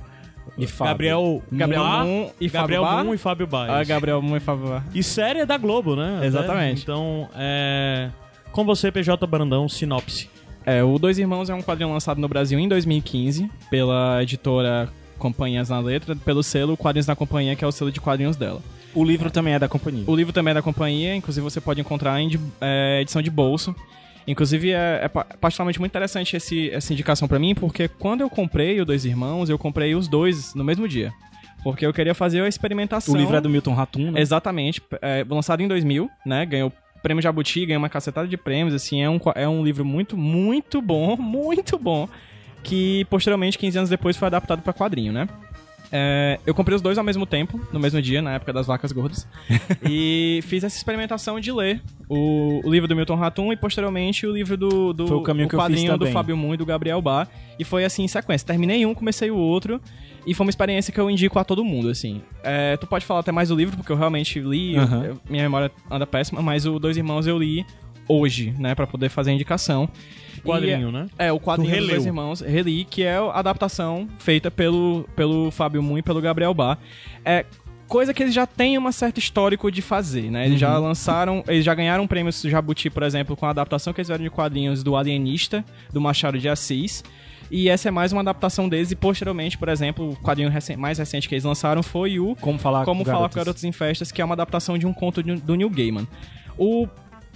E 0.57 0.65
Fábio. 0.65 0.91
Gabriel, 0.91 1.43
Gabriel 1.51 1.83
Moon 1.83 2.31
e 2.39 2.47
Fábio 2.47 2.61
Gabriel 2.61 2.81
Bar. 2.83 3.03
Moon 3.03 3.13
e 3.13 3.17
Fábio 3.17 3.47
Baez. 3.47 3.69
Ah, 3.69 3.83
Gabriel, 3.83 4.21
muito 4.21 4.43
favor. 4.43 4.81
E 4.93 5.03
série 5.03 5.39
é 5.39 5.45
da 5.45 5.57
Globo, 5.57 5.95
né? 5.95 6.21
Exatamente. 6.23 6.83
Então, 6.83 7.29
é. 7.35 8.09
Com 8.51 8.63
você, 8.63 8.89
PJ 8.89 9.27
Brandão, 9.27 9.67
sinopse. 9.67 10.29
É, 10.65 10.83
o 10.83 10.97
Dois 10.97 11.19
Irmãos 11.19 11.49
é 11.49 11.53
um 11.53 11.61
quadrinho 11.61 11.91
lançado 11.91 12.19
no 12.19 12.27
Brasil 12.27 12.57
em 12.59 12.67
2015 12.67 13.49
pela 13.69 14.21
editora 14.23 14.89
Companhias 15.17 15.69
na 15.69 15.79
Letra, 15.79 16.15
pelo 16.15 16.43
selo 16.43 16.75
Quadrinhos 16.75 17.07
na 17.07 17.15
Companhia, 17.15 17.55
que 17.55 17.63
é 17.63 17.67
o 17.67 17.71
selo 17.71 17.91
de 17.91 17.99
quadrinhos 17.99 18.35
dela. 18.35 18.61
O 18.93 19.03
livro 19.03 19.29
também 19.29 19.53
é 19.53 19.59
da 19.59 19.67
companhia. 19.67 20.03
O 20.07 20.15
livro 20.15 20.33
também 20.33 20.51
é 20.51 20.55
da 20.55 20.61
companhia, 20.61 21.15
inclusive 21.15 21.43
você 21.43 21.61
pode 21.61 21.79
encontrar 21.79 22.19
em 22.19 22.31
é, 22.59 22.99
edição 23.01 23.21
de 23.21 23.29
bolso. 23.29 23.75
Inclusive 24.27 24.71
é, 24.71 24.99
é 25.03 25.07
pa- 25.07 25.25
particularmente 25.39 25.79
muito 25.79 25.91
interessante 25.91 26.35
esse, 26.35 26.69
essa 26.71 26.91
indicação 26.91 27.27
pra 27.27 27.39
mim, 27.39 27.55
porque 27.55 27.87
quando 27.87 28.21
eu 28.21 28.29
comprei 28.29 28.79
o 28.81 28.85
Dois 28.85 29.05
Irmãos, 29.05 29.49
eu 29.49 29.57
comprei 29.57 29.95
os 29.95 30.07
dois 30.07 30.53
no 30.53 30.63
mesmo 30.63 30.87
dia. 30.87 31.13
Porque 31.63 31.85
eu 31.85 31.93
queria 31.93 32.13
fazer 32.13 32.41
a 32.41 32.47
experimentação. 32.47 33.13
O 33.13 33.17
livro 33.17 33.35
é 33.35 33.41
do 33.41 33.49
Milton 33.49 33.73
Ratum, 33.73 34.11
né? 34.11 34.21
Exatamente. 34.21 34.81
É, 35.01 35.25
lançado 35.27 35.61
em 35.61 35.67
2000, 35.67 36.09
né? 36.25 36.45
Ganhou 36.45 36.71
prêmio 37.01 37.21
Jabuti, 37.21 37.65
ganhou 37.65 37.81
uma 37.81 37.89
cacetada 37.89 38.27
de 38.27 38.37
prêmios, 38.37 38.73
assim. 38.75 39.01
É 39.01 39.09
um, 39.09 39.19
é 39.35 39.47
um 39.47 39.63
livro 39.63 39.83
muito, 39.85 40.17
muito 40.17 40.81
bom, 40.81 41.15
muito 41.17 41.77
bom. 41.79 42.07
Que 42.63 43.05
posteriormente, 43.09 43.57
15 43.57 43.77
anos 43.77 43.89
depois, 43.89 44.17
foi 44.17 44.27
adaptado 44.27 44.61
pra 44.61 44.73
quadrinho, 44.73 45.13
né? 45.13 45.27
É, 45.91 46.39
eu 46.45 46.53
comprei 46.53 46.75
os 46.75 46.81
dois 46.81 46.97
ao 46.97 47.03
mesmo 47.03 47.25
tempo, 47.25 47.59
no 47.71 47.79
mesmo 47.79 48.01
dia, 48.01 48.21
na 48.21 48.33
época 48.33 48.51
das 48.51 48.67
vacas 48.67 48.91
gordas. 48.91 49.27
e 49.89 50.41
fiz 50.43 50.63
essa 50.63 50.75
experimentação 50.75 51.39
de 51.39 51.51
ler 51.51 51.81
o, 52.09 52.61
o 52.65 52.69
livro 52.69 52.87
do 52.87 52.95
Milton 52.95 53.15
Ratum 53.15 53.53
e 53.53 53.55
posteriormente 53.57 54.25
o 54.25 54.33
livro 54.33 54.57
do, 54.57 54.93
do 54.93 55.07
Foi 55.07 55.17
o 55.17 55.21
caminho 55.21 55.47
que 55.47 55.55
eu 55.55 55.59
fiz 55.59 55.69
quadrinho 55.69 55.97
do. 55.97 56.07
Fábio 56.07 56.35
Moon 56.35 56.53
e 56.53 56.57
do 56.57 56.65
Gabriel 56.65 57.01
Bar. 57.01 57.27
E 57.57 57.63
foi 57.63 57.85
assim 57.85 58.03
em 58.03 58.07
sequência. 58.07 58.45
Terminei 58.45 58.85
um, 58.85 58.93
comecei 58.93 59.31
o 59.31 59.37
outro. 59.37 59.81
E 60.25 60.33
foi 60.33 60.45
uma 60.45 60.49
experiência 60.49 60.91
que 60.91 60.99
eu 60.99 61.09
indico 61.09 61.39
a 61.39 61.43
todo 61.45 61.63
mundo, 61.63 61.87
assim. 61.89 62.21
É, 62.43 62.75
tu 62.75 62.85
pode 62.85 63.05
falar 63.05 63.21
até 63.21 63.31
mais 63.31 63.47
do 63.47 63.55
livro, 63.55 63.77
porque 63.77 63.89
eu 63.89 63.95
realmente 63.95 64.39
li, 64.41 64.75
Aham. 64.75 65.03
eu- 65.05 65.17
minha 65.29 65.43
memória 65.43 65.71
anda 65.89 66.05
péssima, 66.05 66.41
mas 66.41 66.65
o 66.65 66.77
Dois 66.79 66.97
Irmãos 66.97 67.25
eu 67.27 67.39
li 67.39 67.65
hoje, 68.09 68.53
né, 68.59 68.75
Pra 68.75 68.85
poder 68.85 69.07
fazer 69.07 69.31
a 69.31 69.33
indicação. 69.33 69.87
Quadrinho, 70.41 70.89
E, 70.89 70.91
né? 70.91 71.07
É, 71.17 71.31
o 71.31 71.39
quadrinho 71.39 71.75
dos. 71.77 71.87
Dois 71.87 72.05
Irmãos, 72.05 72.41
reli, 72.41 72.85
que 72.85 73.03
é 73.03 73.15
a 73.17 73.31
adaptação 73.39 74.07
feita 74.19 74.49
pelo, 74.51 75.07
pelo 75.15 75.51
Fábio 75.51 75.81
Moon 75.83 75.97
e 75.97 76.01
pelo 76.01 76.21
Gabriel 76.21 76.53
Bar. 76.53 76.77
É 77.25 77.45
coisa 77.87 78.13
que 78.13 78.21
eles 78.21 78.33
já 78.33 78.45
têm 78.45 78.77
uma 78.77 78.91
certa 78.91 79.17
histórico 79.19 79.71
de 79.71 79.81
fazer, 79.81 80.29
né? 80.29 80.41
Eles 80.41 80.53
Uhum. 80.53 80.57
já 80.59 80.77
lançaram, 80.77 81.43
eles 81.47 81.63
já 81.63 81.73
ganharam 81.73 82.05
prêmios 82.05 82.41
Jabuti, 82.41 82.89
por 82.89 83.03
exemplo, 83.03 83.35
com 83.37 83.45
a 83.45 83.49
adaptação 83.51 83.93
que 83.93 84.01
eles 84.01 84.07
fizeram 84.07 84.23
de 84.23 84.29
quadrinhos 84.29 84.83
do 84.83 84.95
Alienista, 84.95 85.63
do 85.93 86.01
Machado 86.01 86.37
de 86.37 86.49
Assis. 86.49 87.03
E 87.49 87.69
essa 87.69 87.87
é 87.87 87.91
mais 87.91 88.11
uma 88.11 88.19
adaptação 88.19 88.67
deles 88.67 88.91
e 88.91 88.95
posteriormente, 88.95 89.57
por 89.57 89.69
exemplo, 89.69 90.09
o 90.11 90.15
quadrinho 90.17 90.51
mais 90.77 90.97
recente 90.99 91.29
que 91.29 91.35
eles 91.35 91.45
lançaram 91.45 91.81
foi 91.81 92.19
o 92.19 92.35
Como 92.41 92.59
falar 92.59 92.83
como 92.83 92.99
com 92.99 93.05
Falar 93.05 93.19
garotos. 93.19 93.33
com 93.35 93.39
Garotos 93.39 93.63
em 93.63 93.71
Festas, 93.71 94.11
que 94.11 94.21
é 94.21 94.25
uma 94.25 94.33
adaptação 94.35 94.77
de 94.77 94.85
um 94.85 94.91
conto 94.91 95.23
do 95.23 95.55
Neil 95.55 95.69
Gaiman. 95.69 96.05
O 96.57 96.87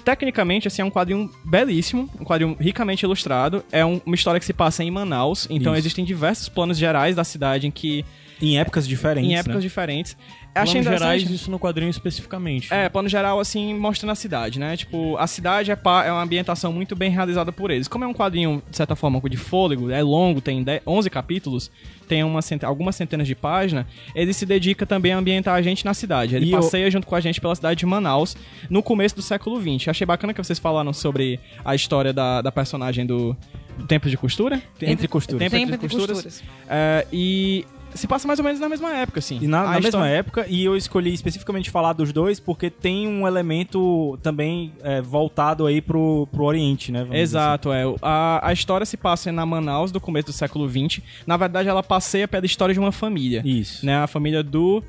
tecnicamente 0.04 0.68
assim 0.68 0.82
é 0.82 0.86
um 0.86 0.90
quadrinho 0.90 1.30
belíssimo, 1.44 2.10
um 2.20 2.24
quadrinho 2.24 2.56
ricamente 2.60 3.04
ilustrado, 3.06 3.64
é 3.72 3.86
um- 3.86 4.02
uma 4.06 4.16
história 4.16 4.40
que 4.40 4.46
se 4.46 4.54
passa 4.54 4.84
em 4.84 4.92
Manaus, 4.92 5.48
então 5.50 5.74
Isso. 5.74 5.82
existem 5.82 6.04
diversos 6.06 6.50
planos 6.50 6.78
gerais 6.78 7.16
da 7.16 7.24
cidade 7.24 7.68
em 7.68 7.72
que 7.72 8.04
Em 8.42 8.58
épocas 8.60 8.88
diferentes, 8.88 9.30
em 9.30 9.36
épocas 9.36 9.56
né? 9.58 9.62
diferentes. 9.62 10.18
Planos 10.54 10.70
Achei 10.70 10.84
gerais, 10.84 11.02
interessante. 11.22 11.34
isso 11.34 11.50
no 11.50 11.58
quadrinho 11.58 11.90
especificamente. 11.90 12.74
É, 12.74 12.90
plano 12.90 13.08
geral, 13.08 13.40
assim, 13.40 13.74
mostrando 13.74 14.12
a 14.12 14.16
cidade, 14.16 14.60
né? 14.60 14.76
Tipo, 14.76 15.16
a 15.18 15.26
cidade 15.26 15.72
é, 15.72 15.76
pa- 15.78 16.04
é 16.06 16.12
uma 16.12 16.22
ambientação 16.22 16.74
muito 16.74 16.94
bem 16.96 17.10
realizada 17.10 17.52
por 17.54 17.72
eles. 17.72 17.88
Como 17.88 18.04
é 18.04 18.08
um 18.08 18.14
quadrinho, 18.14 18.62
de 18.70 18.76
certa 18.76 18.94
forma, 18.96 19.22
de 19.30 19.38
fôlego, 19.38 19.90
é 19.90 20.04
longo, 20.04 20.42
tem 20.42 20.62
10, 20.62 20.82
11 20.86 21.10
capítulos, 21.10 21.72
tem 22.08 22.22
uma 22.24 22.42
cent- 22.42 22.66
algumas 22.66 22.98
centenas 22.98 23.28
de 23.28 23.34
páginas, 23.34 23.86
ele 24.14 24.34
se 24.34 24.46
dedica 24.46 24.86
também 24.86 25.14
a 25.14 25.18
ambientar 25.18 25.56
a 25.56 25.62
gente 25.62 25.86
na 25.86 25.94
cidade. 25.94 26.36
Ele 26.36 26.48
E 26.48 26.52
eu- 26.52 26.60
passeia 26.60 26.92
junto 26.92 27.08
com 27.08 27.16
a 27.16 27.22
gente 27.22 27.40
pela 27.40 27.56
cidade 27.56 27.80
de 27.80 27.86
Manaus 27.86 28.36
no 28.70 28.84
começo 28.84 29.16
do 29.16 29.22
século 29.22 29.60
XX. 29.62 29.88
Achei 29.88 30.06
bacana 30.06 30.34
que 30.34 30.44
vocês 30.44 30.60
falaram 30.60 30.92
sobre 30.92 31.40
a 31.64 31.74
história 31.76 32.12
da, 32.12 32.42
da 32.42 32.52
personagem 32.52 33.06
do, 33.06 33.38
do 33.78 33.88
Templo 33.88 34.10
de 34.10 34.18
Costura. 34.18 34.62
Entre 34.82 35.08
costuras. 35.08 35.40
Templo 35.40 35.58
Tempo 35.58 35.70
de 35.72 35.76
entre 35.76 35.88
Costuras. 35.96 36.24
costuras. 36.24 36.44
É, 36.70 37.08
e 37.14 37.66
se 37.94 38.08
passa 38.08 38.28
mais 38.28 38.40
ou 38.40 38.46
menos 38.46 38.60
na 38.60 38.68
mesma 38.70 38.94
época, 38.96 39.20
assim. 39.20 39.40
E 39.42 39.48
na, 39.48 39.64
na 39.64 39.70
mesma 39.74 39.88
história- 39.90 40.10
época, 40.12 40.46
e 40.50 40.64
eu 40.64 40.76
escolhi 40.76 41.14
especificamente 41.14 41.70
falar 41.70 41.94
dos 41.94 42.12
dois 42.14 42.40
porque 42.40 42.70
tem 42.70 43.08
um 43.08 43.28
elemento 43.28 44.18
também 44.22 44.74
é, 44.84 45.02
voltado 45.02 45.66
aí 45.66 45.82
pro, 45.82 46.28
pro 46.32 46.44
Oriente, 46.46 46.92
né? 46.92 47.08
Exato, 47.12 47.72
é. 47.72 47.84
A, 48.02 48.48
a 48.50 48.54
história 48.54 48.86
se 48.86 48.98
passa 48.98 49.32
na 49.32 49.46
Manaus 49.46 49.92
do 49.92 50.00
começo 50.00 50.28
do 50.28 50.34
século 50.34 50.70
XX. 50.70 51.02
Na 51.26 51.38
verdade, 51.38 51.70
ela 51.70 51.84
passeia 51.84 52.28
pela 52.28 52.46
história 52.46 52.74
de 52.74 52.80
uma 52.80 52.92
família. 52.92 53.40
assim. 53.42 53.50
Isso. 53.50 53.86
Né? 53.86 53.98
A 53.98 54.08
família 54.08 54.44
do. 54.44 54.84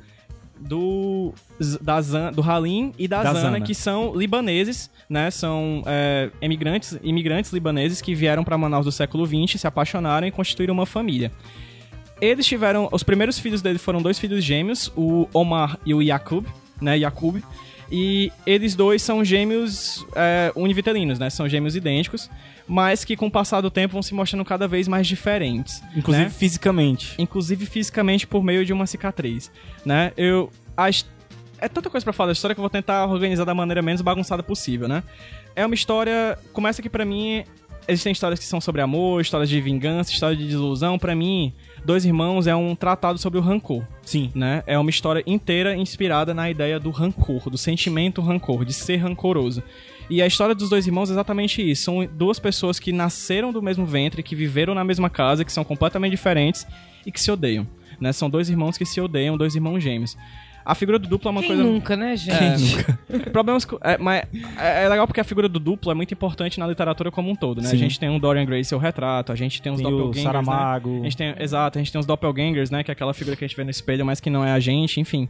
Do. 0.59 1.33
Da 1.81 2.01
Zan, 2.01 2.31
do 2.31 2.41
Halim 2.41 2.93
e 2.97 3.07
da, 3.07 3.21
Da 3.23 3.33
Zana, 3.33 3.41
Zana. 3.41 3.61
que 3.61 3.75
são 3.75 4.15
libaneses, 4.15 4.89
né? 5.09 5.29
São 5.29 5.83
é, 5.85 6.29
imigrantes 6.41 7.51
libaneses 7.53 8.01
que 8.01 8.15
vieram 8.15 8.43
para 8.43 8.57
Manaus 8.57 8.85
do 8.85 8.91
século 8.91 9.25
XX, 9.25 9.59
se 9.59 9.67
apaixonaram 9.67 10.25
e 10.27 10.31
constituíram 10.31 10.73
uma 10.73 10.85
família. 10.85 11.31
Eles 12.23 12.45
tiveram. 12.45 12.87
Os 12.91 13.03
primeiros 13.03 13.37
filhos 13.37 13.61
deles 13.61 13.81
foram 13.81 14.01
dois 14.01 14.17
filhos 14.17 14.43
gêmeos, 14.43 14.91
o 14.95 15.27
Omar 15.33 15.77
e 15.85 15.93
o 15.93 16.01
Yakub, 16.01 16.45
né? 16.81 16.97
Yakub. 16.97 17.41
E 17.91 18.31
eles 18.45 18.75
dois 18.75 19.01
são 19.03 19.23
gêmeos 19.25 20.05
é, 20.15 20.51
univitelinos, 20.55 21.19
né? 21.19 21.29
São 21.29 21.47
gêmeos 21.49 21.75
idênticos, 21.75 22.29
mas 22.67 23.03
que 23.03 23.15
com 23.15 23.27
o 23.27 23.31
passar 23.31 23.61
do 23.61 23.69
tempo 23.69 23.93
vão 23.93 24.01
se 24.01 24.13
mostrando 24.13 24.43
cada 24.45 24.67
vez 24.67 24.87
mais 24.87 25.05
diferentes. 25.05 25.83
Inclusive 25.95 26.25
né? 26.25 26.29
fisicamente. 26.31 27.13
inclusive 27.19 27.65
fisicamente 27.65 28.25
por 28.25 28.41
meio 28.43 28.65
de 28.65 28.71
uma 28.73 28.87
cicatriz, 28.87 29.51
né? 29.85 30.11
Eu 30.17 30.49
a 30.77 30.89
his- 30.89 31.05
é 31.59 31.67
tanta 31.67 31.89
coisa 31.89 32.03
pra 32.03 32.13
falar 32.13 32.27
da 32.27 32.33
história 32.33 32.55
que 32.55 32.59
eu 32.59 32.63
vou 32.63 32.69
tentar 32.69 33.05
organizar 33.05 33.45
da 33.45 33.53
maneira 33.53 33.81
menos 33.81 34.01
bagunçada 34.01 34.41
possível, 34.41 34.87
né? 34.87 35.03
É 35.55 35.63
uma 35.65 35.75
história, 35.75 36.37
começa 36.51 36.81
que 36.81 36.89
pra 36.89 37.05
mim 37.05 37.43
existem 37.87 38.11
histórias 38.11 38.39
que 38.39 38.45
são 38.45 38.59
sobre 38.61 38.81
amor, 38.81 39.21
histórias 39.21 39.49
de 39.49 39.59
vingança, 39.61 40.09
histórias 40.11 40.39
de 40.39 40.45
desilusão. 40.45 40.97
Pra 40.97 41.13
mim, 41.15 41.53
Dois 41.85 42.05
Irmãos 42.05 42.47
é 42.47 42.55
um 42.55 42.75
tratado 42.75 43.19
sobre 43.19 43.37
o 43.37 43.41
rancor. 43.41 43.83
Sim. 44.03 44.31
Né? 44.33 44.63
É 44.65 44.77
uma 44.77 44.89
história 44.89 45.21
inteira 45.27 45.75
inspirada 45.75 46.33
na 46.33 46.49
ideia 46.49 46.79
do 46.79 46.89
rancor, 46.91 47.49
do 47.49 47.57
sentimento 47.57 48.21
rancor, 48.21 48.63
de 48.63 48.73
ser 48.73 48.97
rancoroso. 48.97 49.61
E 50.09 50.21
a 50.21 50.27
história 50.27 50.55
dos 50.55 50.69
dois 50.69 50.87
irmãos 50.87 51.09
é 51.09 51.13
exatamente 51.13 51.61
isso. 51.61 51.83
São 51.83 52.05
duas 52.05 52.39
pessoas 52.39 52.79
que 52.79 52.91
nasceram 52.91 53.51
do 53.51 53.61
mesmo 53.61 53.85
ventre, 53.85 54.23
que 54.23 54.35
viveram 54.35 54.73
na 54.73 54.83
mesma 54.83 55.09
casa, 55.09 55.43
que 55.43 55.51
são 55.51 55.63
completamente 55.63 56.11
diferentes 56.11 56.65
e 57.05 57.11
que 57.11 57.19
se 57.19 57.31
odeiam. 57.31 57.67
Né? 57.99 58.13
São 58.13 58.29
dois 58.29 58.49
irmãos 58.49 58.77
que 58.77 58.85
se 58.85 59.01
odeiam, 59.01 59.37
dois 59.37 59.55
irmãos 59.55 59.81
gêmeos. 59.81 60.17
A 60.65 60.73
figura 60.75 60.97
do 60.97 61.07
duplo 61.07 61.27
é 61.27 61.31
uma 61.31 61.41
Quem 61.41 61.49
coisa. 61.49 61.63
nunca, 61.63 61.95
né, 61.97 62.15
gente? 62.15 62.77
É, 63.09 63.29
problemas. 63.31 63.65
co- 63.65 63.79
É, 63.83 63.97
mas 63.97 64.23
é, 64.57 64.85
é 64.85 64.89
legal 64.89 65.05
porque 65.05 65.19
a 65.19 65.23
figura 65.23 65.49
do 65.49 65.59
duplo 65.59 65.91
é 65.91 65.93
muito 65.93 66.13
importante 66.13 66.59
na 66.59 66.65
literatura 66.67 67.11
como 67.11 67.29
um 67.29 67.35
todo, 67.35 67.61
né? 67.61 67.67
Sim. 67.69 67.75
A 67.75 67.79
gente 67.79 67.99
tem 67.99 68.09
um 68.09 68.17
Dorian 68.19 68.45
Gray 68.45 68.63
seu 68.63 68.77
retrato, 68.77 69.31
a 69.31 69.35
gente 69.35 69.61
tem 69.61 69.71
uns 69.71 69.77
Tem 69.79 69.87
o 69.87 69.89
doppelgangers. 69.89 70.25
Né? 70.25 70.31
Saramago. 70.31 70.99
A 71.01 71.03
gente 71.03 71.17
tem, 71.17 71.35
exato, 71.39 71.77
a 71.77 71.81
gente 71.81 71.91
tem 71.91 71.99
os 71.99 72.05
doppelgangers, 72.05 72.69
né? 72.71 72.83
Que 72.83 72.91
é 72.91 72.93
aquela 72.93 73.13
figura 73.13 73.35
que 73.35 73.43
a 73.43 73.47
gente 73.47 73.57
vê 73.57 73.63
no 73.63 73.69
espelho, 73.71 74.05
mas 74.05 74.19
que 74.19 74.29
não 74.29 74.43
é 74.45 74.51
a 74.51 74.59
gente, 74.59 74.99
enfim. 74.99 75.27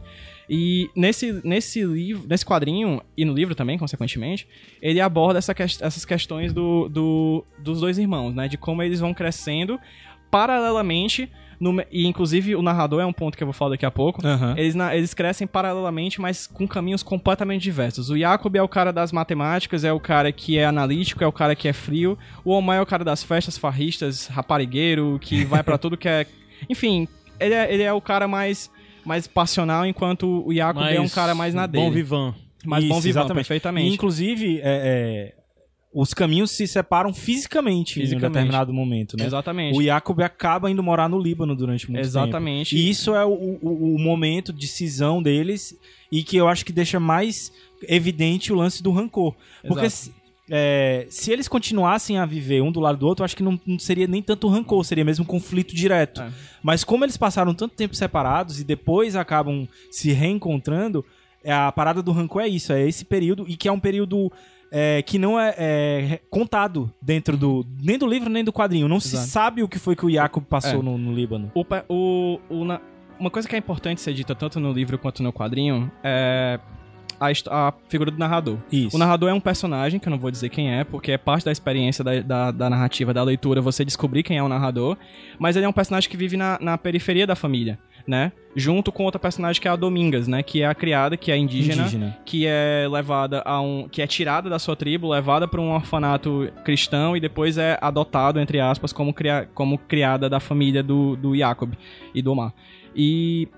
E 0.48 0.90
nesse, 0.94 1.40
nesse 1.44 1.82
livro, 1.84 2.26
nesse 2.28 2.44
quadrinho, 2.44 3.00
e 3.16 3.24
no 3.24 3.32
livro 3.32 3.54
também, 3.54 3.78
consequentemente, 3.78 4.46
ele 4.82 5.00
aborda 5.00 5.38
essa 5.38 5.54
ques- 5.54 5.80
essas 5.80 6.04
questões 6.04 6.52
do, 6.52 6.88
do- 6.88 7.44
dos 7.58 7.80
dois 7.80 7.96
irmãos, 7.98 8.34
né? 8.34 8.46
De 8.46 8.56
como 8.58 8.82
eles 8.82 9.00
vão 9.00 9.14
crescendo 9.14 9.80
paralelamente. 10.30 11.30
No 11.72 11.82
e 11.90 12.06
inclusive 12.06 12.54
o 12.54 12.60
narrador 12.62 13.00
é 13.00 13.06
um 13.06 13.12
ponto 13.12 13.36
que 13.36 13.42
eu 13.42 13.46
vou 13.46 13.54
falar 13.54 13.70
daqui 13.70 13.86
a 13.86 13.90
pouco. 13.90 14.24
Aham. 14.26 14.54
Eles, 14.56 14.74
na- 14.74 14.94
eles 14.94 15.14
crescem 15.14 15.46
paralelamente, 15.46 16.20
mas 16.20 16.46
com 16.46 16.68
caminhos 16.68 17.02
completamente 17.02 17.62
diversos. 17.62 18.10
O 18.10 18.18
Jacob 18.18 18.54
é 18.54 18.62
o 18.62 18.68
cara 18.68 18.92
das 18.92 19.10
matemáticas, 19.12 19.82
é 19.84 19.92
o 19.92 19.98
cara 19.98 20.30
que 20.30 20.58
é 20.58 20.66
analítico, 20.66 21.24
é 21.24 21.26
o 21.26 21.32
cara 21.32 21.54
que 21.56 21.66
é 21.66 21.72
frio. 21.72 22.18
O 22.44 22.52
Omar 22.52 22.76
é 22.76 22.80
o 22.82 22.86
cara 22.86 23.02
das 23.04 23.22
festas 23.24 23.56
farristas, 23.56 24.26
raparigueiro, 24.26 25.18
que 25.20 25.44
vai 25.44 25.62
pra 25.62 25.78
tudo 25.78 25.96
que 25.96 26.08
é. 26.08 26.26
Enfim, 26.68 27.08
ele 27.40 27.54
é, 27.54 27.72
ele 27.72 27.82
é 27.82 27.92
o 27.92 28.00
cara 28.00 28.28
mais, 28.28 28.70
mais 29.04 29.26
passional, 29.26 29.86
enquanto 29.86 30.46
o 30.46 30.54
Jacob 30.54 30.82
é 30.84 31.00
um 31.00 31.08
cara 31.08 31.34
mais 31.34 31.54
na 31.54 31.66
dele. 31.66 31.84
Bom 31.84 31.90
vivan. 31.90 32.34
mais 32.64 32.84
bom 32.86 32.98
exatamente. 32.98 33.34
perfeitamente. 33.36 33.90
E, 33.90 33.94
inclusive, 33.94 34.60
é, 34.62 35.32
é, 35.32 35.34
os 35.94 36.12
caminhos 36.12 36.50
se 36.50 36.66
separam 36.66 37.14
fisicamente, 37.14 37.98
em 37.98 38.02
um 38.02 38.04
Fisicamente. 38.06 38.32
determinado 38.32 38.72
momento, 38.72 39.16
né? 39.16 39.24
Exatamente. 39.26 39.78
O 39.78 39.82
Jacob 39.82 40.20
acaba 40.22 40.68
indo 40.70 40.82
morar 40.82 41.08
no 41.08 41.18
Líbano 41.20 41.54
durante 41.54 41.88
muito 41.88 42.04
Exatamente. 42.04 42.74
tempo. 42.74 42.82
E 42.82 42.90
isso 42.90 43.14
é 43.14 43.24
o, 43.24 43.30
o- 43.62 43.94
o 43.94 43.98
momento 43.98 44.52
de 44.52 44.66
cisão 44.66 45.22
deles 45.22 45.78
e 46.10 46.24
que 46.24 46.36
eu 46.36 46.48
acho 46.48 46.64
que 46.64 46.72
deixa 46.72 46.98
mais 46.98 47.52
evidente 47.88 48.52
o 48.52 48.56
lance 48.56 48.82
do 48.82 48.90
rancor. 48.90 49.34
Porque 49.66 49.88
se, 49.88 50.12
é, 50.50 51.06
se 51.08 51.30
eles 51.32 51.46
continuassem 51.48 52.18
a 52.18 52.26
viver 52.26 52.60
um 52.60 52.72
do 52.72 52.80
lado 52.80 52.98
do 52.98 53.06
outro, 53.06 53.22
eu 53.22 53.24
acho 53.24 53.36
que 53.36 53.42
não, 53.42 53.58
não 53.64 53.78
seria 53.78 54.06
nem 54.08 54.20
tanto 54.20 54.48
rancor, 54.48 54.84
seria 54.84 55.04
mesmo 55.04 55.22
um 55.22 55.26
conflito 55.28 55.74
direto. 55.76 56.22
É. 56.22 56.30
Mas 56.62 56.82
como 56.82 57.04
eles 57.04 57.16
passaram 57.16 57.54
tanto 57.54 57.74
tempo 57.76 57.94
separados 57.94 58.58
e 58.60 58.64
depois 58.64 59.14
acabam 59.14 59.68
se 59.90 60.10
reencontrando, 60.12 61.04
é, 61.44 61.52
a 61.52 61.70
parada 61.70 62.02
do 62.02 62.10
rancor 62.10 62.42
é 62.42 62.48
isso, 62.48 62.72
é 62.72 62.86
esse 62.88 63.04
período, 63.04 63.44
e 63.46 63.56
que 63.56 63.68
é 63.68 63.72
um 63.72 63.78
período 63.80 64.32
é, 64.76 65.02
que 65.02 65.18
não 65.20 65.38
é, 65.38 65.54
é, 65.56 66.20
contado 66.28 66.92
dentro 67.00 67.36
do. 67.36 67.64
nem 67.80 67.96
do 67.96 68.08
livro 68.08 68.28
nem 68.28 68.42
do 68.42 68.52
quadrinho. 68.52 68.88
Não 68.88 68.98
se 68.98 69.14
Exato. 69.14 69.28
sabe 69.28 69.62
o 69.62 69.68
que 69.68 69.78
foi 69.78 69.94
que 69.94 70.04
o 70.04 70.10
Jacob 70.10 70.42
passou 70.44 70.80
É. 70.80 70.82
no, 70.82 70.98
no 70.98 71.14
Líbano. 71.14 71.52
O, 71.54 71.64
o, 71.88 72.40
o 72.50 72.64
na- 72.64 72.80
uma 73.16 73.30
coisa 73.30 73.48
que 73.48 73.54
é 73.54 73.58
importante 73.58 74.00
ser 74.00 74.12
dita 74.12 74.34
tanto 74.34 74.58
no 74.58 74.72
livro 74.72 74.98
quanto 74.98 75.22
no 75.22 75.32
quadrinho 75.32 75.88
é 76.02 76.58
a, 77.20 77.28
a 77.68 77.72
figura 77.88 78.10
do 78.10 78.18
narrador. 78.18 78.58
Isso. 78.72 78.96
O 78.96 78.98
narrador 78.98 79.30
é 79.30 79.32
um 79.32 79.38
personagem, 79.40 80.00
que 80.00 80.08
eu 80.08 80.10
não 80.10 80.18
vou 80.18 80.32
dizer 80.32 80.48
quem 80.48 80.74
é, 80.74 80.82
porque 80.82 81.12
é 81.12 81.16
parte 81.18 81.44
da 81.44 81.52
experiência 81.52 82.02
da, 82.02 82.20
da, 82.20 82.50
da 82.50 82.68
narrativa, 82.68 83.14
da 83.14 83.22
leitura, 83.22 83.60
você 83.60 83.84
descobrir 83.84 84.24
quem 84.24 84.36
é 84.38 84.42
o 84.42 84.48
narrador. 84.48 84.96
Mas 85.38 85.54
ele 85.54 85.64
é 85.64 85.68
um 85.68 85.72
personagem 85.72 86.10
que 86.10 86.16
vive 86.16 86.36
na, 86.36 86.58
na 86.60 86.76
periferia 86.76 87.24
da 87.24 87.36
família, 87.36 87.78
né? 88.06 88.32
Junto 88.56 88.92
com 88.92 89.02
outra 89.04 89.18
personagem 89.18 89.60
que 89.60 89.66
é 89.66 89.70
a 89.70 89.76
Domingas, 89.76 90.28
né? 90.28 90.42
Que 90.42 90.62
é 90.62 90.66
a 90.66 90.74
criada, 90.74 91.16
que 91.16 91.32
é 91.32 91.36
indígena, 91.36 91.82
Indígena. 91.82 92.18
que 92.24 92.46
é 92.46 92.86
levada 92.90 93.42
a 93.44 93.60
um. 93.60 93.88
que 93.90 94.00
é 94.00 94.06
tirada 94.06 94.48
da 94.48 94.58
sua 94.58 94.76
tribo, 94.76 95.08
levada 95.08 95.48
para 95.48 95.60
um 95.60 95.72
orfanato 95.72 96.48
cristão 96.64 97.16
e 97.16 97.20
depois 97.20 97.58
é 97.58 97.76
adotado, 97.80 98.38
entre 98.38 98.60
aspas, 98.60 98.92
como, 98.92 99.12
cria, 99.12 99.48
como 99.54 99.76
criada 99.78 100.28
da 100.30 100.38
família 100.38 100.82
do, 100.82 101.16
do 101.16 101.36
Jacob 101.36 101.72
e 102.14 102.22
do 102.22 102.30
Omar. 102.32 102.52
E 102.94 103.48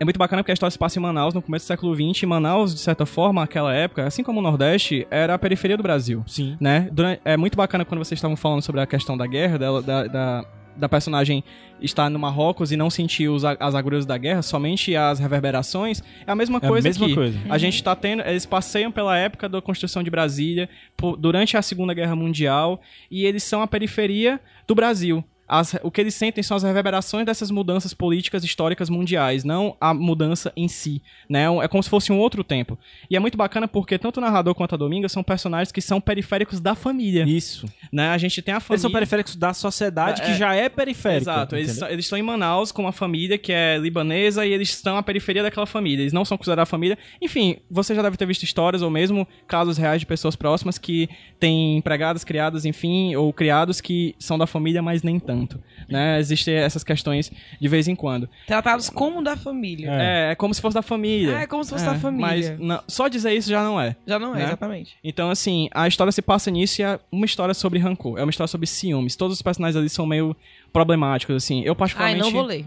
é 0.00 0.04
muito 0.04 0.18
bacana 0.18 0.42
porque 0.42 0.50
a 0.50 0.54
história 0.54 0.72
se 0.72 0.78
passa 0.78 0.98
em 0.98 1.02
Manaus 1.02 1.32
no 1.34 1.40
começo 1.40 1.64
do 1.64 1.68
século 1.68 1.94
XX. 1.94 2.24
E 2.24 2.26
Manaus, 2.26 2.74
de 2.74 2.80
certa 2.80 3.06
forma, 3.06 3.42
naquela 3.42 3.72
época, 3.72 4.04
assim 4.04 4.24
como 4.24 4.40
o 4.40 4.42
Nordeste, 4.42 5.06
era 5.12 5.34
a 5.34 5.38
periferia 5.38 5.76
do 5.76 5.82
Brasil. 5.84 6.24
Sim. 6.26 6.56
Né? 6.60 6.88
Durante- 6.90 7.20
é 7.24 7.36
muito 7.36 7.56
bacana 7.56 7.84
quando 7.84 8.04
vocês 8.04 8.18
estavam 8.18 8.36
falando 8.36 8.62
sobre 8.62 8.80
a 8.80 8.86
questão 8.86 9.16
da 9.16 9.26
guerra, 9.28 9.56
dela, 9.58 9.80
da, 9.80 10.04
da, 10.08 10.44
da 10.76 10.88
personagem 10.88 11.42
estar 11.80 12.08
no 12.08 12.18
Marrocos 12.18 12.72
e 12.72 12.76
não 12.76 12.88
sentir 12.90 13.28
os, 13.28 13.44
a- 13.44 13.56
as 13.60 13.74
agruras 13.74 14.06
da 14.06 14.16
guerra, 14.16 14.42
somente 14.42 14.94
as 14.96 15.18
reverberações. 15.18 16.02
É 16.26 16.30
a 16.32 16.34
mesma 16.34 16.58
É 16.62 16.66
a 16.66 16.68
coisa 16.68 16.88
mesma 16.88 17.06
aqui. 17.06 17.14
coisa. 17.14 17.38
A 17.48 17.58
gente 17.58 17.82
tá 17.82 17.94
tendo. 17.94 18.22
Eles 18.22 18.46
passeiam 18.46 18.90
pela 18.90 19.16
época 19.16 19.48
da 19.48 19.60
construção 19.60 20.02
de 20.02 20.10
Brasília, 20.10 20.68
por- 20.96 21.16
durante 21.16 21.56
a 21.56 21.62
Segunda 21.62 21.92
Guerra 21.94 22.16
Mundial, 22.16 22.80
e 23.10 23.24
eles 23.24 23.42
são 23.42 23.62
a 23.62 23.66
periferia 23.66 24.40
do 24.66 24.74
Brasil. 24.74 25.22
As- 25.46 25.76
o 25.82 25.90
que 25.90 26.00
eles 26.00 26.14
sentem 26.14 26.42
são 26.42 26.56
as 26.56 26.62
reverberações 26.62 27.26
dessas 27.26 27.50
mudanças 27.50 27.92
políticas 27.92 28.42
históricas 28.44 28.88
mundiais, 28.88 29.44
não 29.44 29.76
a 29.80 29.92
mudança 29.92 30.52
em 30.56 30.68
si. 30.68 31.02
Né? 31.28 31.44
É 31.62 31.68
como 31.68 31.82
se 31.82 31.90
fosse 31.90 32.10
um 32.12 32.18
outro 32.18 32.42
tempo. 32.42 32.78
E 33.10 33.16
é 33.16 33.20
muito 33.20 33.36
bacana 33.36 33.68
porque 33.68 33.98
tanto 33.98 34.18
o 34.18 34.20
narrador 34.20 34.54
quanto 34.54 34.74
a 34.74 34.78
Dominga 34.78 35.08
são 35.08 35.22
personagens 35.22 35.70
que 35.70 35.80
são 35.80 36.00
periféricos 36.00 36.60
da 36.60 36.74
família. 36.74 37.24
Isso. 37.24 37.66
Né? 37.92 38.08
A 38.08 38.18
gente 38.18 38.40
tem 38.40 38.54
a 38.54 38.60
família. 38.60 38.74
Eles 38.74 38.82
são 38.82 38.90
periféricos 38.90 39.36
da 39.36 39.52
sociedade 39.52 40.22
É, 40.22 40.24
que 40.26 40.34
já 40.34 40.54
é 40.54 40.68
periférica. 40.68 41.30
Exato, 41.32 41.56
eles, 41.56 41.80
eles 41.82 42.04
estão 42.06 42.18
em 42.18 42.22
Manaus 42.22 42.72
com 42.72 42.82
uma 42.82 42.92
família 42.92 43.36
que 43.36 43.52
é 43.52 43.76
libanesa 43.76 44.46
e 44.46 44.52
eles 44.52 44.70
estão 44.70 44.96
à 44.96 45.02
periferia 45.02 45.42
daquela 45.42 45.66
família. 45.66 46.02
Eles 46.02 46.12
não 46.12 46.24
são 46.24 46.36
considerados 46.38 46.70
família. 46.70 46.96
Enfim, 47.20 47.56
você 47.70 47.94
já 47.94 48.00
deve 48.02 48.16
ter 48.16 48.26
visto 48.26 48.42
histórias 48.44 48.80
ou 48.82 48.90
mesmo 48.90 49.26
casos 49.46 49.76
reais 49.76 50.00
de 50.00 50.06
pessoas 50.06 50.34
próximas 50.36 50.78
que 50.78 51.08
têm 51.38 51.76
empregadas, 51.76 52.24
criadas, 52.24 52.64
enfim, 52.64 53.14
ou 53.14 53.32
criados 53.32 53.80
que 53.80 54.14
são 54.18 54.38
da 54.38 54.46
família, 54.46 54.80
mas 54.80 55.02
nem 55.02 55.18
tanto. 55.20 55.33
Né? 55.88 56.18
Existem 56.18 56.54
essas 56.54 56.82
questões 56.82 57.30
de 57.60 57.68
vez 57.68 57.88
em 57.88 57.94
quando. 57.94 58.28
Tratados 58.46 58.88
como 58.88 59.22
da 59.22 59.36
família. 59.36 59.90
É, 59.90 60.30
é 60.32 60.34
como 60.34 60.54
se 60.54 60.60
fosse 60.60 60.74
da 60.74 60.82
família. 60.82 61.36
Ah, 61.38 61.40
é 61.42 61.46
como 61.46 61.62
se 61.64 61.70
fosse 61.70 61.84
da 61.84 61.94
família. 61.96 62.26
Mas 62.56 62.58
não- 62.58 62.82
só 62.88 63.08
dizer 63.08 63.32
isso 63.34 63.50
já 63.50 63.62
não 63.62 63.80
é. 63.80 63.94
Já 64.06 64.18
não 64.18 64.34
é, 64.34 64.38
Né? 64.38 64.44
exatamente. 64.44 64.96
Então, 65.04 65.30
assim, 65.30 65.68
a 65.72 65.86
história 65.86 66.10
se 66.12 66.22
passa 66.22 66.50
nisso 66.50 66.80
e 66.80 66.84
é 66.84 66.98
uma 67.12 67.26
história 67.26 67.52
sobre 67.54 67.78
rancor. 67.78 68.18
É 68.18 68.22
uma 68.22 68.30
história 68.30 68.48
sobre 68.48 68.66
ciúmes. 68.66 69.16
Todos 69.16 69.36
os 69.36 69.42
personagens 69.42 69.76
ali 69.76 69.88
são 69.88 70.06
meio 70.06 70.34
problemáticos, 70.72 71.36
assim. 71.36 71.62
Eu 71.62 71.72
Ai, 71.72 71.76
particularmente... 71.76 72.22
não 72.24 72.30
vou 72.30 72.42
ler. 72.42 72.64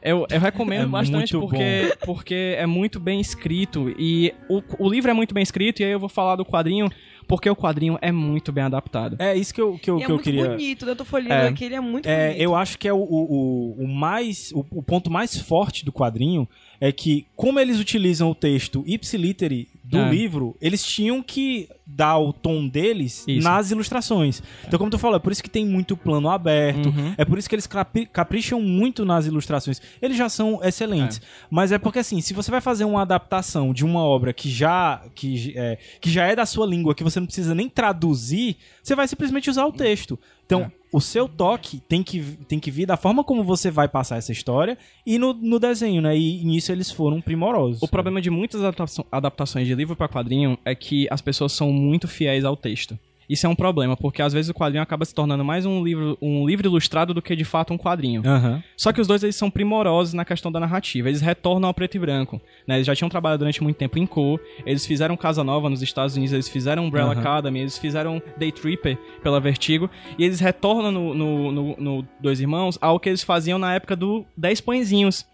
Eu, 0.00 0.26
eu 0.30 0.40
recomendo 0.40 0.84
É 0.86 0.86
bastante 0.86 1.32
porque, 1.36 1.92
porque 2.04 2.54
é 2.56 2.66
muito 2.66 3.00
bem 3.00 3.20
escrito. 3.20 3.92
E 3.98 4.32
o, 4.48 4.62
o 4.78 4.88
livro 4.88 5.10
é 5.10 5.14
muito 5.14 5.34
bem 5.34 5.42
escrito, 5.42 5.80
e 5.80 5.84
aí 5.84 5.90
eu 5.90 5.98
vou 5.98 6.08
falar 6.08 6.36
do 6.36 6.44
quadrinho, 6.44 6.88
porque 7.28 7.48
o 7.48 7.54
quadrinho 7.54 7.98
é 8.00 8.10
muito 8.10 8.50
bem 8.50 8.64
adaptado. 8.64 9.16
É 9.20 9.36
isso 9.36 9.54
que 9.54 9.60
eu, 9.60 9.78
que 9.78 9.88
eu, 9.90 9.98
E 9.98 10.02
é 10.02 10.06
que 10.06 10.10
eu 10.10 10.14
muito 10.16 10.24
queria. 10.24 10.48
bonito, 10.48 10.84
né? 10.86 10.92
Eu 10.92 10.96
tô 10.96 11.04
folhando 11.04 11.32
É. 11.34 11.48
aqui, 11.48 11.64
ele 11.64 11.74
é 11.74 11.80
muito 11.80 12.08
É, 12.08 12.28
bonito. 12.28 12.42
eu 12.42 12.56
acho 12.56 12.78
que 12.78 12.88
é 12.88 12.92
o, 12.92 12.96
o, 12.96 13.76
o, 13.84 13.86
mais. 13.86 14.50
O, 14.52 14.64
o 14.70 14.82
ponto 14.82 15.10
mais 15.10 15.36
forte 15.38 15.84
do 15.84 15.92
quadrinho 15.92 16.48
é 16.80 16.90
que, 16.90 17.26
como 17.36 17.60
eles 17.60 17.78
utilizam 17.78 18.30
o 18.30 18.34
texto 18.34 18.82
ipsiliter 18.86 19.52
do 19.90 19.96
É. 19.98 20.10
livro, 20.10 20.54
eles 20.60 20.84
tinham 20.84 21.22
que 21.22 21.66
dar 21.86 22.18
o 22.18 22.30
tom 22.30 22.68
deles 22.68 23.24
Isso. 23.26 23.42
nas 23.48 23.70
ilustrações. 23.70 24.42
Então, 24.66 24.78
como 24.78 24.90
tu 24.90 24.98
falou, 24.98 25.16
é 25.16 25.18
por 25.18 25.32
isso 25.32 25.42
que 25.42 25.48
tem 25.48 25.64
muito 25.64 25.96
plano 25.96 26.28
aberto, 26.28 26.90
Uhum. 26.90 27.14
é 27.16 27.24
por 27.24 27.38
isso 27.38 27.48
que 27.48 27.54
eles 27.54 27.66
capri- 27.66 28.04
capricham 28.04 28.60
muito 28.60 29.06
nas 29.06 29.24
ilustrações. 29.24 29.80
Eles 30.02 30.16
já 30.18 30.28
são 30.28 30.60
excelentes. 30.62 31.22
Mas 31.50 31.72
é 31.72 31.78
porque, 31.78 32.00
assim, 32.00 32.20
se 32.20 32.34
você 32.34 32.50
vai 32.50 32.60
fazer 32.60 32.84
uma 32.84 33.00
adaptação 33.00 33.72
de 33.72 33.82
uma 33.84 34.00
obra 34.02 34.34
que 34.34 34.50
já, 34.50 35.02
que, 35.14 35.54
é, 35.56 35.78
que 36.00 36.10
já 36.10 36.26
é 36.26 36.36
da 36.36 36.44
sua 36.44 36.66
língua, 36.66 36.94
que 36.94 37.02
você 37.02 37.18
não 37.18 37.26
precisa 37.26 37.54
nem 37.54 37.68
traduzir, 37.68 38.56
você 38.82 38.94
vai 38.94 39.08
simplesmente 39.08 39.48
usar 39.48 39.64
o 39.64 39.72
texto. 39.72 40.18
Então, 40.44 40.60
É. 40.62 40.70
o 40.92 41.00
seu 41.00 41.28
toque 41.28 41.80
tem 41.88 42.02
que, 42.02 42.20
tem 42.46 42.58
que 42.58 42.70
vir 42.70 42.86
da 42.86 42.96
forma 42.96 43.22
como 43.22 43.44
você 43.44 43.70
vai 43.70 43.88
passar 43.88 44.16
essa 44.16 44.32
história 44.32 44.78
e 45.06 45.18
no, 45.18 45.34
no 45.34 45.58
desenho, 45.58 46.00
né? 46.02 46.16
E 46.16 46.44
nisso 46.44 46.72
eles 46.72 46.90
foram 46.90 47.20
primorosos. 47.20 47.82
O 47.82 47.88
problema 47.88 48.20
de 48.20 48.30
muitas 48.30 48.62
adaptações 49.10 49.66
de 49.66 49.74
livro 49.74 49.96
para 49.96 50.08
quadrinho 50.08 50.58
é 50.64 50.74
que 50.74 51.06
as 51.10 51.20
pessoas 51.20 51.52
são 51.52 51.72
muito 51.72 52.08
fiéis 52.08 52.44
ao 52.44 52.56
texto. 52.56 52.98
Isso 53.28 53.46
é 53.46 53.48
um 53.48 53.54
problema, 53.54 53.96
porque 53.96 54.22
às 54.22 54.32
vezes 54.32 54.48
o 54.50 54.54
quadrinho 54.54 54.82
acaba 54.82 55.04
se 55.04 55.14
tornando 55.14 55.44
mais 55.44 55.66
um 55.66 55.84
livro, 55.84 56.16
um 56.22 56.46
livro 56.46 56.66
ilustrado 56.66 57.12
do 57.12 57.20
que 57.20 57.36
de 57.36 57.44
fato 57.44 57.74
um 57.74 57.78
quadrinho. 57.78 58.22
Aham. 58.24 58.62
Só 58.76 58.92
que 58.92 59.00
os 59.00 59.06
dois 59.06 59.22
eles 59.22 59.36
são 59.36 59.50
primorosos 59.50 60.14
na 60.14 60.24
questão 60.24 60.50
da 60.50 60.58
narrativa. 60.58 61.08
Eles 61.08 61.20
retornam 61.20 61.68
ao 61.68 61.74
preto 61.74 61.96
e 61.96 62.00
branco. 62.00 62.40
Né? 62.66 62.76
Eles 62.76 62.86
já 62.86 62.94
tinham 62.94 63.08
trabalhado 63.10 63.40
durante 63.40 63.62
muito 63.62 63.76
tempo 63.76 63.98
em 63.98 64.06
cor. 64.06 64.40
Eles 64.64 64.86
fizeram 64.86 65.16
Casa 65.16 65.44
Nova 65.44 65.68
nos 65.68 65.82
Estados 65.82 66.16
Unidos. 66.16 66.32
Eles 66.32 66.48
fizeram 66.48 66.84
Umbrella 66.86 67.12
Aham. 67.12 67.20
Academy. 67.20 67.60
Eles 67.60 67.76
fizeram 67.76 68.22
Day 68.38 68.50
Tripper 68.50 68.96
pela 69.22 69.38
Vertigo. 69.40 69.90
E 70.18 70.24
eles 70.24 70.40
retornam 70.40 70.90
no, 70.90 71.14
no, 71.14 71.52
no- 71.52 71.76
no 71.78 72.08
Dois 72.20 72.40
Irmãos 72.40 72.78
ao 72.80 72.98
que 72.98 73.08
eles 73.10 73.22
faziam 73.22 73.58
na 73.58 73.74
época 73.74 73.94
do 73.94 74.24
Dez 74.36 74.60
Pãezinhos. 74.60 75.26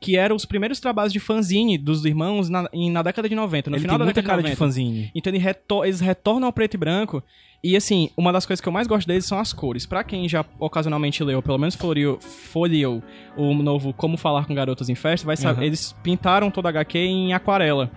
Que 0.00 0.16
eram 0.16 0.34
os 0.34 0.46
primeiros 0.46 0.80
trabalhos 0.80 1.12
de 1.12 1.20
fanzine 1.20 1.76
dos 1.76 2.04
irmãos 2.06 2.48
na, 2.48 2.68
na 2.72 3.02
década 3.02 3.28
de 3.28 3.34
90. 3.34 3.68
No 3.68 3.76
Ele 3.76 3.82
final 3.82 3.98
da 3.98 4.06
década 4.06 4.26
cara 4.26 4.36
de 4.42 4.48
de 4.48 4.54
90. 4.54 4.58
fanzine. 4.58 5.10
Então 5.14 5.30
ele 5.30 5.38
reto- 5.38 5.84
eles 5.84 6.00
retornam 6.00 6.46
ao 6.46 6.52
preto 6.52 6.74
e 6.74 6.78
branco. 6.78 7.22
E 7.62 7.76
assim, 7.76 8.08
uma 8.16 8.32
das 8.32 8.46
coisas 8.46 8.62
que 8.62 8.66
eu 8.66 8.72
mais 8.72 8.86
gosto 8.86 9.06
deles 9.06 9.26
são 9.26 9.38
as 9.38 9.52
cores. 9.52 9.84
Pra 9.84 10.02
quem 10.02 10.26
já 10.26 10.42
ocasionalmente 10.58 11.22
leu, 11.22 11.42
pelo 11.42 11.58
menos 11.58 11.74
folheou, 11.74 12.18
folheou 12.18 13.02
o 13.36 13.52
novo 13.54 13.92
Como 13.92 14.16
Falar 14.16 14.46
com 14.46 14.54
Garotas 14.54 14.88
em 14.88 14.94
Festa, 14.94 15.26
vai 15.26 15.36
saber. 15.36 15.60
Uhum. 15.60 15.66
Eles 15.66 15.94
pintaram 16.02 16.50
toda 16.50 16.68
a 16.68 16.70
HQ 16.70 16.96
em 16.98 17.34
aquarela. 17.34 17.90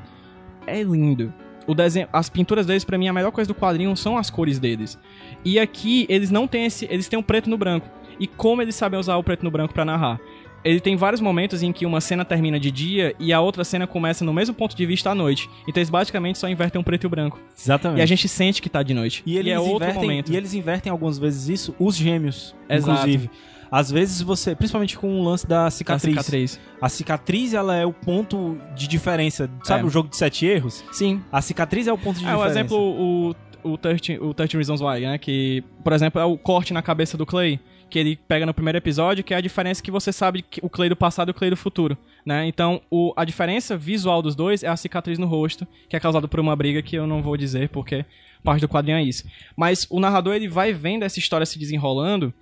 É 0.67 0.83
lindo. 0.83 1.33
O 1.65 1.73
desenho, 1.73 2.09
as 2.11 2.29
pinturas 2.29 2.65
deles, 2.65 2.83
pra 2.83 2.97
mim, 2.97 3.07
a 3.07 3.13
melhor 3.13 3.31
coisa 3.31 3.47
do 3.47 3.55
quadrinho 3.55 3.95
são 3.95 4.17
as 4.17 4.29
cores 4.29 4.59
deles. 4.59 4.99
E 5.45 5.57
aqui, 5.57 6.05
eles 6.09 6.29
não 6.29 6.45
têm 6.45 6.65
esse. 6.65 6.85
Eles 6.91 7.07
têm 7.07 7.17
o 7.17 7.23
preto 7.23 7.49
no 7.49 7.57
branco. 7.57 7.87
E 8.19 8.27
como 8.27 8.61
eles 8.61 8.75
sabem 8.75 8.99
usar 8.99 9.15
o 9.15 9.23
preto 9.23 9.43
no 9.43 9.49
branco 9.49 9.73
pra 9.73 9.85
narrar? 9.85 10.19
Ele 10.63 10.79
tem 10.79 10.95
vários 10.95 11.19
momentos 11.21 11.61
em 11.61 11.71
que 11.73 11.85
uma 11.85 11.99
cena 11.99 12.23
termina 12.23 12.59
de 12.59 12.71
dia 12.71 13.13
e 13.19 13.33
a 13.33 13.39
outra 13.41 13.63
cena 13.63 13.85
começa 13.85 14.23
no 14.23 14.31
mesmo 14.33 14.55
ponto 14.55 14.75
de 14.75 14.85
vista 14.85 15.09
à 15.11 15.15
noite. 15.15 15.49
Então 15.67 15.79
eles 15.81 15.89
basicamente 15.89 16.37
só 16.39 16.47
invertem 16.47 16.79
o 16.79 16.83
preto 16.83 17.03
e 17.03 17.07
o 17.07 17.09
branco. 17.09 17.39
Exatamente. 17.57 17.99
E 17.99 18.01
a 18.01 18.05
gente 18.05 18.27
sente 18.29 18.61
que 18.61 18.69
tá 18.69 18.81
de 18.81 18.93
noite. 18.93 19.21
E 19.25 19.37
eles, 19.37 19.51
é 19.53 19.59
outro 19.59 19.75
invertem, 19.75 20.01
momento. 20.01 20.31
e 20.31 20.37
eles 20.37 20.53
invertem 20.53 20.91
algumas 20.91 21.17
vezes 21.19 21.49
isso, 21.49 21.75
os 21.77 21.95
gêmeos, 21.95 22.55
Exato. 22.69 22.91
inclusive. 22.99 23.29
Às 23.69 23.89
vezes 23.91 24.21
você, 24.21 24.55
principalmente 24.55 24.97
com 24.97 25.19
o 25.19 25.23
lance 25.23 25.47
da 25.47 25.65
A 25.65 25.71
cicatriz. 25.71 26.13
cicatriz. 26.15 26.59
A 26.79 26.87
cicatriz, 26.87 27.53
ela 27.55 27.75
é 27.75 27.85
o 27.85 27.91
ponto 27.91 28.57
de 28.75 28.87
diferença. 28.87 29.49
Sabe 29.63 29.81
É. 29.83 29.85
o 29.85 29.89
jogo 29.89 30.09
de 30.09 30.15
sete 30.15 30.45
erros? 30.45 30.83
Sim. 30.91 31.21
A 31.31 31.41
cicatriz 31.41 31.87
é 31.87 31.91
o 31.91 31.97
ponto 31.97 32.19
de 32.19 32.25
É, 32.25 32.29
o 32.29 32.31
diferença. 32.35 32.59
exemplo, 32.59 32.77
o, 32.77 33.35
o, 33.63 33.77
13, 33.77 34.19
o 34.21 34.31
13 34.33 34.53
Reasons 34.57 34.79
Why, 34.79 34.99
né? 35.01 35.17
Que, 35.17 35.63
por 35.83 35.91
exemplo, 35.91 36.21
é 36.21 36.25
o 36.25 36.37
corte 36.37 36.71
na 36.71 36.83
cabeça 36.83 37.17
do 37.17 37.25
Clay, 37.25 37.59
que 37.93 37.99
ele 37.99 38.15
pega 38.27 38.43
no 38.43 38.55
primeiro 38.55 38.79
episódio, 38.79 39.23
que 39.23 39.35
é 39.35 39.37
a 39.37 39.41
diferença 39.41 39.83
que 39.83 39.91
você 39.91 40.11
sabe 40.11 40.41
que 40.41 40.59
o 40.63 40.67
Clay 40.67 40.89
do 40.89 40.95
passado 40.95 41.29
e 41.29 41.31
o 41.31 41.33
Clay 41.33 41.51
do 41.51 41.55
futuro, 41.55 41.95
né? 42.25 42.47
Então, 42.47 42.81
o, 42.89 43.13
a 43.15 43.23
diferença 43.23 43.77
visual 43.77 44.19
dos 44.19 44.35
dois 44.35 44.63
é 44.63 44.67
a 44.67 44.75
cicatriz 44.75 45.19
no 45.19 45.27
rosto, 45.27 45.67
que 45.87 45.95
é 45.95 45.99
causada 45.99 46.27
por 46.27 46.39
uma 46.39 46.55
briga 46.55 46.81
que 46.81 46.95
eu 46.95 47.05
não 47.05 47.21
vou 47.21 47.37
dizer, 47.37 47.69
porque 47.69 48.03
parte 48.43 48.61
do 48.61 48.67
quadrinho 48.67 48.97
é 48.97 49.03
isso. 49.03 49.25
Mas 49.55 49.85
o 49.91 49.99
narrador, 49.99 50.33
ele 50.33 50.47
vai 50.47 50.73
vendo 50.73 51.03
essa 51.03 51.19
história 51.19 51.45
se 51.45 51.59
desenrolando, 51.59 52.33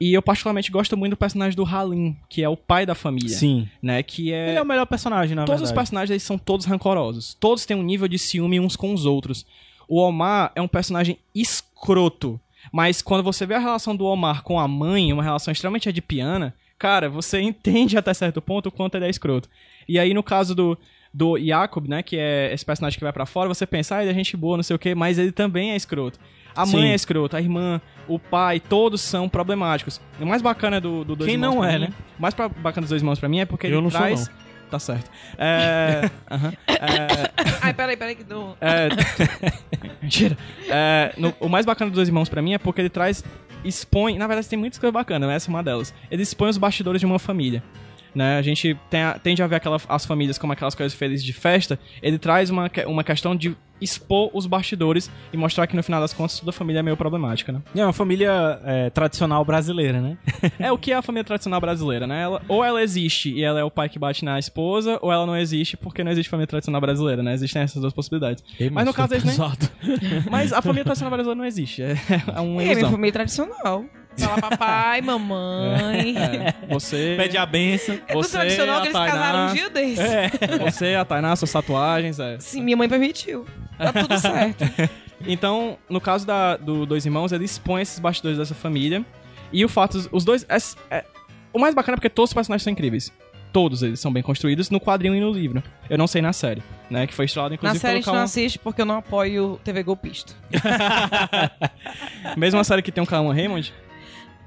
e 0.00 0.14
eu 0.14 0.22
particularmente 0.22 0.70
gosto 0.70 0.96
muito 0.96 1.14
do 1.14 1.16
personagem 1.16 1.56
do 1.56 1.64
Halim, 1.64 2.16
que 2.28 2.40
é 2.40 2.48
o 2.48 2.56
pai 2.56 2.86
da 2.86 2.94
família. 2.94 3.36
Sim. 3.36 3.68
Né? 3.82 4.04
Que 4.04 4.32
é... 4.32 4.50
Ele 4.50 4.58
é 4.58 4.62
o 4.62 4.64
melhor 4.64 4.86
personagem, 4.86 5.34
na 5.34 5.44
Todos 5.44 5.62
os 5.62 5.70
verdade. 5.70 5.80
personagens 5.80 6.10
eles 6.10 6.22
são 6.22 6.38
todos 6.38 6.64
rancorosos. 6.64 7.36
Todos 7.40 7.66
têm 7.66 7.76
um 7.76 7.82
nível 7.82 8.06
de 8.06 8.20
ciúme 8.20 8.60
uns 8.60 8.76
com 8.76 8.94
os 8.94 9.04
outros. 9.04 9.44
O 9.88 9.98
Omar 9.98 10.52
é 10.54 10.62
um 10.62 10.68
personagem 10.68 11.18
escroto. 11.34 12.40
Mas 12.70 13.00
quando 13.02 13.22
você 13.24 13.46
vê 13.46 13.54
a 13.54 13.58
relação 13.58 13.96
do 13.96 14.04
Omar 14.04 14.42
com 14.42 14.60
a 14.60 14.68
mãe, 14.68 15.12
uma 15.12 15.22
relação 15.22 15.50
extremamente 15.52 15.88
adipiana, 15.88 16.54
cara, 16.78 17.08
você 17.08 17.40
entende 17.42 17.96
até 17.96 18.12
certo 18.14 18.40
ponto 18.42 18.68
o 18.68 18.72
quanto 18.72 18.94
ele 18.96 19.06
é 19.06 19.10
escroto. 19.10 19.48
E 19.88 19.98
aí, 19.98 20.12
no 20.14 20.22
caso 20.22 20.54
do, 20.54 20.78
do 21.12 21.38
Jacob, 21.38 21.88
né, 21.88 22.02
que 22.02 22.16
é 22.16 22.52
esse 22.52 22.64
personagem 22.64 22.98
que 22.98 23.04
vai 23.04 23.12
pra 23.12 23.26
fora, 23.26 23.48
você 23.48 23.66
pensa, 23.66 23.96
ah, 23.96 24.02
ele 24.02 24.10
é 24.12 24.14
gente 24.14 24.36
boa, 24.36 24.56
não 24.56 24.62
sei 24.62 24.76
o 24.76 24.78
quê, 24.78 24.94
mas 24.94 25.18
ele 25.18 25.32
também 25.32 25.72
é 25.72 25.76
escroto. 25.76 26.18
A 26.54 26.66
mãe 26.66 26.82
Sim. 26.82 26.88
é 26.88 26.94
escrota, 26.94 27.38
a 27.38 27.40
irmã, 27.40 27.80
o 28.06 28.18
pai, 28.18 28.60
todos 28.60 29.00
são 29.00 29.26
problemáticos. 29.28 30.00
O 30.20 30.26
mais 30.26 30.42
bacana 30.42 30.78
do, 30.80 31.02
do 31.02 31.16
Dois 31.16 31.26
Quem 31.26 31.34
Irmãos 31.34 31.54
não 31.54 31.60
pra 31.62 31.72
é, 31.72 31.78
mim- 31.78 31.84
né? 31.86 31.92
O 32.18 32.22
mais 32.22 32.34
pra- 32.34 32.48
bacana 32.48 32.82
dos 32.82 32.90
Dois 32.90 33.00
Irmãos 33.02 33.18
pra 33.18 33.28
mim 33.28 33.40
é 33.40 33.46
porque 33.46 33.66
Eu 33.66 33.70
ele 33.72 33.80
não 33.80 33.90
sou, 33.90 33.98
traz... 33.98 34.28
não. 34.28 34.34
Tá 34.72 34.78
certo. 34.78 35.10
É... 35.36 36.08
aham. 36.30 36.52
É, 36.66 37.30
Ai, 37.60 37.74
peraí, 37.74 37.94
peraí 37.94 38.14
que 38.14 38.24
do... 38.24 38.56
é, 38.58 38.88
Mentira. 40.00 40.34
É, 40.66 41.12
no- 41.18 41.34
o 41.38 41.46
mais 41.46 41.66
bacana 41.66 41.90
dos 41.90 41.96
dois 41.96 42.08
irmãos 42.08 42.30
pra 42.30 42.40
mim 42.40 42.54
é 42.54 42.58
porque 42.58 42.80
ele 42.80 42.88
traz. 42.88 43.22
Expõe. 43.62 44.16
Na 44.16 44.26
verdade, 44.26 44.48
tem 44.48 44.58
muitas 44.58 44.78
coisas 44.78 44.94
bacanas, 44.94 45.26
mas 45.28 45.36
essa 45.36 45.50
é 45.50 45.52
uma 45.52 45.62
delas. 45.62 45.92
Ele 46.10 46.22
expõe 46.22 46.48
os 46.48 46.56
bastidores 46.56 47.00
de 47.00 47.06
uma 47.06 47.18
família. 47.18 47.62
Né? 48.14 48.38
A 48.38 48.42
gente 48.42 48.74
tem 48.88 49.02
a- 49.02 49.18
tende 49.18 49.42
a 49.42 49.46
ver 49.46 49.56
aquela, 49.56 49.78
as 49.88 50.06
famílias 50.06 50.38
como 50.38 50.54
aquelas 50.54 50.74
coisas 50.74 50.96
felizes 50.96 51.22
de 51.24 51.34
festa. 51.34 51.78
Ele 52.02 52.18
traz 52.18 52.48
uma, 52.48 52.70
uma 52.86 53.04
questão 53.04 53.36
de 53.36 53.54
expor 53.82 54.30
os 54.32 54.46
bastidores 54.46 55.10
e 55.32 55.36
mostrar 55.36 55.66
que 55.66 55.76
no 55.76 55.82
final 55.82 56.00
das 56.00 56.12
contas 56.12 56.38
toda 56.40 56.52
família 56.52 56.80
é 56.80 56.82
meio 56.82 56.96
problemática, 56.96 57.52
né? 57.52 57.60
É 57.74 57.84
uma 57.84 57.92
família 57.92 58.60
é, 58.64 58.90
tradicional 58.90 59.44
brasileira, 59.44 60.00
né? 60.00 60.16
É 60.58 60.70
o 60.72 60.78
que 60.78 60.92
é 60.92 60.94
a 60.96 61.02
família 61.02 61.24
tradicional 61.24 61.60
brasileira, 61.60 62.06
né? 62.06 62.22
Ela- 62.22 62.42
ou 62.48 62.64
ela 62.64 62.82
existe 62.82 63.30
e 63.32 63.42
ela 63.42 63.58
é 63.60 63.64
o 63.64 63.70
pai 63.70 63.88
que 63.88 63.98
bate 63.98 64.24
na 64.24 64.38
esposa, 64.38 64.98
ou 65.02 65.12
ela 65.12 65.26
não 65.26 65.36
existe 65.36 65.76
porque 65.76 66.02
não 66.04 66.10
existe 66.12 66.28
família 66.30 66.46
tradicional 66.46 66.80
brasileira, 66.80 67.22
né? 67.22 67.34
Existem 67.34 67.62
essas 67.62 67.80
duas 67.80 67.92
possibilidades. 67.92 68.42
Mas 68.70 68.84
no 68.86 68.92
caso 68.94 69.14
eles 69.14 69.24
nem. 69.24 69.36
Mas 70.30 70.52
a 70.52 70.62
família 70.62 70.84
tradicional 70.84 71.10
brasileira 71.10 71.38
não 71.38 71.44
existe. 71.46 71.82
É, 71.82 71.92
é 72.34 72.40
uma 72.40 72.60
É, 72.62 72.64
minha 72.64 72.72
ilusão. 72.72 72.90
família 72.90 73.12
tradicional. 73.12 73.84
Fala 74.18 74.40
papai, 74.40 75.00
mamãe. 75.02 76.14
É, 76.16 76.54
Você. 76.68 77.14
Pede 77.16 77.36
a 77.36 77.46
benção. 77.46 77.96
do 77.96 78.02
Você, 78.14 78.38
tradicional 78.38 78.76
que 78.82 78.88
a 78.88 78.90
eles 78.90 78.92
Tainá. 78.92 79.12
casaram 79.12 79.50
um 79.50 79.54
dia 79.54 79.70
desse. 79.70 80.02
Você, 80.60 80.94
a 80.94 81.04
Tainá, 81.04 81.34
suas 81.36 81.52
tatuagens, 81.52 82.18
é. 82.20 82.38
Sim, 82.38 82.62
minha 82.62 82.76
mãe 82.76 82.88
permitiu. 82.88 83.46
Tá 83.78 83.92
tudo 83.92 84.18
certo. 84.20 84.64
Então, 85.26 85.78
no 85.88 86.00
caso 86.00 86.26
da, 86.26 86.56
do 86.56 86.84
Dois 86.86 87.04
Irmãos, 87.06 87.32
ele 87.32 87.44
expõe 87.44 87.82
esses 87.82 87.98
bastidores 87.98 88.38
dessa 88.38 88.54
família. 88.54 89.04
E 89.52 89.64
o 89.64 89.68
fato, 89.68 90.08
os 90.12 90.24
dois. 90.24 90.44
é- 90.48 90.96
é- 90.98 91.04
o 91.52 91.58
mais 91.58 91.74
bacana 91.74 91.94
é 91.94 91.96
porque 91.96 92.08
todos 92.08 92.30
os 92.30 92.34
personagens 92.34 92.62
são 92.62 92.72
incríveis. 92.72 93.12
Todos 93.52 93.82
eles 93.82 94.00
são 94.00 94.10
bem 94.10 94.22
construídos 94.22 94.70
no 94.70 94.80
quadrinho 94.80 95.14
e 95.14 95.20
no 95.20 95.30
livro. 95.30 95.62
Eu 95.90 95.98
não 95.98 96.06
sei 96.06 96.22
na 96.22 96.32
série, 96.32 96.62
né? 96.88 97.06
Que 97.06 97.12
foi 97.12 97.26
estrelado 97.26 97.50
Na 97.50 97.56
inclusive 97.56 97.80
série 97.80 97.92
a 97.92 97.96
gente 97.96 98.06
não 98.06 98.14
Cauã. 98.14 98.24
assiste 98.24 98.58
porque 98.58 98.80
eu 98.80 98.86
não 98.86 98.96
apoio 98.96 99.60
TV 99.62 99.82
golpista. 99.82 100.32
Mesmo 102.36 102.58
a 102.60 102.64
série 102.64 102.80
que 102.82 102.90
tem 102.90 103.04
o 103.04 103.06
Cauã 103.06 103.32
Raymond. 103.34 103.72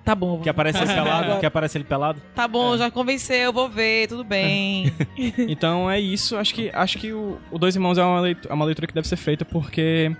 Tá 0.06 0.14
bom. 0.14 0.40
Que 0.40 0.50
aparece 0.50 0.78
ele 0.78 0.94
pelado. 0.94 1.40
Que 1.40 1.46
aparece 1.46 1.78
ele 1.78 1.84
pelado. 1.84 2.22
Tá 2.36 2.48
bom, 2.48 2.78
já 2.78 2.92
convenceu, 2.92 3.38
eu 3.38 3.54
vou 3.54 3.68
ver, 3.68 4.08
tudo 4.08 4.24
bem. 4.24 4.94
Então 5.38 5.90
é 5.90 6.00
isso. 6.00 6.38
Acho 6.38 6.54
que, 6.54 6.70
acho 6.72 6.98
que 7.00 7.12
o, 7.12 7.40
o 7.52 7.58
Dois 7.58 7.76
Irmãos 7.76 7.98
é 7.98 8.04
uma, 8.04 8.20
leitura, 8.20 8.54
é 8.54 8.56
uma 8.56 8.66
leitura 8.66 8.86
que 8.88 8.94
deve 8.94 9.08
ser 9.08 9.16
feita 9.16 9.44
porque 9.44 10.16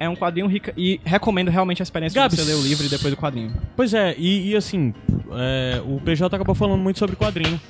é 0.00 0.08
um 0.08 0.16
quadrinho 0.16 0.48
rico. 0.48 0.70
E 0.76 1.00
recomendo 1.04 1.48
realmente 1.48 1.80
a 1.80 1.84
experiência 1.84 2.20
Gabs. 2.20 2.36
de 2.36 2.42
você 2.42 2.52
ler 2.52 2.58
o 2.58 2.62
livro 2.62 2.84
e 2.84 2.88
depois 2.88 3.14
o 3.14 3.16
quadrinho. 3.16 3.52
Pois 3.76 3.94
é, 3.94 4.14
e, 4.18 4.50
e 4.50 4.56
assim, 4.56 4.92
é, 5.32 5.80
o 5.86 6.00
PJ 6.00 6.34
acabou 6.34 6.54
falando 6.54 6.80
muito 6.80 6.98
sobre 6.98 7.14
quadrinho. 7.14 7.60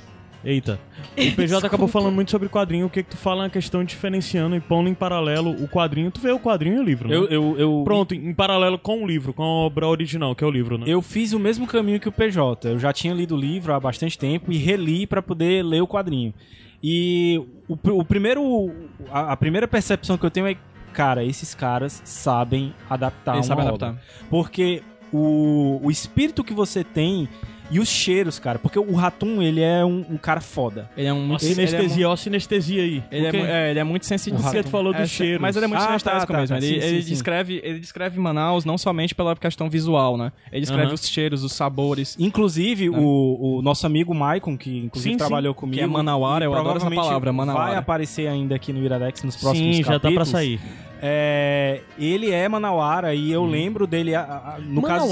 Eita. 0.43 0.79
O 1.17 1.35
PJ 1.35 1.65
acabou 1.65 1.87
falando 1.87 2.13
muito 2.13 2.31
sobre 2.31 2.49
quadrinho. 2.49 2.87
O 2.87 2.89
que, 2.89 3.01
que 3.01 3.11
tu 3.11 3.17
fala 3.17 3.43
na 3.43 3.49
questão 3.49 3.83
de 3.83 3.93
diferenciando 3.93 4.55
e 4.55 4.59
pondo 4.59 4.89
em 4.89 4.93
paralelo 4.93 5.51
o 5.51 5.67
quadrinho. 5.67 6.11
Tu 6.11 6.19
vê 6.19 6.31
o 6.31 6.39
quadrinho 6.39 6.77
e 6.77 6.79
o 6.79 6.83
livro, 6.83 7.07
né? 7.07 7.15
Eu, 7.15 7.25
eu, 7.27 7.59
eu, 7.59 7.81
Pronto, 7.85 8.13
em 8.13 8.33
paralelo 8.33 8.77
com 8.77 9.03
o 9.03 9.07
livro, 9.07 9.33
com 9.33 9.43
a 9.43 9.47
obra 9.47 9.87
original, 9.87 10.35
que 10.35 10.43
é 10.43 10.47
o 10.47 10.51
livro, 10.51 10.77
né? 10.77 10.85
Eu 10.87 11.01
fiz 11.01 11.31
o 11.31 11.39
mesmo 11.39 11.65
caminho 11.67 11.99
que 11.99 12.09
o 12.09 12.11
PJ. 12.11 12.69
Eu 12.69 12.79
já 12.79 12.91
tinha 12.91 13.13
lido 13.13 13.35
o 13.35 13.37
livro 13.37 13.73
há 13.73 13.79
bastante 13.79 14.17
tempo 14.17 14.51
e 14.51 14.57
reli 14.57 15.07
pra 15.07 15.21
poder 15.21 15.63
ler 15.63 15.81
o 15.81 15.87
quadrinho. 15.87 16.33
E 16.81 17.41
o, 17.67 17.77
o 17.99 18.03
primeiro, 18.03 18.71
a, 19.09 19.31
a 19.31 19.37
primeira 19.37 19.67
percepção 19.67 20.17
que 20.17 20.25
eu 20.25 20.31
tenho 20.31 20.47
é, 20.47 20.57
cara, 20.91 21.23
esses 21.23 21.55
caras 21.55 22.01
sabem 22.03 22.73
adaptar 22.89 23.35
Eles 23.35 23.47
uma 23.47 23.55
sabem 23.55 23.71
obra. 23.71 23.87
adaptar. 23.87 24.03
Porque 24.29 24.81
o, 25.11 25.79
o 25.81 25.89
espírito 25.89 26.43
que 26.43 26.53
você 26.53 26.83
tem 26.83 27.29
e 27.73 27.79
os 27.79 27.89
cheiros, 27.89 28.37
cara. 28.39 28.59
Porque 28.59 28.77
o 28.77 28.93
Ratum, 28.93 29.41
ele 29.41 29.61
é 29.61 29.83
um, 29.83 30.05
um 30.11 30.17
cara 30.17 30.39
foda. 30.39 30.89
Ele 30.95 31.07
é 31.07 31.13
um 31.13 31.37
sinestesia, 31.39 32.07
ó, 32.09 32.15
sinestesia 32.15 32.83
aí. 32.83 33.03
Ele 33.11 33.25
é, 33.27 33.41
é, 33.41 33.69
ele 33.71 33.79
é 33.79 33.83
muito 33.83 34.05
sensível. 34.05 34.39
Porque 34.39 34.61
tu 34.63 34.69
falou 34.69 34.93
dos 34.93 35.01
É, 35.01 35.07
cheiros. 35.07 35.41
Mas 35.41 35.55
ele 35.55 35.65
é 35.65 35.67
muito 35.67 35.81
Ah, 35.81 35.87
sinestésico 35.87 36.27
tá, 36.27 36.33
tá, 36.33 36.39
mesmo. 36.39 36.57
tá. 36.59 36.63
Ele, 36.65 36.79
Sim, 36.81 36.87
ele 36.87 36.97
sim, 36.97 37.01
sim. 37.07 37.09
descreve, 37.13 37.61
ele 37.63 37.79
descreve 37.79 38.19
Manaus 38.19 38.63
não 38.63 38.77
somente 38.77 39.15
pela 39.15 39.35
questão 39.35 39.69
visual, 39.69 40.17
né? 40.17 40.31
Ele 40.51 40.61
descreve 40.61 40.85
Aham. 40.85 40.93
os 40.93 41.07
cheiros, 41.07 41.43
os 41.43 41.53
sabores. 41.53 42.15
Inclusive, 42.19 42.89
o, 42.89 43.57
o 43.57 43.61
nosso 43.63 43.85
amigo 43.87 44.13
Maicon, 44.13 44.55
que 44.57 44.77
inclusive 44.85 45.13
Sim, 45.13 45.17
sim. 45.17 45.17
trabalhou 45.17 45.53
comigo. 45.53 45.77
Que 45.77 45.83
é 45.83 45.87
Manauara, 45.87 46.45
eu 46.45 46.53
adoro 46.53 46.77
essa 46.77 46.91
palavra, 46.91 47.33
Manauara. 47.33 47.69
Vai 47.69 47.75
aparecer 47.77 48.27
ainda 48.27 48.55
aqui 48.55 48.71
no 48.71 48.83
Iradex 48.83 49.23
nos 49.23 49.35
próximos 49.35 49.77
Sim, 49.77 49.83
já 49.83 49.93
tá 49.93 49.99
pra 49.99 50.09
capítulos. 50.11 50.29
sair. 50.29 50.59
É, 51.01 51.81
ele 51.99 52.31
é 52.31 52.47
Manauara 52.47 53.13
e 53.13 53.31
eu 53.31 53.43
lembro 53.45 53.85
dele, 53.87 54.15
a- 54.15 54.21
a- 54.21 54.57
no 54.59 54.81
caso... 54.81 55.09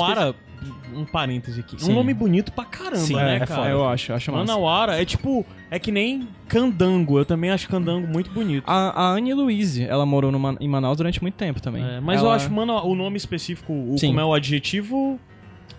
Um 0.93 1.05
parêntese 1.05 1.59
aqui. 1.59 1.81
Sim. 1.81 1.91
Um 1.91 1.95
nome 1.95 2.13
bonito 2.13 2.51
pra 2.51 2.65
caramba, 2.65 2.97
Sim, 2.97 3.15
né, 3.15 3.35
é 3.35 3.39
cara? 3.39 3.55
foda. 3.55 3.69
eu 3.69 3.87
acho, 3.87 4.13
acho 4.13 4.31
massa. 4.31 4.45
Manauara 4.45 5.01
é 5.01 5.05
tipo. 5.05 5.45
É 5.69 5.79
que 5.79 5.91
nem 5.91 6.27
candango. 6.47 7.17
Eu 7.17 7.25
também 7.25 7.49
acho 7.49 7.67
candango 7.69 8.07
muito 8.07 8.29
bonito. 8.31 8.63
A, 8.67 9.01
a 9.03 9.11
Anne 9.13 9.33
Louise, 9.33 9.83
ela 9.83 10.05
morou 10.05 10.31
no 10.31 10.57
em 10.59 10.67
Manaus 10.67 10.97
durante 10.97 11.21
muito 11.21 11.35
tempo 11.35 11.61
também. 11.61 11.83
É, 11.83 11.99
mas 11.99 12.19
eu 12.19 12.27
Ela- 12.27 12.35
acho, 12.35 12.51
mano, 12.51 12.73
o 12.85 12.93
nome 12.95 13.17
específico, 13.17 13.71
o, 13.71 13.95
como 13.99 14.19
é 14.19 14.25
o 14.25 14.33
adjetivo. 14.33 15.19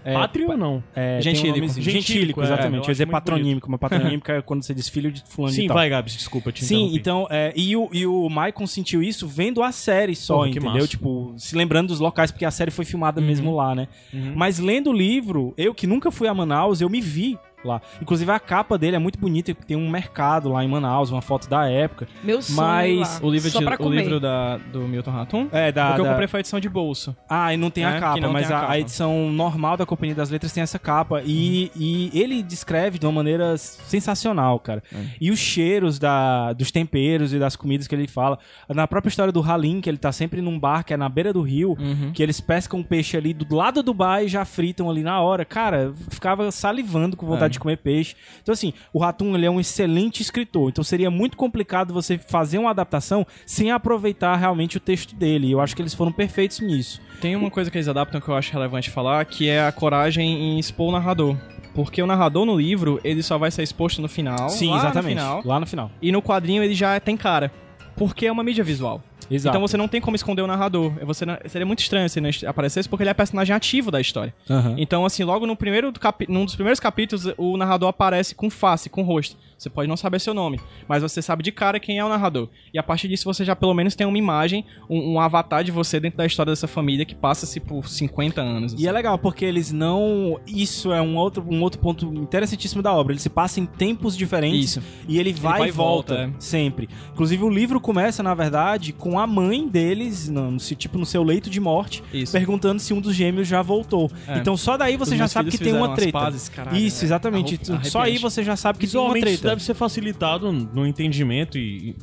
É, 0.05 0.15
pátrio 0.15 0.51
ou 0.51 0.57
não? 0.57 0.83
É, 0.95 1.21
Gentílico. 1.21 1.59
um. 1.65 1.69
Gentílico, 1.69 1.91
Gentílico, 1.91 2.41
é, 2.41 2.45
exatamente. 2.45 2.81
acho 2.81 2.89
eu 2.89 2.91
ia 2.91 2.95
dizer 2.95 3.05
muito 3.07 3.13
patronímico, 3.13 3.71
mas 3.71 3.81
patronímico 3.81 4.31
é 4.31 4.43
quando 4.43 4.63
você 4.63 4.75
diz 4.75 4.89
filho 4.89 5.11
de 5.13 5.23
fulano 5.27 5.55
Sim, 5.55 5.67
vai, 5.69 5.89
Gabs, 5.89 6.15
desculpa 6.17 6.51
te 6.53 6.65
Sim, 6.65 6.95
então, 6.95 7.27
é, 7.31 7.53
e, 7.57 7.77
o, 7.77 7.89
e 7.93 8.07
o 8.07 8.29
Maicon 8.29 8.67
sentiu 8.67 9.03
isso 9.03 9.27
vendo 9.27 9.63
a 9.63 9.73
série 9.73 10.15
só, 10.17 10.37
Porra, 10.37 10.49
entendeu? 10.49 10.87
Tipo, 10.89 11.35
se 11.37 11.57
lembrando 11.57 11.89
dos 11.89 12.01
locais, 12.01 12.31
porque 12.31 12.45
a 12.45 12.51
série 12.51 12.71
foi 12.71 12.85
filmada 12.85 13.21
Uhum. 13.21 13.27
mesmo 13.27 13.55
lá, 13.55 13.75
né? 13.75 13.89
Mas 14.35 14.59
lendo 14.59 14.91
o 14.91 14.93
livro, 14.93 15.55
eu 15.57 15.75
que 15.75 15.87
nunca 15.87 16.11
fui 16.11 16.27
a 16.29 16.35
Manaus, 16.35 16.81
eu 16.81 16.89
me 16.89 17.01
vi 17.01 17.39
lá. 17.65 17.81
Inclusive 18.01 18.31
a 18.31 18.39
capa 18.41 18.77
dele 18.79 18.97
é 18.97 18.99
muito 18.99 19.19
bonita, 19.19 19.55
tem 19.55 19.77
um 19.77 19.89
mercado 19.91 20.51
lá 20.51 20.65
em 20.65 20.69
Manaus, 20.69 21.11
uma 21.11 21.23
foto 21.23 21.49
da 21.49 21.69
época. 21.69 22.09
Meu 22.23 22.41
sonho 22.43 22.57
Mas 22.57 23.21
lá. 23.21 23.27
O 23.27 23.31
livro, 23.31 23.51
Só 23.51 23.59
de- 23.59 23.65
pra 23.65 23.77
o 23.83 23.89
livro 23.91 24.19
da, 24.21 24.57
do 24.59 24.81
Milton 24.81 25.11
Ratum? 25.11 25.49
É, 25.53 25.71
da... 25.73 25.87
Porque 25.89 26.01
eu 26.01 26.05
da- 26.05 26.11
comprei 26.11 26.29
foi 26.29 26.39
a 26.39 26.41
edição 26.41 26.61
de 26.61 26.69
bolso. 26.69 27.17
Ah, 27.29 27.53
e 27.53 27.57
não 27.57 27.71
tem 27.71 27.85
É, 27.85 27.89
a 27.89 28.01
capa, 28.01 28.29
mas 28.29 28.51
a 28.51 28.55
a, 28.55 28.59
a 28.59 28.61
capa. 28.63 28.79
edição 28.79 29.31
normal 29.31 29.77
da 29.77 29.85
Companhia 29.87 30.15
das 30.15 30.31
Letras 30.31 30.53
tem 30.53 30.63
essa 30.63 30.79
capa. 30.79 31.23
E, 31.25 31.71
e 31.77 32.11
ele 32.19 32.43
descreve 32.43 32.99
de 32.99 33.07
uma 33.07 33.13
maneira 33.13 33.57
sensacional, 33.57 34.59
cara. 34.59 34.83
E 35.21 35.31
os 35.31 35.39
cheiros 35.39 35.99
da, 35.99 36.53
dos 36.53 36.71
temperos 36.71 37.33
e 37.33 37.39
das 37.39 37.57
comidas 37.57 37.87
que 37.87 37.95
ele 37.95 38.09
fala. 38.09 38.39
Na 38.69 38.87
própria 38.89 39.09
história 39.11 39.33
do 39.33 39.43
Halim, 39.43 39.81
que 39.81 39.89
ele 39.89 39.99
tá 39.99 40.11
sempre 40.13 40.41
num 40.41 40.59
bar 40.59 40.85
que 40.85 40.95
é 40.95 40.97
na 40.97 41.09
beira 41.09 41.33
do 41.33 41.43
rio, 41.43 41.77
Uhum. 41.79 42.13
que 42.13 42.23
eles 42.23 42.41
pescam 42.41 42.81
um 42.81 42.83
peixe 42.83 43.17
ali 43.17 43.33
do 43.35 43.55
lado 43.55 43.83
do 43.83 43.93
bar 43.95 44.23
e 44.23 44.29
já 44.29 44.45
fritam 44.45 44.89
ali 44.91 45.03
na 45.03 45.21
hora. 45.21 45.45
Cara, 45.45 45.83
eu 45.85 45.95
ficava 46.11 46.51
salivando 46.51 47.17
com 47.17 47.27
vontade 47.27 47.52
É. 47.52 47.52
de 47.53 47.61
comer 47.61 47.77
peixe. 47.79 48.17
Então, 48.43 48.53
assim, 48.53 48.73
o 48.93 48.99
Ratum, 48.99 49.35
ele 49.35 49.47
é 49.47 49.51
um 49.51 49.61
excelente 49.61 50.21
escritor. 50.23 50.71
Então, 50.71 50.83
seria 50.83 51.11
muito 51.11 51.37
complicado 51.37 51.93
você 51.95 52.19
fazer 52.19 52.59
uma 52.59 52.71
adaptação 52.71 53.27
sem 53.47 53.71
aproveitar 53.71 54.37
realmente 54.37 54.77
o 54.77 54.81
texto 54.81 55.15
dele. 55.15 55.49
E 55.49 55.53
eu 55.53 55.61
acho 55.61 55.77
que 55.77 55.83
eles 55.83 55.95
foram 55.95 56.11
perfeitos 56.13 56.61
nisso. 56.61 57.01
Tem 57.21 57.37
uma 57.37 57.51
coisa 57.51 57.71
que 57.71 57.77
eles 57.79 57.89
adaptam 57.89 58.21
que 58.21 58.29
eu 58.29 58.35
acho 58.35 58.53
relevante 58.53 58.91
falar, 58.91 59.25
que 59.25 59.49
é 59.49 59.65
a 59.67 59.71
coragem 59.73 60.29
em 60.29 60.59
expor 60.59 60.89
o 60.89 60.93
narrador. 60.93 61.37
Porque 61.75 62.03
o 62.03 62.07
narrador 62.07 62.45
no 62.45 62.57
livro, 62.57 63.01
ele 63.03 63.23
só 63.23 63.39
vai 63.39 63.51
ser 63.51 63.63
exposto 63.63 64.03
no 64.03 64.09
final. 64.09 64.49
Sim, 64.51 64.71
lá 64.71 64.77
exatamente. 64.79 65.15
No 65.15 65.21
final, 65.23 65.43
Lá 65.45 65.61
no 65.61 65.67
final. 65.67 65.91
e 66.03 66.13
no 66.13 66.21
quadrinho 66.21 66.63
ele 66.63 66.75
já 66.75 66.99
tem 67.01 67.17
cara. 67.17 67.51
Porque 67.97 68.27
é 68.27 68.33
uma 68.33 68.43
mídia 68.43 68.65
visual. 68.65 69.03
Exato. 69.31 69.57
Então 69.57 69.61
você 69.67 69.77
não 69.77 69.89
tem 69.89 70.01
como 70.01 70.15
esconder 70.17 70.43
o 70.43 70.47
narrador. 70.47 70.93
Você 71.05 71.25
não- 71.27 71.37
seria 71.47 71.67
muito 71.67 71.81
estranho 71.81 72.09
se 72.09 72.19
ele 72.19 72.29
não 72.43 72.51
aparecesse, 72.51 72.89
porque 72.89 73.03
ele 73.03 73.11
é 73.11 73.15
personagem 73.15 73.55
ativo 73.55 73.91
da 73.91 74.01
história. 74.01 74.35
Aham. 74.49 74.75
Então, 74.79 75.05
assim, 75.05 75.25
logo 75.25 75.47
no 75.47 75.57
primeiro 75.57 75.93
capi- 75.93 76.27
num 76.29 76.45
dos 76.45 76.55
primeiros 76.55 76.81
capítulos, 76.81 77.27
o 77.37 77.57
narrador 77.57 77.89
aparece 77.89 78.35
com 78.35 78.49
face, 78.51 78.89
com 78.91 79.03
rosto. 79.03 79.37
Você 79.59 79.71
pode 79.71 79.89
não 79.89 79.97
saber 79.97 80.21
seu 80.21 80.35
nome, 80.35 80.59
mas 80.89 81.03
você 81.05 81.23
sabe 81.23 81.43
de 81.45 81.53
cara 81.53 81.79
quem 81.79 81.97
é 81.99 82.05
o 82.05 82.09
narrador. 82.09 82.49
E 82.75 82.79
a 82.81 82.83
partir 82.83 83.07
disso 83.07 83.25
você 83.25 83.45
já 83.45 83.55
pelo 83.55 83.73
menos 83.73 83.95
tem 83.95 84.05
uma 84.05 84.19
imagem, 84.19 84.65
um, 84.91 85.13
um 85.13 85.21
avatar 85.21 85.63
de 85.63 85.71
você 85.71 86.01
dentro 86.01 86.19
da 86.19 86.27
história 86.27 86.51
dessa 86.51 86.67
família 86.67 87.05
que 87.05 87.15
passa-se 87.15 87.61
por 87.61 87.87
50 87.89 88.41
anos. 88.43 88.75
E 88.77 88.89
é 88.89 88.93
legal, 88.93 89.17
porque 89.19 89.45
eles 89.45 89.71
não. 89.71 90.41
Isso 90.47 90.93
é 90.93 91.01
um 91.01 91.17
outro, 91.17 91.47
um 91.49 91.63
outro 91.63 91.79
ponto 91.81 92.07
interessantíssimo 92.07 92.83
da 92.83 92.93
obra. 92.93 93.13
Ele 93.13 93.21
se 93.21 93.29
passa 93.31 93.61
em 93.61 93.67
tempos 93.67 94.17
diferentes 94.17 94.71
Isso. 94.77 94.83
e 95.07 95.19
ele 95.21 95.33
vai, 95.33 95.59
vai 95.59 95.67
e 95.69 95.71
e 95.71 95.73
volta, 95.73 96.15
volta, 96.17 96.31
é. 96.37 96.41
sempre. 96.41 96.89
Inclusive, 97.13 97.45
o 97.45 97.49
livro 97.49 97.81
começa, 97.81 98.21
na 98.23 98.35
verdade, 98.35 98.93
com 98.93 99.12
a 99.19 99.27
mãe 99.27 99.67
deles, 99.69 100.29
no, 100.29 100.57
tipo, 100.59 100.99
no 100.99 101.07
seu 101.07 101.23
leito 101.23 101.49
de 101.51 101.61
morte, 101.61 102.03
Isso. 102.13 102.33
perguntando 102.33 102.81
se 102.81 102.93
um 102.95 103.01
dos 103.01 103.15
gêmeos 103.15 103.47
já 103.49 103.63
voltou. 103.63 104.11
É. 104.27 104.39
Então, 104.39 104.57
só 104.57 104.77
daí 104.77 104.97
você 104.97 105.13
Os 105.13 105.19
já 105.19 105.29
sabe 105.29 105.51
que 105.51 105.59
tem 105.59 105.73
uma 105.73 105.95
treta. 105.95 106.13
pazes, 106.13 106.49
caralho, 106.49 106.77
isso, 106.77 107.03
é. 107.03 107.07
exatamente. 107.07 107.61
Só 107.85 108.01
aí 108.01 108.19
você 108.19 108.43
já 108.43 108.57
sabe 108.57 108.79
que 108.79 108.87
tem 108.87 108.99
uma 109.01 109.09
Visualmente 109.09 109.29
isso 109.35 109.43
treta. 109.43 109.55
deve 109.57 109.65
ser 109.65 109.75
facilitado 109.75 110.51
no 110.53 110.87
entendimento 110.87 111.59
e. 111.59 111.97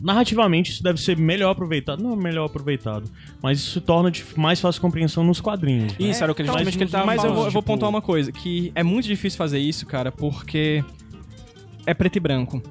narrativamente 0.00 0.72
isso 0.72 0.82
deve 0.82 1.00
ser 1.00 1.16
melhor 1.16 1.50
aproveitado. 1.50 2.02
Não 2.02 2.14
melhor 2.16 2.46
aproveitado, 2.46 3.10
mas 3.42 3.58
isso 3.58 3.80
torna 3.80 4.10
de 4.10 4.24
mais 4.36 4.60
fácil 4.60 4.80
compreensão 4.80 5.24
nos 5.24 5.40
quadrinhos. 5.40 5.92
né? 5.92 5.96
Isso, 5.98 6.22
era 6.22 6.32
o 6.32 6.34
que, 6.34 6.42
Mas 6.42 6.52
justamente 6.52 6.76
que 6.78 6.84
ele 6.84 6.90
tava 6.90 7.06
Mas 7.06 7.16
eu 7.16 7.22
falando, 7.22 7.36
vou, 7.36 7.46
eu 7.46 7.50
vou 7.50 7.62
tipo, 7.62 7.72
pontuar 7.72 7.90
uma 7.90 8.02
coisa, 8.02 8.30
que 8.32 8.70
é 8.74 8.82
muito 8.82 9.06
difícil 9.06 9.36
fazer 9.36 9.58
isso, 9.58 9.86
cara, 9.86 10.12
porque 10.12 10.84
é 11.84 11.94
preto 11.94 12.16
e 12.16 12.20
branco. 12.20 12.62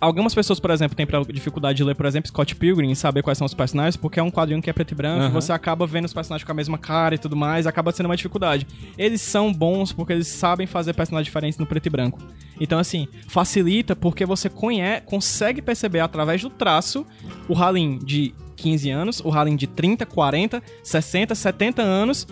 Algumas 0.00 0.34
pessoas, 0.34 0.60
por 0.60 0.70
exemplo, 0.70 0.96
têm 0.96 1.06
dificuldade 1.32 1.76
de 1.76 1.84
ler, 1.84 1.94
por 1.94 2.06
exemplo, 2.06 2.28
Scott 2.28 2.54
Pilgrim 2.54 2.90
e 2.90 2.96
saber 2.96 3.22
quais 3.22 3.36
são 3.36 3.44
os 3.44 3.54
personagens, 3.54 3.96
porque 3.96 4.20
é 4.20 4.22
um 4.22 4.30
quadrinho 4.30 4.62
que 4.62 4.70
é 4.70 4.72
preto 4.72 4.92
e 4.92 4.94
branco, 4.94 5.24
e 5.26 5.32
você 5.32 5.52
acaba 5.52 5.86
vendo 5.86 6.04
os 6.04 6.12
personagens 6.12 6.44
com 6.44 6.52
a 6.52 6.54
mesma 6.54 6.78
cara 6.78 7.14
e 7.14 7.18
tudo 7.18 7.34
mais, 7.34 7.66
acaba 7.66 7.90
sendo 7.90 8.06
uma 8.06 8.16
dificuldade. 8.16 8.66
Eles 8.96 9.20
são 9.20 9.52
bons 9.52 9.92
porque 9.92 10.12
eles 10.12 10.28
sabem 10.28 10.66
fazer 10.66 10.94
personagens 10.94 11.26
diferentes 11.26 11.58
no 11.58 11.66
preto 11.66 11.86
e 11.86 11.90
branco. 11.90 12.20
Então, 12.60 12.78
assim, 12.78 13.08
facilita 13.26 13.96
porque 13.96 14.24
você 14.24 14.48
conhe 14.48 15.00
consegue 15.04 15.60
perceber 15.60 16.00
através 16.00 16.42
do 16.42 16.50
traço 16.50 17.04
o 17.48 17.56
Halin 17.56 17.98
de 17.98 18.32
15 18.56 18.90
anos, 18.90 19.20
o 19.24 19.32
Halin 19.32 19.56
de 19.56 19.66
30, 19.66 20.04
40, 20.06 20.62
60, 20.82 21.34
70 21.34 21.82
anos. 21.82 22.26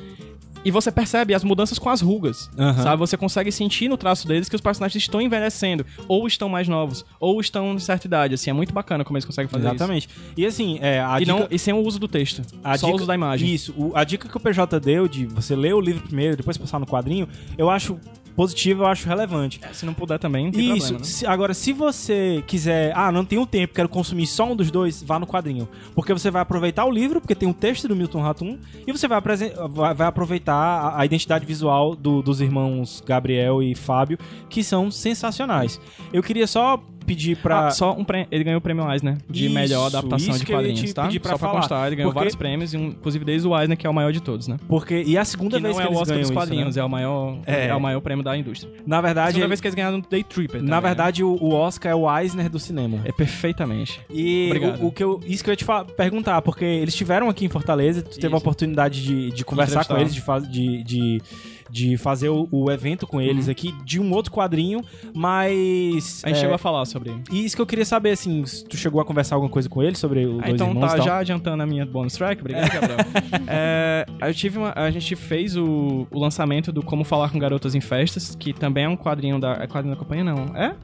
E 0.66 0.70
você 0.72 0.90
percebe 0.90 1.32
as 1.32 1.44
mudanças 1.44 1.78
com 1.78 1.88
as 1.88 2.00
rugas, 2.00 2.50
Aham. 2.58 2.82
sabe? 2.82 2.98
Você 2.98 3.16
consegue 3.16 3.52
sentir 3.52 3.88
no 3.88 3.96
traço 3.96 4.26
deles 4.26 4.48
que 4.48 4.56
os 4.56 4.60
personagens 4.60 5.00
estão 5.02 5.20
envelhecendo, 5.22 5.86
ou 6.08 6.26
estão 6.26 6.48
mais 6.48 6.66
novos, 6.66 7.04
ou 7.20 7.40
estão 7.40 7.74
em 7.74 7.78
certa 7.78 8.06
idade, 8.08 8.34
assim. 8.34 8.50
É 8.50 8.52
muito 8.52 8.74
bacana 8.74 9.04
como 9.04 9.16
eles 9.16 9.24
conseguem 9.24 9.48
fazer 9.48 9.68
Exatamente. 9.68 10.08
E 10.36 10.44
assim, 10.44 10.78
é, 10.82 11.00
a 11.00 11.14
isso. 11.20 11.22
E, 11.22 11.24
dica... 11.26 11.38
não, 11.38 11.48
e 11.50 11.58
sem 11.58 11.72
o 11.72 11.78
uso 11.78 11.98
do 12.00 12.08
texto, 12.08 12.42
A 12.64 12.76
só 12.76 12.86
o 12.86 12.90
dica- 12.90 12.96
uso 12.96 13.06
da 13.06 13.14
imagem. 13.14 13.54
Isso. 13.54 13.72
O- 13.76 13.92
a 13.94 14.02
dica 14.02 14.28
que 14.28 14.36
o 14.36 14.40
PJ 14.40 14.80
deu 14.80 15.06
de 15.06 15.24
você 15.26 15.54
ler 15.54 15.72
o 15.74 15.80
livro 15.80 16.02
primeiro, 16.02 16.36
depois 16.36 16.56
passar 16.56 16.80
no 16.80 16.86
quadrinho, 16.86 17.28
eu 17.56 17.70
acho 17.70 17.96
positivo, 18.36 18.82
eu 18.82 18.86
acho 18.86 19.08
relevante. 19.08 19.58
Se 19.72 19.86
não 19.86 19.94
puder 19.94 20.18
também, 20.18 20.44
não 20.44 20.52
tem 20.52 20.60
Isso. 20.76 20.88
problema, 20.88 20.98
né? 20.98 21.04
Se- 21.04 21.26
agora, 21.26 21.54
se 21.54 21.72
você 21.72 22.44
quiser, 22.46 22.92
ah, 22.94 23.10
não 23.10 23.24
tenho 23.24 23.46
tempo, 23.46 23.74
quero 23.74 23.88
consumir 23.88 24.26
só 24.26 24.52
um 24.52 24.54
dos 24.54 24.70
dois, 24.70 25.02
vá 25.02 25.18
no 25.18 25.26
quadrinho. 25.26 25.66
Porque 25.94 26.12
você 26.12 26.30
vai 26.30 26.42
aproveitar 26.42 26.84
o 26.84 26.90
livro, 26.90 27.20
porque 27.20 27.34
tem 27.34 27.48
um 27.48 27.52
texto 27.52 27.88
do 27.88 27.96
Milton 27.96 28.20
Ratum, 28.20 28.58
e 28.86 28.92
você 28.92 29.08
vai, 29.08 29.20
vai- 29.20 29.94
vai 29.94 30.06
aproveitar 30.06 30.54
a, 30.54 31.00
a 31.00 31.04
identidade 31.06 31.46
visual 31.46 31.96
do- 31.96 32.22
dos 32.22 32.40
irmãos 32.40 33.02
Gabriel 33.06 33.62
e 33.62 33.74
Fábio, 33.74 34.18
que 34.50 34.62
são 34.62 34.90
sensacionais. 34.90 35.80
Eu 36.12 36.22
queria 36.22 36.46
só 36.46 36.80
pedir 37.06 37.36
pra. 37.36 37.68
Ah, 37.68 37.70
só 37.70 37.92
um 37.92 38.04
prêmio, 38.04 38.26
ele 38.30 38.44
ganhou 38.44 38.58
o 38.58 38.60
prêmio 38.60 38.90
Eisner 38.90 39.16
de 39.30 39.46
Isso, 39.46 39.54
melhor 39.54 39.86
adaptação 39.86 40.30
isso 40.34 40.44
de 40.44 40.52
quadrinhos, 40.52 40.92
tá? 40.92 41.04
pedir 41.06 41.20
pra 41.20 41.32
só 41.32 41.38
pra 41.38 41.48
falar. 41.48 41.60
constar, 41.60 41.86
ele 41.86 41.96
ganhou 41.96 42.10
Porque- 42.10 42.18
vários 42.18 42.34
prêmios, 42.34 42.74
inclusive 42.74 43.24
desde 43.24 43.46
o 43.48 43.58
Eisner, 43.58 43.76
que 43.78 43.86
é 43.86 43.90
o 43.90 43.94
maior 43.94 44.12
de 44.12 44.20
todos, 44.20 44.48
né? 44.48 44.56
Porque. 44.68 45.02
E 45.06 45.16
é 45.16 45.20
a 45.20 45.24
segunda 45.24 45.56
que 45.56 45.62
vez 45.62 45.76
não 45.76 45.82
que 45.82 45.88
é 45.88 45.90
o 45.90 45.98
Oscar 46.00 46.16
dos 46.18 46.26
isso, 46.26 46.32
quadrinhos, 46.34 46.76
né? 46.76 46.82
é, 46.82 46.84
o 46.84 46.88
maior, 46.88 47.38
É. 47.46 47.66
é. 47.68 47.74
o 47.74 47.80
maior 47.80 48.00
prêmio 48.00 48.24
da 48.24 48.36
indústria. 48.36 48.72
Na 48.86 48.96
É 48.96 48.98
a 48.98 49.02
verdade, 49.02 49.32
segunda 49.32 49.48
vez 49.48 49.60
que 49.60 49.66
eles 49.66 49.74
ganharam 49.74 50.00
Day 50.10 50.22
Tripper 50.24 50.62
na 50.62 50.76
também, 50.76 50.82
verdade 50.90 51.22
o, 51.24 51.30
o 51.40 51.52
Oscar 51.54 51.92
é 51.92 51.94
o 51.94 52.18
Eisner 52.18 52.48
do 52.50 52.58
cinema. 52.58 52.96
né? 52.98 53.02
É 53.06 53.12
perfeitamente. 53.12 54.00
E 54.10 54.46
Obrigado. 54.48 54.82
o, 54.82 54.86
o 54.88 54.92
que 54.92 55.02
eu, 55.04 55.20
isso 55.26 55.42
que 55.44 55.50
eu 55.50 55.52
ia 55.52 55.56
te 55.56 55.64
perguntar, 55.96 56.42
porque 56.42 56.64
eles 56.64 56.92
estiveram 56.94 57.28
aqui 57.28 57.44
em 57.44 57.48
Fortaleza, 57.48 58.02
tu 58.02 58.14
teve 58.16 58.26
a 58.26 58.28
Isso. 58.28 58.36
oportunidade 58.36 59.02
de, 59.02 59.30
de 59.30 59.44
conversar 59.44 59.84
com 59.84 59.96
eles, 59.96 60.14
de, 60.14 60.22
de, 60.50 60.82
de, 60.84 61.22
de 61.70 61.96
fazer 61.96 62.28
o, 62.28 62.48
o 62.50 62.70
evento 62.70 63.06
com 63.06 63.20
eles 63.20 63.48
aqui, 63.48 63.72
de 63.84 64.00
um 64.00 64.12
outro 64.12 64.32
quadrinho, 64.32 64.82
mas... 65.14 66.22
Uhum. 66.22 66.24
A 66.24 66.28
gente 66.28 66.36
é, 66.38 66.40
chegou 66.40 66.54
a 66.54 66.58
falar 66.58 66.84
sobre. 66.84 67.14
E 67.30 67.44
isso 67.44 67.56
que 67.56 67.62
eu 67.62 67.66
queria 67.66 67.84
saber, 67.84 68.10
assim, 68.10 68.44
se 68.46 68.64
tu 68.64 68.76
chegou 68.76 69.00
a 69.00 69.04
conversar 69.04 69.34
alguma 69.36 69.50
coisa 69.50 69.68
com 69.68 69.82
eles 69.82 69.98
sobre 69.98 70.24
os 70.26 70.38
Ah, 70.40 70.42
dois 70.42 70.54
então 70.54 70.68
irmãos 70.68 70.92
tá 70.92 71.00
já 71.00 71.18
adiantando 71.18 71.62
a 71.62 71.66
minha 71.66 71.84
bonus 71.84 72.14
track, 72.14 72.40
obrigado, 72.40 72.70
Gabriel. 72.72 72.98
É, 73.46 74.06
eu 74.22 74.34
tive 74.34 74.58
uma- 74.58 74.72
a 74.74 74.90
gente 74.90 75.14
fez 75.16 75.56
o, 75.56 76.06
o 76.10 76.18
lançamento 76.18 76.72
do 76.72 76.82
Como 76.82 77.04
Falar 77.04 77.30
com 77.30 77.38
Garotas 77.38 77.74
em 77.74 77.80
Festas, 77.80 78.34
que 78.34 78.52
também 78.52 78.84
é 78.84 78.88
um 78.88 78.96
quadrinho 78.96 79.38
da. 79.38 79.52
É 79.54 79.66
quadrinho 79.66 79.94
da 79.94 79.98
companhia, 79.98 80.24
não? 80.24 80.56
É? 80.56 80.74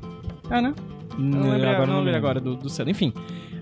É, 0.51 0.61
né? 0.61 0.75
Eu 1.13 1.19
não 1.19 1.51
lembrei 1.51 1.69
agora, 1.71 1.87
não 1.87 1.99
lembro. 2.01 2.17
agora 2.17 2.41
do, 2.41 2.57
do 2.57 2.69
selo. 2.69 2.91
Enfim, 2.91 3.13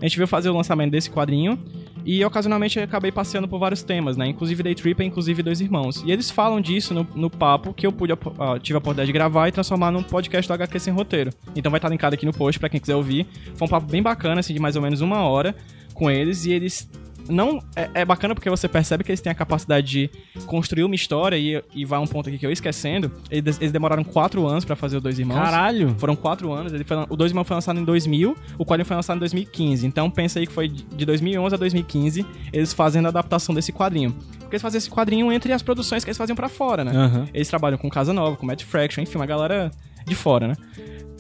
a 0.01 0.05
gente 0.05 0.17
veio 0.17 0.27
fazer 0.29 0.49
o 0.51 0.55
lançamento 0.57 0.91
desse 0.93 1.11
quadrinho 1.11 1.59
e 2.05 2.25
ocasionalmente 2.25 2.79
eu 2.79 2.85
acabei 2.85 3.13
passeando 3.13 3.49
por 3.49 3.59
vários 3.59 3.83
temas, 3.83 4.17
né? 4.17 4.27
Inclusive 4.27 4.63
Day 4.63 4.75
Trip 4.75 5.05
inclusive 5.05 5.43
Dois 5.43 5.61
Irmãos. 5.61 6.03
E 6.05 6.11
eles 6.11 6.31
falam 6.31 6.61
disso 6.61 6.95
no, 6.95 7.07
no 7.15 7.31
papo 7.31 7.73
que 7.73 7.87
eu 7.87 7.93
pude, 7.93 8.13
ah, 8.13 8.59
tive 8.59 8.77
a 8.77 8.79
oportunidade 8.79 9.07
de 9.07 9.13
gravar 9.13 9.49
e 9.49 9.53
transformar 9.53 9.91
num 9.91 10.03
podcast 10.03 10.49
do 10.49 10.55
HQ 10.55 10.79
Sem 10.81 10.93
Roteiro. 10.93 11.31
Então 11.55 11.71
vai 11.71 11.79
estar 11.79 11.89
linkado 11.89 12.15
aqui 12.15 12.27
no 12.27 12.33
post 12.33 12.59
pra 12.59 12.69
quem 12.69 12.81
quiser 12.81 12.97
ouvir. 12.97 13.27
Foi 13.55 13.67
um 13.67 13.71
papo 13.71 13.87
bem 13.87 14.03
bacana, 14.03 14.41
assim, 14.41 14.55
de 14.55 14.61
mais 14.61 14.77
ou 14.77 14.83
menos 14.83 15.01
uma 15.01 15.23
hora 15.23 15.55
com 15.95 16.11
eles 16.11 16.47
e 16.47 16.53
eles 16.53 16.89
não 17.31 17.59
é, 17.75 17.91
é 17.95 18.05
bacana 18.05 18.35
porque 18.35 18.51
você 18.51 18.69
percebe 18.69 19.03
que 19.03 19.11
eles 19.11 19.21
têm 19.21 19.33
a 19.33 19.35
capacidade 19.35 19.87
de 19.87 20.11
construir 20.47 20.85
uma 20.85 20.95
história 20.95 21.37
e, 21.37 21.63
e 21.75 21.85
vai 21.85 21.99
um 21.99 22.07
ponto 22.07 22.29
aqui 22.29 22.39
que 22.39 22.45
eu 22.45 22.51
ia 22.51 22.55
esquecendo. 22.55 23.11
Eles, 23.31 23.59
eles 23.61 23.73
demoraram 23.73 24.05
quatro 24.05 24.47
anos 24.47 24.65
pra 24.65 24.77
fazer 24.77 24.99
o 24.99 25.01
Dois 25.01 25.19
Irmãos. 25.19 25.37
Caralho! 25.37 25.95
Foram 25.99 26.15
quatro 26.15 26.53
anos. 26.53 26.73
Ele 26.73 26.85
foi, 26.85 26.97
o 27.09 27.17
Dois 27.17 27.31
Irmãos 27.33 27.47
foi 27.47 27.55
lançado 27.55 27.81
em 27.81 27.85
2000, 27.85 28.37
o 28.59 28.65
quadrinho 28.65 28.87
foi 28.87 28.97
lançado 28.97 29.17
em 29.17 29.21
2015. 29.21 29.87
Então 29.87 30.11
pensa 30.11 30.39
aí 30.39 30.47
que 30.47 30.53
foi 30.53 30.69
de 30.69 31.01
de 31.01 31.07
2011 31.07 31.55
a 31.55 31.59
2015 31.59 32.27
eles 32.53 32.73
fazendo 32.73 33.07
a 33.07 33.09
adaptação 33.09 33.55
desse 33.55 33.73
quadrinho. 33.73 34.13
Porque 34.39 34.57
eles 34.57 34.63
faziam 34.63 34.79
esse 34.79 34.91
quadrinho 34.91 35.33
entre 35.33 35.53
as 35.53 35.63
produções 35.63 36.05
que 36.05 36.11
eles 36.11 36.19
faziam 36.19 36.37
pra 36.37 36.49
fora, 36.49 36.85
né? 36.85 36.93
Aham. 36.95 37.29
Eles 37.33 37.49
trabalham 37.49 37.79
com 37.79 37.89
Casa 37.89 38.13
Nova, 38.13 38.37
com 38.37 38.47
Matt 38.47 38.65
Fraction, 38.65 39.03
enfim, 39.03 39.17
uma 39.17 39.27
galera 39.27 39.71
de 40.07 40.15
fora, 40.15 40.49
né? 40.49 40.55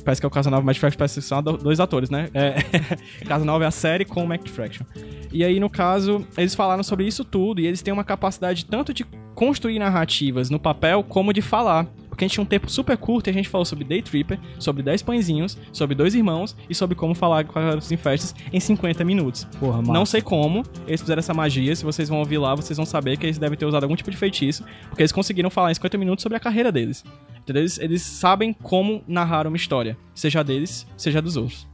Parece 0.05 0.20
que 0.20 0.26
é 0.26 0.28
o 0.28 0.30
Casa 0.30 0.51
Nova 0.51 0.70
e 0.70 0.72
o 0.72 0.78
Fraction 0.78 0.98
parece 0.98 1.20
que 1.20 1.26
são 1.26 1.42
do- 1.42 1.57
dois 1.57 1.80
atores, 1.80 2.11
né? 2.11 2.28
É. 2.34 2.55
Casa 3.26 3.44
Nova 3.44 3.64
é 3.64 3.66
a 3.66 3.70
série 3.70 4.05
com 4.05 4.24
o 4.24 4.26
Matt 4.28 4.48
Fraction. 4.48 4.84
E 5.32 5.44
aí, 5.44 5.61
no 5.61 5.70
caso, 5.70 6.26
eles 6.36 6.55
falaram 6.55 6.82
sobre 6.82 7.07
isso 7.07 7.24
tudo 7.24 7.61
e 7.61 7.66
eles 7.66 7.82
têm 7.82 7.92
uma 7.92 8.05
capacidade 8.05 8.64
tanto 8.64 8.92
de 8.92 9.05
construir 9.34 9.78
narrativas 9.78 10.51
no 10.51 10.59
papel 10.59 11.03
como 11.05 11.32
de 11.32 11.40
falar. 11.42 11.86
Porque 12.20 12.26
a 12.26 12.28
gente 12.28 12.34
tinha 12.34 12.44
um 12.44 12.46
tempo 12.46 12.70
super 12.70 12.98
curto 12.98 13.28
e 13.28 13.30
a 13.30 13.32
gente 13.32 13.48
falou 13.48 13.64
sobre 13.64 13.82
Day 13.82 14.02
Tripper, 14.02 14.38
sobre 14.58 14.82
10 14.82 15.00
pãezinhos, 15.00 15.56
sobre 15.72 15.94
dois 15.94 16.14
irmãos 16.14 16.54
e 16.68 16.74
sobre 16.74 16.94
como 16.94 17.14
falar 17.14 17.46
com 17.46 17.58
as 17.58 17.90
em 17.90 17.96
festas 17.96 18.34
em 18.52 18.60
50 18.60 19.02
minutos. 19.06 19.44
Porra, 19.58 19.78
massa. 19.78 19.92
Não 19.94 20.04
sei 20.04 20.20
como 20.20 20.62
eles 20.86 21.00
fizeram 21.00 21.20
essa 21.20 21.32
magia. 21.32 21.74
Se 21.74 21.82
vocês 21.82 22.10
vão 22.10 22.18
ouvir 22.18 22.36
lá, 22.36 22.54
vocês 22.54 22.76
vão 22.76 22.84
saber 22.84 23.16
que 23.16 23.24
eles 23.24 23.38
devem 23.38 23.56
ter 23.56 23.64
usado 23.64 23.84
algum 23.84 23.96
tipo 23.96 24.10
de 24.10 24.18
feitiço. 24.18 24.64
Porque 24.90 25.00
eles 25.00 25.12
conseguiram 25.12 25.48
falar 25.48 25.70
em 25.70 25.74
50 25.74 25.96
minutos 25.96 26.22
sobre 26.22 26.36
a 26.36 26.40
carreira 26.40 26.70
deles. 26.70 27.02
Entendeu? 27.38 27.62
Eles, 27.62 27.78
eles 27.78 28.02
sabem 28.02 28.52
como 28.52 29.02
narrar 29.08 29.46
uma 29.46 29.56
história. 29.56 29.96
Seja 30.14 30.44
deles, 30.44 30.86
seja 30.98 31.22
dos 31.22 31.38
outros. 31.38 31.66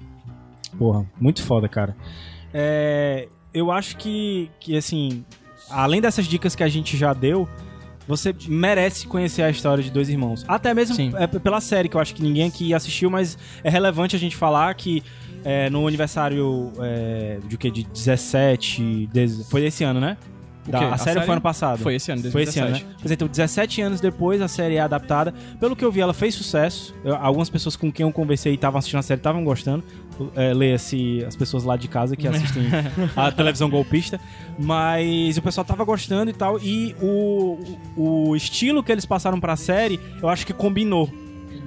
Porra, 0.79 1.05
muito 1.21 1.43
foda, 1.43 1.69
cara. 1.69 1.97
É, 2.55 3.27
eu 3.53 3.73
acho 3.73 3.97
que, 3.97 4.49
que, 4.61 4.77
assim, 4.77 5.25
além 5.69 6.01
dessas 6.01 6.25
dicas 6.25 6.55
que 6.55 6.63
a 6.63 6.69
gente 6.69 6.97
já 6.97 7.13
deu, 7.13 7.49
você 8.07 8.35
merece 8.49 9.07
conhecer 9.07 9.43
a 9.43 9.51
história 9.51 9.83
de 9.83 9.91
dois 9.91 10.09
irmãos. 10.09 10.45
Até 10.47 10.73
mesmo 10.75 10.97
é, 11.17 11.27
pela 11.27 11.61
série, 11.61 11.89
que 11.89 11.97
eu 11.97 12.01
acho 12.01 12.15
que 12.15 12.23
ninguém 12.23 12.49
aqui 12.49 12.73
assistiu, 12.75 13.11
mas 13.11 13.37
é 13.65 13.71
relevante 13.71 14.15
a 14.17 14.19
gente 14.19 14.37
falar 14.37 14.73
que 14.75 15.03
é, 15.45 15.71
no 15.71 15.87
aniversário 15.87 16.73
é, 16.81 17.39
de 17.47 17.55
o 17.55 17.59
quê? 17.59 17.71
De 17.71 17.85
17. 17.85 19.09
dez- 19.13 19.49
foi 19.49 19.65
esse 19.65 19.85
ano, 19.85 20.01
né? 20.01 20.17
Da- 20.67 20.81
a, 20.81 20.95
A 20.95 20.99
série, 20.99 21.15
série? 21.15 21.27
foi 21.27 21.33
ano 21.35 21.41
passado. 21.41 21.79
Foi 21.79 21.95
esse 21.95 22.11
ano, 22.11 22.29
Foi 22.31 22.43
esse 22.43 22.59
ano, 22.59 22.71
né? 22.73 22.79
2017. 22.79 22.97
Pois 23.01 23.13
então, 23.13 23.29
17 23.29 23.83
anos 23.83 24.01
depois 24.01 24.43
a 24.43 24.49
série 24.49 24.75
é 24.75 24.81
adaptada. 24.81 25.33
Pelo 25.61 25.77
que 25.77 25.85
eu 25.85 25.93
vi, 25.93 26.01
ela 26.01 26.13
fez 26.13 26.35
sucesso. 26.35 26.93
Eu- 27.05 27.15
algumas 27.15 27.49
pessoas 27.49 27.77
com 27.77 27.93
quem 27.93 28.05
eu 28.05 28.13
conversei 28.13 28.51
e 28.53 28.55
estavam 28.57 28.79
assistindo 28.79 28.99
a 28.99 29.03
série 29.03 29.21
estavam 29.21 29.45
gostando. 29.45 29.85
É, 30.35 30.53
Leia-se 30.55 31.25
as 31.27 31.37
pessoas 31.37 31.65
lá 31.65 31.77
de 31.77 31.89
casa 31.89 32.17
que 32.17 32.27
assistem 32.27 32.65
a 33.17 33.31
televisão 33.31 33.69
golpista. 33.69 34.21
Mas 34.59 35.37
o 35.37 35.43
pessoal 35.43 35.65
tava 35.65 35.85
gostando 35.85 36.31
e 36.31 36.35
tal. 36.35 36.59
E 36.59 36.95
o, 37.01 37.59
o 37.97 38.37
estilo 38.37 38.83
que 38.83 38.91
eles 38.93 39.05
passaram 39.05 39.39
pra 39.41 39.57
série, 39.57 40.01
eu 40.23 40.29
acho 40.29 40.47
que 40.47 40.53
combinou. 40.53 41.11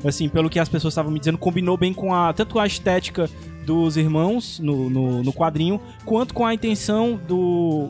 Assim, 0.03 0.29
pelo 0.29 0.49
que 0.49 0.59
as 0.59 0.69
pessoas 0.69 0.93
estavam 0.93 1.11
me 1.11 1.19
dizendo, 1.19 1.37
combinou 1.37 1.75
bem 1.77 1.93
com 1.93 2.13
a 2.13 2.31
tanto 2.31 2.57
a 2.57 2.65
estética 2.65 3.29
dos 3.65 3.97
irmãos 3.97 4.57
no, 4.59 4.89
no, 4.89 5.23
no 5.23 5.33
quadrinho, 5.33 5.79
quanto 6.05 6.33
com 6.33 6.45
a 6.45 6.53
intenção 6.53 7.19
do, 7.27 7.89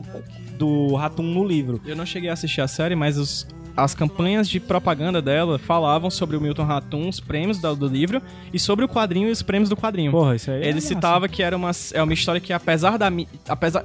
do 0.58 0.94
Ratum 0.96 1.22
no 1.22 1.46
livro. 1.46 1.80
Eu 1.86 1.94
não 1.94 2.04
cheguei 2.04 2.28
a 2.28 2.32
assistir 2.32 2.60
a 2.60 2.68
série, 2.68 2.94
mas 2.96 3.16
os- 3.16 3.46
as 3.76 3.94
campanhas 3.94 4.48
de 4.48 4.60
propaganda 4.60 5.20
dela 5.22 5.58
falavam 5.58 6.10
sobre 6.10 6.36
o 6.36 6.40
Milton 6.40 6.64
Ratum, 6.64 7.08
os 7.08 7.20
prêmios 7.20 7.58
do, 7.58 7.86
livro, 7.86 8.22
e 8.52 8.58
sobre 8.58 8.84
o 8.84 8.88
quadrinho 8.88 9.28
e 9.28 9.30
os 9.30 9.42
prêmios 9.42 9.68
do 9.68 9.76
quadrinho. 9.76 10.10
Porra, 10.10 10.36
isso 10.36 10.50
aí. 10.50 10.62
é 10.62 10.64
Ele 10.66 10.74
massa. 10.74 10.88
citava 10.88 11.28
que 11.28 11.42
era 11.42 11.56
uma, 11.56 11.70
é 11.92 12.02
uma 12.02 12.12
história 12.12 12.40
que, 12.40 12.52
apesar 12.52 12.96
da 12.96 13.10
apesar 13.48 13.84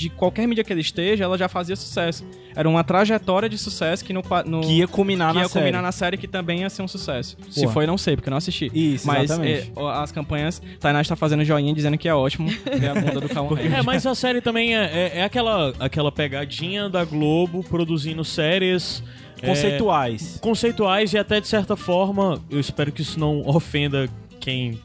de 0.00 0.08
qualquer 0.10 0.46
mídia 0.48 0.64
que 0.64 0.72
ele 0.72 0.80
esteja, 0.80 1.24
ela 1.24 1.36
já 1.36 1.48
fazia 1.48 1.76
sucesso. 1.76 2.24
Era 2.56 2.68
uma 2.68 2.82
trajetória 2.82 3.48
de 3.48 3.58
sucesso 3.58 4.04
que 4.04 4.12
no, 4.12 4.22
no 4.46 4.60
Que 4.62 4.78
ia 4.78 4.88
culminar 4.88 5.28
que 5.30 5.34
na 5.36 5.42
ia 5.42 5.48
série. 5.48 5.60
combinar 5.66 5.82
na 5.82 5.92
série 5.92 6.16
que 6.16 6.26
também 6.26 6.60
ia 6.60 6.70
ser 6.70 6.82
um 6.82 6.88
sucesso. 6.88 7.36
Se 7.50 7.60
Porra. 7.60 7.72
foi, 7.72 7.86
não 7.86 7.98
sei, 7.98 8.16
porque 8.16 8.28
eu 8.28 8.32
não 8.32 8.38
assisti. 8.38 8.70
Isso, 8.74 9.06
Mas 9.06 9.24
exatamente. 9.24 9.72
é, 9.76 9.82
as 10.02 10.10
campanhas, 10.10 10.62
Tainá 10.80 11.00
está 11.02 11.14
fazendo 11.14 11.44
joinha 11.44 11.74
dizendo 11.74 11.98
que 11.98 12.08
é 12.08 12.14
ótimo 12.14 12.48
ver 12.48 12.88
a 12.90 12.94
bunda 12.94 13.20
do 13.20 13.28
Calma 13.28 13.60
É, 13.60 13.82
mas 13.82 14.06
a 14.06 14.14
série 14.14 14.40
também 14.40 14.74
é, 14.76 14.84
é- 14.84 15.18
é 15.18 15.22
aquela, 15.24 15.74
aquela 15.78 16.10
pegadinha 16.10 16.88
da 16.88 17.04
Globo 17.04 17.62
produzindo 17.62 18.24
séries 18.24 19.02
é, 19.42 19.46
Conceituais. 19.46 20.38
conceituais 20.40 21.12
e 21.12 21.18
até 21.18 21.40
de 21.40 21.48
certa 21.48 21.76
forma, 21.76 22.40
eu 22.50 22.58
espero 22.60 22.90
que 22.92 23.02
isso 23.02 23.18
não 23.20 23.46
ofenda 23.48 24.08
quem 24.38 24.80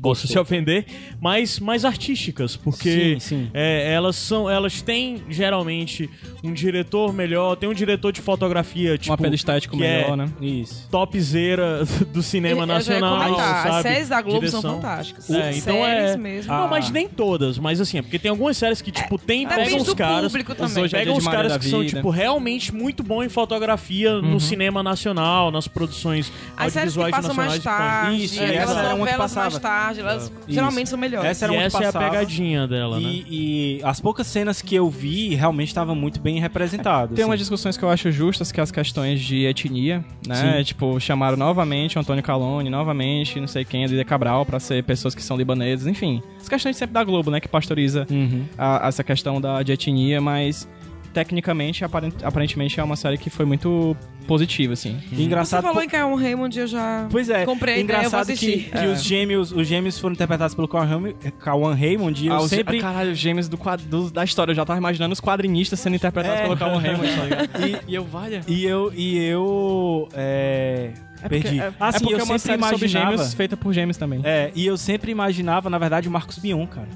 posso 0.00 0.26
se 0.28 0.38
ofender, 0.38 0.84
mas 1.20 1.58
mais 1.58 1.84
artísticas, 1.84 2.56
porque 2.56 3.14
Sim, 3.14 3.20
sim. 3.20 3.50
é, 3.54 3.92
elas 3.92 4.16
são, 4.16 4.48
elas 4.48 4.82
têm 4.82 5.22
geralmente 5.28 6.08
um 6.44 6.52
diretor 6.52 7.12
melhor, 7.12 7.56
tem 7.56 7.68
um 7.68 7.74
diretor 7.74 8.12
de 8.12 8.20
fotografia, 8.20 8.96
tipo, 8.98 9.10
um 9.10 9.14
apelo 9.14 9.34
estético 9.34 9.74
que 9.74 9.80
melhor, 9.80 10.12
é 10.12 10.16
né? 10.16 10.28
Isso. 10.40 10.88
topzera 10.90 11.84
do 12.12 12.22
cinema 12.22 12.62
Eu 12.62 12.66
já 12.66 12.72
ia 12.94 13.00
nacional, 13.00 13.36
sabe? 13.36 13.68
As 13.76 13.82
séries 13.82 14.08
da 14.08 14.20
Globo 14.22 14.48
são 14.48 14.60
Direção. 14.60 14.74
fantásticas. 14.82 15.30
É, 15.30 15.56
então 15.56 15.76
séries 15.82 16.10
é. 16.10 16.16
mesmo. 16.16 16.52
Não, 16.52 16.64
Ah. 16.64 16.68
mas 16.68 16.90
nem 16.90 17.08
todas, 17.08 17.58
mas 17.58 17.80
assim, 17.80 17.98
é 17.98 18.02
porque 18.02 18.18
tem 18.18 18.30
algumas 18.30 18.56
séries 18.56 18.80
que, 18.82 18.90
tipo, 18.92 19.18
tem, 19.18 19.46
pegam 19.46 19.78
os 19.80 19.94
caras. 19.94 20.34
é 20.34 20.88
Pegam 20.88 21.16
os 21.16 21.24
de 21.24 21.30
caras 21.30 21.56
que 21.56 21.68
são, 21.68 21.84
tipo, 21.84 22.10
realmente 22.10 22.74
muito 22.74 23.02
bom 23.02 23.22
em 23.22 23.28
fotografia 23.28 24.20
no 24.20 24.38
cinema 24.40 24.82
nacional, 24.82 25.50
nas 25.50 25.66
produções 25.68 26.32
As 26.56 26.72
séries 26.72 26.94
que 26.94 27.00
audiovisuais 27.00 27.10
passam 27.14 27.34
mais 27.34 27.54
nacionais. 27.54 27.80
tarde, 28.02 28.24
Isso, 28.24 28.40
é, 28.40 28.46
e 28.46 28.48
aquelas 28.50 28.70
essa 28.70 28.78
era 28.78 28.88
uma 28.88 29.06
que 29.06 29.12
novelas 29.12 29.18
mais 29.18 29.54
passava. 29.54 29.60
Tarde, 29.86 30.00
elas 30.00 30.22
Isso. 30.24 30.32
geralmente 30.48 30.88
são 30.90 30.98
melhores. 30.98 31.30
Essa 31.30 31.44
era 31.46 31.54
E 31.54 31.56
essa 31.56 31.84
é 31.84 31.86
a 31.88 31.92
pegadinha 31.92 32.66
dela, 32.66 32.98
né? 33.00 33.06
E, 33.08 33.78
e 33.78 33.80
as 33.84 34.00
poucas 34.00 34.26
cenas 34.26 34.60
que 34.62 34.74
eu 34.74 34.88
vi 34.90 35.34
realmente 35.34 35.68
estavam 35.68 35.94
muito 35.94 36.20
bem 36.20 36.38
representadas. 36.40 37.14
Tem 37.14 37.22
assim. 37.22 37.30
umas 37.30 37.38
discussões 37.38 37.76
que 37.76 37.84
eu 37.84 37.90
acho 37.90 38.10
justas, 38.10 38.50
que 38.52 38.60
é 38.60 38.62
as 38.62 38.70
questões 38.70 39.20
de 39.20 39.44
etnia, 39.46 40.04
né? 40.26 40.58
Sim. 40.58 40.64
Tipo, 40.64 40.98
chamaram 41.00 41.36
novamente 41.36 41.96
o 41.96 42.00
Antônio 42.00 42.22
Calone, 42.22 42.68
novamente, 42.70 43.40
não 43.40 43.46
sei 43.48 43.64
quem, 43.64 43.84
a 43.84 43.88
Lídia 43.88 44.04
Cabral, 44.04 44.44
pra 44.44 44.58
ser 44.60 44.82
pessoas 44.84 45.14
que 45.14 45.22
são 45.22 45.36
libaneses, 45.36 45.86
enfim. 45.86 46.22
As 46.40 46.48
questões 46.48 46.76
sempre 46.76 46.94
da 46.94 47.02
Globo, 47.04 47.30
né? 47.30 47.40
Que 47.40 47.48
pastoriza 47.48 48.06
Uhum. 48.10 48.44
a- 48.56 48.86
essa 48.88 49.02
questão 49.04 49.40
da, 49.40 49.62
de 49.62 49.72
etnia, 49.72 50.20
mas 50.20 50.68
tecnicamente, 51.16 51.82
aparent- 51.82 52.22
aparentemente, 52.22 52.78
é 52.78 52.84
uma 52.84 52.94
série 52.96 53.16
que 53.16 53.30
foi 53.30 53.46
muito 53.46 53.96
positiva, 54.26 54.74
assim. 54.74 54.98
E 55.10 55.16
Você 55.16 55.22
engraçado 55.22 55.62
falou 55.62 55.78
po- 55.78 55.82
em 55.82 55.88
Caio 55.88 56.14
Raymond, 56.14 56.58
eu 56.58 56.66
já 56.66 57.06
Pois 57.10 57.30
é, 57.30 57.46
comprei 57.46 57.76
a 57.76 57.78
ideia, 57.78 57.96
eu 58.04 58.10
vou 58.10 58.20
engraçado 58.20 58.26
que, 58.26 58.32
assistir. 58.34 58.70
que 58.70 58.76
É. 58.78 58.86
os 58.88 59.02
gêmeos, 59.02 59.50
os 59.52 59.66
gêmeos 59.66 59.98
foram 59.98 60.12
interpretados 60.14 60.54
pelo 60.54 60.68
Kawan 60.68 61.14
Kawan 61.38 61.74
Raymond 61.74 62.22
e 62.22 62.26
eu 62.26 62.34
Ah, 62.34 62.40
os- 62.42 62.50
sempre 62.50 62.78
ah, 62.78 62.82
caralho, 62.82 63.12
os 63.12 63.18
gêmeos 63.18 63.48
do 63.48 64.10
da 64.10 64.24
história. 64.24 64.50
Eu 64.50 64.54
já 64.56 64.64
tava 64.66 64.78
imaginando 64.78 65.12
os 65.14 65.20
quadrinistas 65.20 65.80
sendo 65.80 65.96
interpretados 65.96 66.40
É. 66.40 66.42
pelo 66.42 66.56
Calvin 66.56 66.86
Raymond, 66.86 67.08
tá? 67.08 67.16
E, 67.66 67.92
e 67.92 67.94
eu, 67.94 68.04
valha. 68.04 68.40
e 68.46 68.64
eu 68.66 68.92
e 68.94 69.16
eu 69.18 70.08
é, 70.12 70.90
É 71.22 71.28
porque, 71.28 71.40
perdi. 71.42 71.60
é, 71.60 71.72
assim, 71.80 71.96
é 71.96 72.00
porque 72.00 72.14
eu 72.14 72.18
é 72.18 72.22
uma 72.24 72.38
sempre 72.38 72.40
série 72.40 72.62
sobre 72.62 72.76
imaginava 72.86 73.10
gêmeos 73.16 73.34
feita 73.34 73.56
por 73.56 73.72
gêmeos 73.72 73.96
também. 73.96 74.20
É, 74.24 74.50
e 74.54 74.66
eu 74.66 74.76
sempre 74.76 75.10
imaginava, 75.10 75.70
na 75.70 75.78
verdade, 75.78 76.08
o 76.08 76.10
Marcos 76.10 76.38
Mion, 76.42 76.66
cara. 76.66 76.88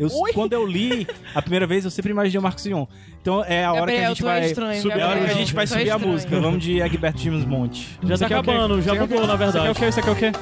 Eu, 0.00 0.08
quando 0.34 0.52
eu 0.54 0.66
li 0.66 1.06
a 1.34 1.42
primeira 1.42 1.66
vez, 1.66 1.84
eu 1.84 1.90
sempre 1.90 2.10
imaginei 2.10 2.38
o 2.38 2.42
Marcos 2.42 2.66
Mion. 2.66 2.86
Então 3.20 3.44
é 3.44 3.64
a 3.64 3.72
hora 3.72 3.92
que 3.92 3.98
a 3.98 4.08
Gabriel, 4.08 4.08
gente 4.08 4.22
é 4.22 4.24
vai 4.24 4.46
estranho, 4.46 4.82
subir, 4.82 4.98
é 4.98 5.02
a 5.02 5.06
hora 5.06 5.12
que 5.12 5.18
a 5.18 5.20
Gabriel, 5.26 5.38
gente 5.38 5.54
vai 5.54 5.64
é 5.64 5.66
subir 5.66 5.80
a 5.90 5.94
estranho. 5.94 6.12
música. 6.12 6.40
Vamos 6.40 6.64
de 6.64 6.80
Egberto 6.80 7.20
James 7.20 7.44
Monte. 7.44 7.98
Já 8.02 8.16
tá 8.18 8.26
acabando, 8.26 8.80
já 8.80 8.94
mudou, 8.94 9.26
na 9.26 9.36
verdade. 9.36 9.68
Você 9.68 9.70
quer 9.70 9.70
o 9.70 9.74
quê? 9.74 9.92
Você 9.92 10.02
quer 10.02 10.10
o 10.10 10.16
quê? 10.16 10.32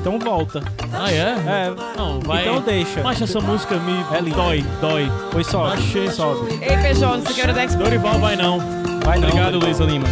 Então 0.00 0.18
volta. 0.18 0.62
Ah, 0.92 1.12
é? 1.12 1.16
É, 1.16 1.74
Não, 1.96 2.20
vai. 2.20 2.42
então 2.42 2.60
deixa. 2.62 3.02
Mas 3.02 3.20
essa 3.20 3.38
música 3.40 3.76
me 3.76 4.16
É 4.16 4.20
linda. 4.20 4.36
dói, 4.36 4.64
dói. 4.80 5.10
Pois 5.30 5.46
sobe, 5.46 5.74
Achei. 5.74 6.08
sobe. 6.10 6.52
Ei, 6.62 6.76
PJ, 6.78 7.20
você 7.20 7.34
quer 7.34 7.48
o? 7.48 7.76
Dorival 7.76 8.18
vai 8.18 8.34
não. 8.36 8.58
Vai 9.04 9.18
não. 9.18 9.28
Obrigado, 9.28 9.58
Luísa 9.58 9.84
Lima. 9.84 10.06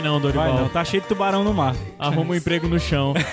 Vai 0.00 0.08
não, 0.08 0.18
Vai 0.18 0.32
Dorival. 0.32 0.60
não. 0.60 0.68
Tá 0.68 0.82
cheio 0.82 1.02
de 1.02 1.08
tubarão 1.08 1.44
no 1.44 1.52
mar. 1.52 1.76
Arruma 1.98 2.32
um 2.32 2.34
emprego 2.34 2.66
no 2.66 2.80
chão. 2.80 3.14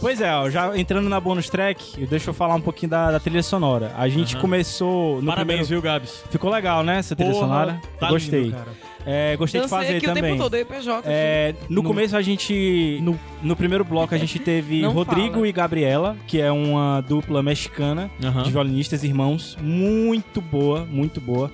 Pois 0.00 0.20
é, 0.20 0.32
ó, 0.32 0.48
já 0.48 0.78
entrando 0.78 1.08
na 1.08 1.18
bonus 1.18 1.48
track, 1.48 2.06
deixa 2.06 2.30
eu 2.30 2.34
falar 2.34 2.54
um 2.54 2.60
pouquinho 2.60 2.90
da, 2.90 3.10
da 3.10 3.18
trilha 3.18 3.42
sonora. 3.42 3.92
A 3.96 4.08
gente 4.08 4.34
Aham. 4.34 4.42
começou 4.42 5.20
no 5.20 5.26
Parabéns, 5.26 5.66
primeiro... 5.66 5.66
viu, 5.66 5.82
Gabs? 5.82 6.22
Ficou 6.30 6.50
legal, 6.50 6.84
né, 6.84 6.98
essa 6.98 7.16
trilha 7.16 7.32
Porra, 7.32 7.46
sonora? 7.46 7.80
tá 7.98 8.08
Gostei. 8.08 8.42
lindo, 8.44 8.56
cara. 8.56 8.70
É, 9.04 9.36
gostei 9.36 9.60
de 9.60 9.68
fazer 9.68 9.96
aqui 9.96 10.06
também. 10.06 10.22
o 10.22 10.26
tempo 10.36 10.42
todo, 10.44 10.54
eu 10.54 10.60
e 10.60 10.64
PJ. 10.64 10.98
aqui. 10.98 11.08
É, 11.10 11.54
no, 11.68 11.82
começo 11.82 12.16
a 12.16 12.22
gente. 12.22 13.00
No, 13.02 13.18
no 13.42 13.56
primeiro 13.56 13.84
bloco 13.84 14.14
a 14.14 14.18
gente 14.18 14.38
teve 14.38 14.84
Rodrigo 14.86 15.34
fala. 15.34 15.48
e 15.48 15.52
Gabriela, 15.52 16.16
que 16.28 16.40
é 16.40 16.52
uma 16.52 17.00
dupla 17.00 17.42
mexicana 17.42 18.08
de 18.44 18.50
violinistas 18.52 19.02
irmãos. 19.02 19.56
Muito 19.60 20.40
boa, 20.40 20.86
muito 20.88 21.20
boa. 21.20 21.50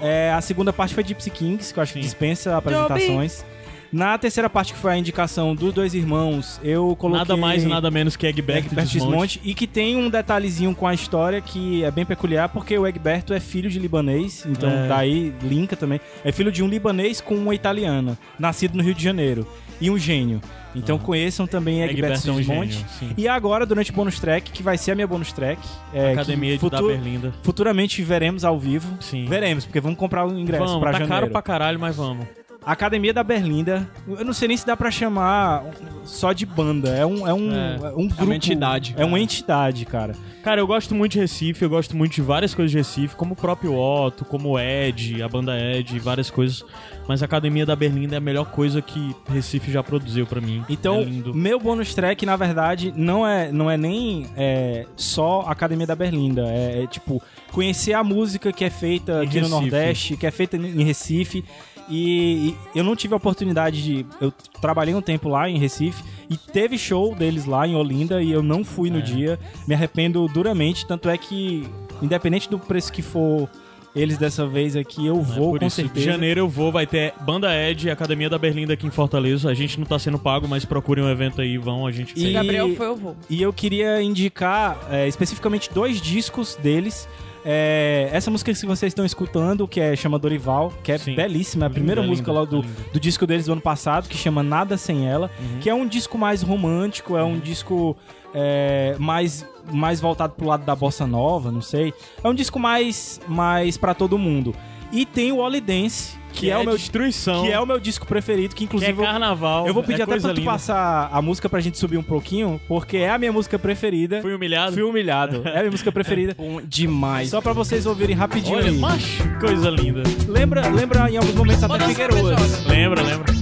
É, 0.00 0.30
a 0.32 0.40
segunda 0.40 0.72
parte 0.72 0.94
foi 0.94 1.04
Gypsy 1.04 1.30
Kings, 1.30 1.72
que 1.72 1.78
eu 1.78 1.82
acho 1.82 1.92
que 1.94 2.00
Sim. 2.00 2.04
dispensa 2.04 2.56
apresentações. 2.56 3.44
Na 3.90 4.18
terceira 4.18 4.50
parte, 4.50 4.74
que 4.74 4.78
foi 4.78 4.92
a 4.92 4.96
indicação 4.98 5.54
dos 5.54 5.72
dois 5.72 5.94
irmãos, 5.94 6.60
eu 6.62 6.94
coloquei. 6.96 7.20
Nada 7.20 7.36
mais 7.36 7.62
e 7.64 7.66
nada 7.66 7.90
menos 7.90 8.16
que 8.16 8.26
Egberto 8.26 8.66
Egberto 8.66 8.90
Desmonte. 8.92 9.08
Desmonte, 9.38 9.40
e 9.42 9.54
que 9.54 9.66
tem 9.66 9.96
um 9.96 10.10
detalhezinho 10.10 10.74
com 10.74 10.86
a 10.86 10.92
história 10.92 11.40
que 11.40 11.82
é 11.82 11.90
bem 11.90 12.04
peculiar, 12.04 12.50
porque 12.50 12.76
o 12.76 12.86
Egberto 12.86 13.32
é 13.32 13.40
filho 13.40 13.70
de 13.70 13.78
libanês, 13.78 14.44
então 14.46 14.68
É. 14.70 14.88
daí 14.88 15.32
linka 15.42 15.74
também. 15.74 16.00
É 16.22 16.30
filho 16.30 16.52
de 16.52 16.62
um 16.62 16.68
libanês 16.68 17.20
com 17.22 17.34
uma 17.34 17.54
italiana, 17.54 18.18
nascido 18.38 18.76
no 18.76 18.82
Rio 18.82 18.94
de 18.94 19.02
Janeiro, 19.02 19.46
e 19.80 19.90
um 19.90 19.98
gênio. 19.98 20.40
Então 20.76 20.98
conheçam 20.98 21.46
também 21.46 21.80
Egberto 21.82 22.28
é 22.28 22.32
Desmonte. 22.34 22.84
gênio. 23.00 23.14
E 23.16 23.26
agora, 23.26 23.64
durante 23.64 23.90
o 23.90 23.94
bonus 23.94 24.20
track, 24.20 24.52
que 24.52 24.62
vai 24.62 24.76
ser 24.76 24.92
a 24.92 24.94
minha 24.94 25.06
bonus 25.06 25.32
track, 25.32 25.60
é, 25.94 26.12
Academia 26.12 26.58
de 26.58 26.68
da 26.70 26.76
futu- 26.76 26.88
Berlinda. 26.88 27.32
futuramente 27.42 28.02
veremos 28.02 28.44
ao 28.44 28.58
vivo. 28.58 28.86
Sim. 29.00 29.24
Veremos, 29.24 29.64
porque 29.64 29.80
vamos 29.80 29.98
comprar 29.98 30.26
o 30.26 30.38
ingresso 30.38 30.62
Vamos, 30.66 30.78
pra 30.80 30.92
tá 30.92 30.98
janeiro. 30.98 31.08
caro 31.22 31.30
pra 31.32 31.40
caralho, 31.40 31.80
mas 31.80 31.96
vamos. 31.96 32.26
Academia 32.72 33.12
da 33.12 33.22
Berlinda. 33.22 33.88
Eu 34.06 34.24
não 34.24 34.32
sei 34.32 34.48
nem 34.48 34.56
se 34.56 34.66
dá 34.66 34.76
pra 34.76 34.90
chamar 34.90 35.64
só 36.04 36.32
de 36.32 36.44
banda. 36.44 36.90
É 36.90 37.04
um, 37.06 37.26
é 37.26 37.32
um, 37.32 37.52
É. 37.52 37.78
é 37.82 37.88
um 37.96 38.08
grupo. 38.08 38.32
entidade. 38.32 38.94
É 38.96 39.04
uma 39.04 39.18
entidade, 39.20 39.84
cara. 39.84 40.14
Cara, 40.42 40.60
eu 40.60 40.66
gosto 40.66 40.94
muito 40.94 41.12
de 41.12 41.18
Recife, 41.18 41.62
eu 41.62 41.68
gosto 41.68 41.96
muito 41.96 42.12
de 42.14 42.22
várias 42.22 42.54
coisas 42.54 42.70
de 42.70 42.78
Recife, 42.78 43.16
como 43.16 43.34
o 43.34 43.36
próprio 43.36 43.74
Otto, 43.74 44.24
como 44.24 44.50
o 44.50 44.58
Ed, 44.58 45.22
a 45.22 45.28
banda 45.28 45.58
Ed, 45.58 45.98
várias 45.98 46.30
coisas. 46.30 46.64
Mas 47.06 47.22
a 47.22 47.24
Academia 47.26 47.66
da 47.66 47.74
Berlinda 47.74 48.14
é 48.16 48.18
a 48.18 48.20
melhor 48.20 48.46
coisa 48.50 48.80
que 48.80 49.14
Recife 49.28 49.70
já 49.70 49.82
produziu 49.82 50.26
pra 50.26 50.40
mim. 50.40 50.64
Então, 50.68 51.00
é 51.00 51.06
meu 51.34 51.58
bônus 51.58 51.94
track, 51.94 52.24
na 52.24 52.36
verdade, 52.36 52.92
não 52.96 53.26
é, 53.26 53.50
não 53.50 53.70
é 53.70 53.76
nem 53.76 54.26
é, 54.36 54.86
só 54.96 55.40
Academia 55.48 55.86
da 55.86 55.96
Berlinda. 55.96 56.42
É, 56.48 56.84
é, 56.84 56.86
tipo, 56.86 57.22
conhecer 57.50 57.92
a 57.94 58.04
música 58.04 58.52
que 58.52 58.64
é 58.64 58.70
feita 58.70 59.24
Em 59.24 59.26
aqui 59.26 59.40
no 59.40 59.46
Recife. 59.48 59.50
Nordeste, 59.50 60.16
que 60.16 60.26
é 60.26 60.30
feita 60.30 60.56
em 60.56 60.82
Recife. 60.84 61.44
E, 61.90 62.54
e 62.74 62.78
eu 62.78 62.84
não 62.84 62.94
tive 62.94 63.14
a 63.14 63.16
oportunidade 63.16 63.82
de. 63.82 64.06
Eu 64.20 64.32
trabalhei 64.60 64.94
um 64.94 65.00
tempo 65.02 65.28
lá 65.28 65.48
em 65.48 65.58
Recife 65.58 66.02
e 66.28 66.36
teve 66.36 66.76
show 66.78 67.14
deles 67.14 67.44
lá 67.46 67.66
em 67.66 67.74
Olinda 67.74 68.22
e 68.22 68.30
eu 68.30 68.42
não 68.42 68.64
fui 68.64 68.90
no 68.90 68.98
É. 68.98 69.02
dia. 69.02 69.38
Me 69.66 69.74
arrependo 69.74 70.26
duramente. 70.28 70.86
Tanto 70.86 71.08
é 71.08 71.16
que, 71.16 71.66
independente 72.02 72.48
do 72.50 72.58
preço 72.58 72.92
que 72.92 73.02
for 73.02 73.48
eles 73.96 74.18
dessa 74.18 74.46
vez 74.46 74.76
aqui, 74.76 75.06
eu 75.06 75.16
É 75.16 75.22
vou 75.22 75.50
por 75.52 75.60
com 75.60 75.66
isso, 75.66 75.76
certeza. 75.76 75.98
De 75.98 76.04
janeiro 76.04 76.40
eu 76.40 76.48
vou, 76.48 76.70
vai 76.70 76.86
ter 76.86 77.14
Banda 77.22 77.48
Ed 77.56 77.90
Academia 77.90 78.28
da 78.28 78.38
Berlinda 78.38 78.74
aqui 78.74 78.86
em 78.86 78.90
Fortaleza. 78.90 79.50
A 79.50 79.54
gente 79.54 79.78
não 79.80 79.86
tá 79.86 79.98
sendo 79.98 80.18
pago, 80.18 80.46
mas 80.46 80.64
procurem 80.64 81.02
um 81.02 81.10
evento 81.10 81.40
aí, 81.40 81.56
vão, 81.58 81.86
a 81.86 81.90
gente... 81.90 82.12
E- 82.14 82.20
Se 82.20 82.32
Gabriel 82.32 82.76
foi, 82.76 82.86
eu 82.86 82.96
vou. 82.96 83.16
E 83.30 83.40
eu 83.42 83.52
queria 83.52 84.00
indicar 84.02 84.78
é, 84.90 85.08
especificamente 85.08 85.70
dois 85.72 86.00
discos 86.00 86.54
deles. 86.56 87.08
É, 87.44 88.08
essa 88.12 88.30
música 88.30 88.52
que 88.52 88.66
vocês 88.66 88.90
estão 88.90 89.04
escutando, 89.04 89.66
que 89.66 89.80
é 89.80 89.94
chama 89.96 90.18
Dorival, 90.18 90.72
que 90.82 90.92
é 90.92 90.98
Sim. 90.98 91.14
belíssima, 91.14 91.64
é 91.64 91.66
a 91.66 91.68
Linda, 91.68 91.74
primeira 91.74 92.00
linda, 92.00 92.10
música 92.10 92.32
lá 92.32 92.44
do, 92.44 92.56
linda. 92.62 92.68
do 92.92 93.00
disco 93.00 93.26
deles 93.26 93.46
do 93.46 93.52
ano 93.52 93.60
passado, 93.60 94.08
que 94.08 94.16
chama 94.16 94.42
Nada 94.42 94.76
Sem 94.76 95.08
Ela, 95.08 95.30
Uhum. 95.38 95.58
que 95.60 95.70
é 95.70 95.74
um 95.74 95.86
disco 95.86 96.18
mais 96.18 96.42
romântico, 96.42 97.16
é 97.16 97.22
um 97.24 97.38
disco 97.38 97.96
é, 98.34 98.96
mais, 98.98 99.46
mais 99.72 100.00
voltado 100.00 100.34
pro 100.34 100.46
lado 100.46 100.64
da 100.64 100.74
bossa 100.76 101.06
nova, 101.06 101.50
não 101.50 101.62
sei. 101.62 101.94
É 102.22 102.28
um 102.28 102.34
disco 102.34 102.58
mais, 102.58 103.20
mais 103.28 103.76
para 103.76 103.94
todo 103.94 104.18
mundo. 104.18 104.54
E 104.92 105.06
tem 105.06 105.32
o 105.32 105.36
Oli 105.38 105.60
Dance, 105.60 106.17
que, 106.40 106.50
é, 106.50 106.56
o 106.58 106.64
meu 106.64 106.76
destruição, 106.76 107.42
que 107.44 107.50
é 107.52 107.60
o 107.60 107.66
meu 107.66 107.78
disco 107.80 108.06
preferido, 108.06 108.54
que 108.54 108.58
que 108.58 108.64
é 108.64 108.66
inclusive 108.66 108.92
eu- 109.00 109.04
carnaval. 109.04 109.66
eu 109.66 109.74
vou 109.74 109.82
pedir 109.82 110.00
é 110.00 110.04
até 110.04 110.18
pra 110.18 110.30
tu 110.30 110.38
linda. 110.38 110.50
passar 110.50 111.08
a 111.12 111.20
música 111.22 111.48
pra 111.48 111.60
gente 111.60 111.78
subir 111.78 111.96
um 111.96 112.02
pouquinho, 112.02 112.60
porque 112.68 112.96
é 112.98 113.10
a 113.10 113.18
minha 113.18 113.32
música 113.32 113.58
preferida. 113.58 114.20
Fui 114.22 114.34
humilhado. 114.34 114.72
Fui 114.72 114.82
humilhado. 114.82 115.42
É 115.48 115.56
a 115.58 115.60
minha 115.60 115.70
música 115.70 115.90
preferida. 115.92 116.34
Bom 116.36 116.60
demais. 116.62 117.30
Só 117.30 117.40
pra 117.40 117.52
vocês 117.52 117.86
ouvirem 117.86 118.14
rapidinho 118.14 118.56
Olha, 118.58 118.68
aí. 118.70 118.78
macho, 118.78 119.22
que 119.22 119.40
coisa 119.46 119.70
linda. 119.70 120.02
Lembra, 120.28 120.68
lembra 120.68 121.10
em 121.10 121.16
alguns 121.16 121.34
momentos 121.34 121.62
até 121.64 121.86
Figueiroas. 121.86 122.40
PJ. 122.40 122.68
Lembra, 122.68 123.02
lembra. 123.02 123.32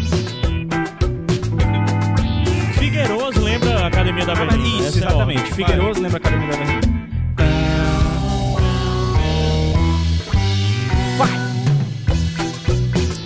Figueiroas 2.78 3.36
lembra 3.36 3.80
a 3.80 3.86
Academia 3.88 4.24
da 4.24 4.34
Berlinda. 4.34 4.66
Isso, 4.68 4.86
Essa 4.88 4.98
é 4.98 5.08
exatamente. 5.08 5.54
Figueiroso 5.54 6.00
lembra 6.00 6.16
a 6.16 6.28
Academia 6.28 6.48
da 6.50 6.56
Berlinda. 6.56 6.95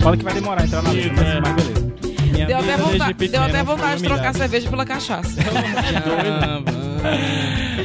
Fala 0.01 0.17
que 0.17 0.23
vai 0.23 0.33
demorar 0.33 0.61
a 0.61 0.65
entrar 0.65 0.81
na 0.81 0.89
mas, 0.89 1.05
É. 1.05 1.11
mas 1.41 1.53
beleza. 1.53 1.91
Minha 2.31 2.45
Deu 2.47 2.57
vida 2.59 2.73
até 2.73 2.77
desde 2.77 2.91
vontade, 2.91 3.13
pequeno 3.13 3.31
deu 3.31 3.43
até 3.43 3.63
vontade 3.63 4.01
de 4.01 4.07
trocar 4.07 4.33
cerveja 4.33 4.69
pela 4.69 4.85
cachaça. 4.85 5.31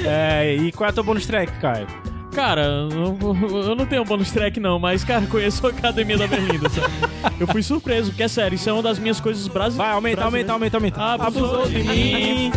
É, 0.09 0.55
e 0.55 0.71
qual 0.73 0.87
é 0.87 0.91
a 0.91 0.93
tua 0.93 1.03
bonus 1.03 1.27
track, 1.27 1.51
Caio? 1.59 1.87
Cara, 2.33 2.63
eu, 2.63 3.75
não 3.75 3.87
tenho 3.87 4.05
bônus 4.05 4.31
track 4.31 4.61
não, 4.61 4.79
mas, 4.79 5.03
cara, 5.03 5.27
conheço 5.27 5.67
a 5.67 5.71
Academia 5.71 6.19
da 6.19 6.27
Berlinda, 6.27 6.69
sabe? 6.69 6.93
Eu 7.41 7.47
fui 7.47 7.63
surpreso, 7.63 8.11
porque 8.11 8.23
é 8.25 8.29
sério, 8.29 8.55
isso 8.57 8.69
é 8.69 8.73
uma 8.75 8.83
das 8.83 8.99
minhas 8.99 9.19
coisas 9.19 9.49
brasileiras. 9.49 9.77
Vai, 9.77 9.91
aumenta, 9.93 10.23
aumenta, 10.25 10.53
aumenta, 10.53 10.77
aumenta. 10.77 11.03
Abusou 11.03 11.67
de 11.67 11.79
mim. 11.83 12.53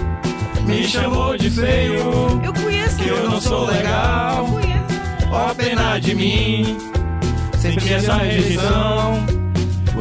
Me 0.66 0.84
chamou 0.84 1.38
de 1.38 1.50
feio, 1.50 2.42
Eu 2.44 2.54
conheço. 2.62 2.98
que 2.98 3.08
eu 3.08 3.30
não 3.30 3.40
sou 3.40 3.66
legal. 3.68 4.46
Eu 4.46 4.52
conheço. 4.54 5.30
Ó 5.32 5.54
pena 5.54 5.98
de 5.98 6.14
mim, 6.14 6.78
senti 7.58 7.94
essa 7.94 8.16
rejeição. 8.16 9.26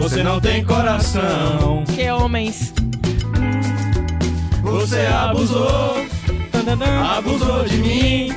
Você 0.01 0.23
não 0.23 0.41
tem 0.41 0.65
coração, 0.65 1.85
Que 1.95 2.03
é 2.03 2.15
homens. 2.15 2.73
você 4.63 5.07
abusou, 5.07 5.97
abusou 7.17 7.65
de 7.65 7.77
mim. 7.79 8.33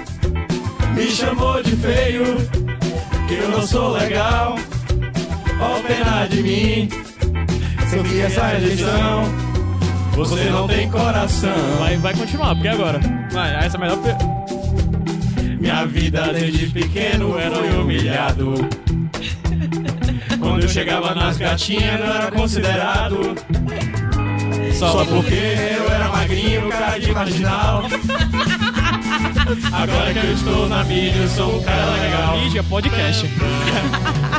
Me 0.95 1.07
chamou 1.07 1.61
de 1.63 1.71
feio, 1.77 2.23
que 3.27 3.33
eu 3.35 3.49
não 3.49 3.65
sou 3.65 3.91
legal. 3.93 4.55
Ó 5.59 5.79
pena 5.87 6.25
de 6.27 6.41
mim, 6.41 6.89
senti 7.89 8.19
essa 8.21 8.47
rejeição. 8.47 9.23
Você 10.15 10.49
não 10.49 10.67
tem 10.67 10.89
coração. 10.89 11.55
Vai, 11.79 11.97
vai 11.97 12.13
continuar, 12.13 12.53
porque 12.55 12.67
agora. 12.67 12.99
Vai, 13.31 13.65
essa 13.65 13.77
é 13.77 13.79
a 13.79 13.81
melhor. 13.81 13.99
Minha 15.59 15.85
vida 15.85 16.33
desde 16.33 16.67
pequeno 16.67 17.37
era 17.39 17.57
humilhado. 17.79 18.55
Quando 20.51 20.63
eu 20.63 20.69
chegava 20.69 21.15
nas 21.15 21.37
gatinhas 21.37 21.97
não 21.97 22.13
era 22.13 22.29
considerado. 22.29 23.35
Só 24.77 25.05
porque 25.05 25.33
eu 25.33 25.89
era 25.89 26.09
magrinho, 26.09 26.67
cara 26.67 26.99
de 26.99 27.11
marginal. 27.13 27.83
Agora 29.71 30.13
que 30.13 30.27
eu 30.27 30.33
estou 30.33 30.67
na 30.67 30.83
mídia, 30.83 31.21
eu 31.21 31.27
sou 31.29 31.57
um 31.57 31.63
cara 31.63 31.91
legal. 31.91 32.37
Mídia, 32.37 32.63
podcast. 32.63 33.25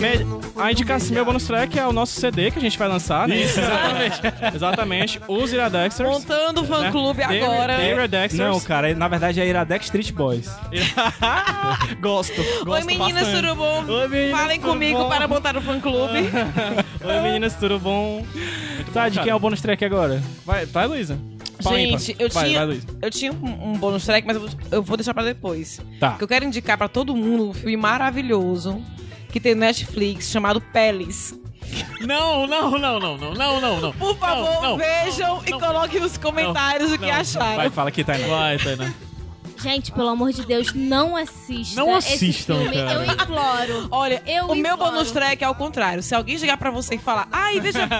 Me- 0.00 0.40
A 0.56 0.72
indicação, 0.72 1.12
meu 1.14 1.24
bonus 1.24 1.44
track 1.46 1.78
é 1.78 1.86
o 1.86 1.92
nosso 1.92 2.18
CD 2.20 2.50
que 2.50 2.58
a 2.58 2.62
gente 2.62 2.78
vai 2.78 2.88
lançar, 2.88 3.28
né? 3.28 3.36
Isso, 3.36 3.60
exatamente. 3.60 4.20
exatamente. 4.56 5.20
Os 5.28 5.52
Iradexters. 5.52 6.08
Montando 6.08 6.62
o 6.62 6.64
fã 6.64 6.80
né? 6.80 6.90
clube 6.90 7.22
The- 7.26 7.42
agora. 7.42 7.76
The 7.76 7.90
Iradexters. 7.90 8.48
Não, 8.48 8.60
cara, 8.60 8.94
na 8.94 9.08
verdade 9.08 9.40
é 9.40 9.46
Iradex 9.46 9.84
Street 9.86 10.12
Boys. 10.12 10.48
gosto, 12.00 12.34
gosto 12.64 12.70
Oi 12.70 12.82
meninas, 12.84 13.22
bastante. 13.24 13.42
tudo 13.42 13.54
bom? 13.54 13.84
Oi, 13.88 14.08
meninas, 14.08 14.40
Falem 14.40 14.60
tudo 14.60 14.70
comigo 14.70 14.98
bom? 14.98 15.08
para 15.08 15.28
montar 15.28 15.56
o 15.56 15.60
fã 15.60 15.78
clube. 15.80 16.18
Oi 17.04 17.20
meninas, 17.22 17.54
tudo 17.56 17.78
bom? 17.78 18.24
Tá, 18.92 19.08
de 19.08 19.20
quem 19.20 19.30
é 19.30 19.34
o 19.34 19.38
bonus 19.40 19.60
track 19.60 19.84
agora? 19.84 20.22
Vai, 20.44 20.66
vai 20.66 20.86
Luísa. 20.86 21.18
Gente, 21.60 22.16
eu 22.18 22.30
vai, 22.30 22.44
tinha, 22.48 22.66
Vai, 22.66 22.80
eu 23.02 23.10
tinha 23.10 23.32
um, 23.32 23.70
um 23.70 23.72
bônus 23.74 24.06
track, 24.06 24.26
mas 24.26 24.34
eu, 24.36 24.40
vou- 24.48 24.50
eu 24.72 24.82
vou 24.82 24.96
deixar 24.96 25.12
pra 25.12 25.22
depois. 25.22 25.78
Tá. 26.00 26.12
Que 26.12 26.24
eu 26.24 26.28
quero 26.28 26.42
indicar 26.46 26.78
pra 26.78 26.88
todo 26.88 27.14
mundo 27.14 27.50
um 27.50 27.52
filme 27.52 27.76
maravilhoso 27.76 28.82
que 29.30 29.40
tem 29.40 29.54
no 29.54 29.60
Netflix 29.60 30.30
chamado 30.30 30.60
Peles. 30.60 31.34
Não, 32.00 32.46
não, 32.46 32.70
não, 32.72 32.98
não, 32.98 33.16
não, 33.16 33.34
não, 33.34 33.60
não, 33.60 33.80
não. 33.80 33.92
Por 33.92 34.16
favor, 34.18 34.54
Não, 34.54 34.62
não. 34.62 34.76
vejam 34.76 35.42
e 35.46 35.50
não. 35.50 35.60
coloquem 35.60 36.00
nos 36.00 36.16
comentários 36.18 36.90
o 36.92 36.98
que 36.98 37.08
acharam. 37.10 37.56
Vai, 37.56 37.70
fala 37.70 37.88
aqui, 37.90 38.02
Tainá. 38.02 38.26
Vai, 38.26 38.58
Tainá. 38.58 38.92
Gente, 39.62 39.92
pelo 39.92 40.08
amor 40.08 40.32
de 40.32 40.44
Deus, 40.46 40.72
não 40.74 41.16
assistam. 41.16 41.76
Não 41.84 41.94
assistam, 41.94 42.54
esse 42.56 42.68
filme. 42.70 42.76
cara. 42.76 42.92
Eu 42.92 43.04
imploro. 43.12 43.88
Olha, 43.90 44.22
Eu 44.26 44.46
o 44.46 44.54
meu 44.54 44.72
imploro. 44.74 44.92
bonus 44.92 45.10
track 45.10 45.42
é 45.42 45.46
ao 45.46 45.54
contrário. 45.54 46.02
Se 46.02 46.14
alguém 46.14 46.38
chegar 46.38 46.56
pra 46.56 46.70
você 46.70 46.94
e 46.94 46.98
falar, 46.98 47.28
ai, 47.30 47.60
veja 47.60 47.86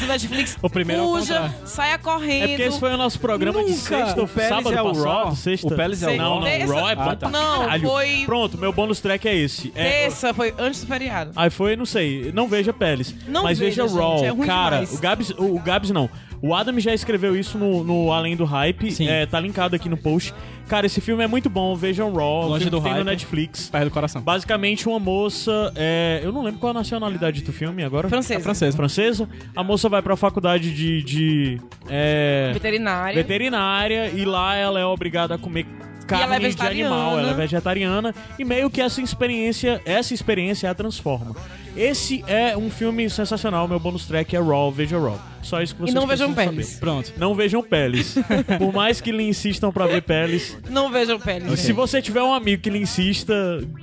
no 0.00 0.06
Netflix, 0.06 0.56
O 0.62 0.70
primeiro 0.70 1.02
é 1.02 1.06
fuja, 1.06 1.54
saia 1.64 1.98
correndo. 1.98 2.44
É 2.44 2.48
porque 2.48 2.62
esse 2.62 2.78
foi 2.80 2.92
o 2.92 2.96
nosso 2.96 3.18
programa 3.18 3.64
de 3.64 3.72
sexta, 3.72 4.22
O 4.22 4.28
Peles 4.28 4.48
sábado 4.48 4.72
é 4.76 4.82
o 4.82 4.88
passado, 4.88 5.04
Raw? 5.04 5.36
sexta. 5.36 5.66
O 5.66 5.76
Peles 5.76 6.02
é 6.02 6.10
o 6.10 6.16
Não, 6.16 6.40
não, 6.40 6.66
Raw 6.68 6.88
é 6.88 6.92
Ah, 6.98 7.16
tá. 7.16 7.28
Não, 7.28 7.58
caralho. 7.60 7.88
foi- 7.88 8.22
Pronto, 8.26 8.58
meu 8.58 8.72
bônus 8.72 9.00
track 9.00 9.28
é 9.28 9.34
esse. 9.34 9.72
É, 9.74 10.02
Terça, 10.02 10.32
foi 10.34 10.54
antes 10.58 10.80
do 10.82 10.86
feriado. 10.86 11.32
Aí 11.34 11.50
foi, 11.50 11.76
não 11.76 11.86
sei, 11.86 12.30
não 12.32 12.46
veja 12.48 12.72
Peles. 12.72 13.14
Não 13.26 13.42
mas 13.42 13.58
veja, 13.58 13.82
veja 13.84 13.96
Raw. 13.98 14.18
gente, 14.18 14.26
é 14.26 14.30
ruim 14.30 14.46
Cara, 14.46 14.76
demais. 14.80 14.92
o 14.92 15.00
Gabs, 15.00 15.30
o, 15.30 15.56
o 15.56 15.58
Gabs 15.60 15.90
não. 15.90 16.08
O 16.42 16.54
Adam 16.54 16.78
já 16.80 16.94
escreveu 16.94 17.36
isso 17.36 17.58
no, 17.58 17.84
no 17.84 18.12
Além 18.12 18.34
do 18.36 18.44
Hype. 18.44 18.90
Sim. 18.90 19.08
É, 19.08 19.26
tá 19.26 19.38
linkado 19.38 19.76
aqui 19.76 19.88
no 19.88 19.96
post. 19.96 20.32
Cara, 20.68 20.86
esse 20.86 21.00
filme 21.00 21.22
é 21.22 21.26
muito 21.26 21.50
bom. 21.50 21.74
Vejam 21.74 22.12
Raw. 22.12 22.48
Longe 22.48 22.54
o 22.54 22.58
filme 22.58 22.70
do 22.70 22.76
que 22.78 22.82
tem 22.84 22.92
no 22.92 22.96
Hype. 22.98 23.06
Netflix. 23.06 23.68
Perto 23.68 23.84
do 23.84 23.90
coração. 23.90 24.22
Basicamente, 24.22 24.88
uma 24.88 24.98
moça. 24.98 25.72
é, 25.76 26.20
eu 26.22 26.32
não 26.32 26.42
lembro 26.42 26.60
qual 26.60 26.70
a 26.70 26.74
nacionalidade 26.74 27.42
do 27.42 27.52
filme 27.52 27.82
agora. 27.82 28.08
Francesa. 28.08 28.40
É 28.40 28.42
francesa. 28.42 28.76
Francesa. 28.76 29.28
A 29.54 29.62
moça 29.62 29.88
vai 29.88 30.00
pra 30.00 30.16
faculdade 30.16 30.72
de. 30.74 31.02
de 31.02 31.60
é, 31.88 32.50
Veterinária. 32.54 33.14
veterinária 33.14 34.08
e 34.14 34.24
lá 34.24 34.54
ela 34.54 34.80
é 34.80 34.84
obrigada 34.86 35.34
a 35.34 35.38
comer 35.38 35.66
carne 36.10 36.24
ela 36.24 36.36
é 36.36 36.38
de 36.38 36.44
vegetariana. 36.46 36.94
animal, 36.94 37.18
ela 37.18 37.30
é 37.30 37.34
vegetariana 37.34 38.14
e 38.38 38.44
meio 38.44 38.70
que 38.70 38.80
essa 38.80 39.00
experiência, 39.00 39.80
essa 39.84 40.12
experiência 40.14 40.70
a 40.70 40.74
transforma. 40.74 41.34
Esse 41.76 42.24
é 42.26 42.56
um 42.56 42.68
filme 42.68 43.08
sensacional, 43.08 43.68
meu 43.68 43.78
bônus 43.78 44.04
track 44.04 44.34
é 44.34 44.40
Raw, 44.40 44.72
veja 44.72 44.98
Raw. 44.98 45.18
Só 45.40 45.62
isso 45.62 45.74
que 45.74 45.80
vocês 45.80 45.92
E 45.92 45.94
não 45.94 46.06
vejam 46.06 46.34
Peles. 46.34 46.66
saber. 46.66 46.80
Pronto. 46.80 47.12
Não 47.16 47.34
vejam 47.34 47.62
peles. 47.62 48.16
Por 48.58 48.72
mais 48.74 49.00
que 49.00 49.10
lhe 49.10 49.22
insistam 49.22 49.72
pra 49.72 49.86
ver 49.86 50.02
peles. 50.02 50.58
Não 50.68 50.90
vejam 50.90 51.18
Peles. 51.18 51.60
Se 51.60 51.72
você 51.72 52.02
tiver 52.02 52.22
um 52.22 52.34
amigo 52.34 52.60
que 52.60 52.68
lhe 52.68 52.78
insista, 52.78 53.34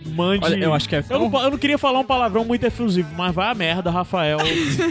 mande. 0.06 0.46
Olha, 0.46 0.56
eu 0.64 0.74
acho 0.74 0.88
que 0.88 0.96
é 0.96 1.04
Eu 1.10 1.20
não, 1.20 1.44
eu 1.44 1.52
não 1.52 1.58
queria 1.58 1.78
falar 1.78 2.00
um 2.00 2.04
palavrão 2.04 2.46
muito 2.46 2.64
efusivo, 2.64 3.10
mas 3.16 3.34
vai 3.34 3.50
a 3.50 3.56
merda, 3.56 3.90
Rafael. 3.90 4.38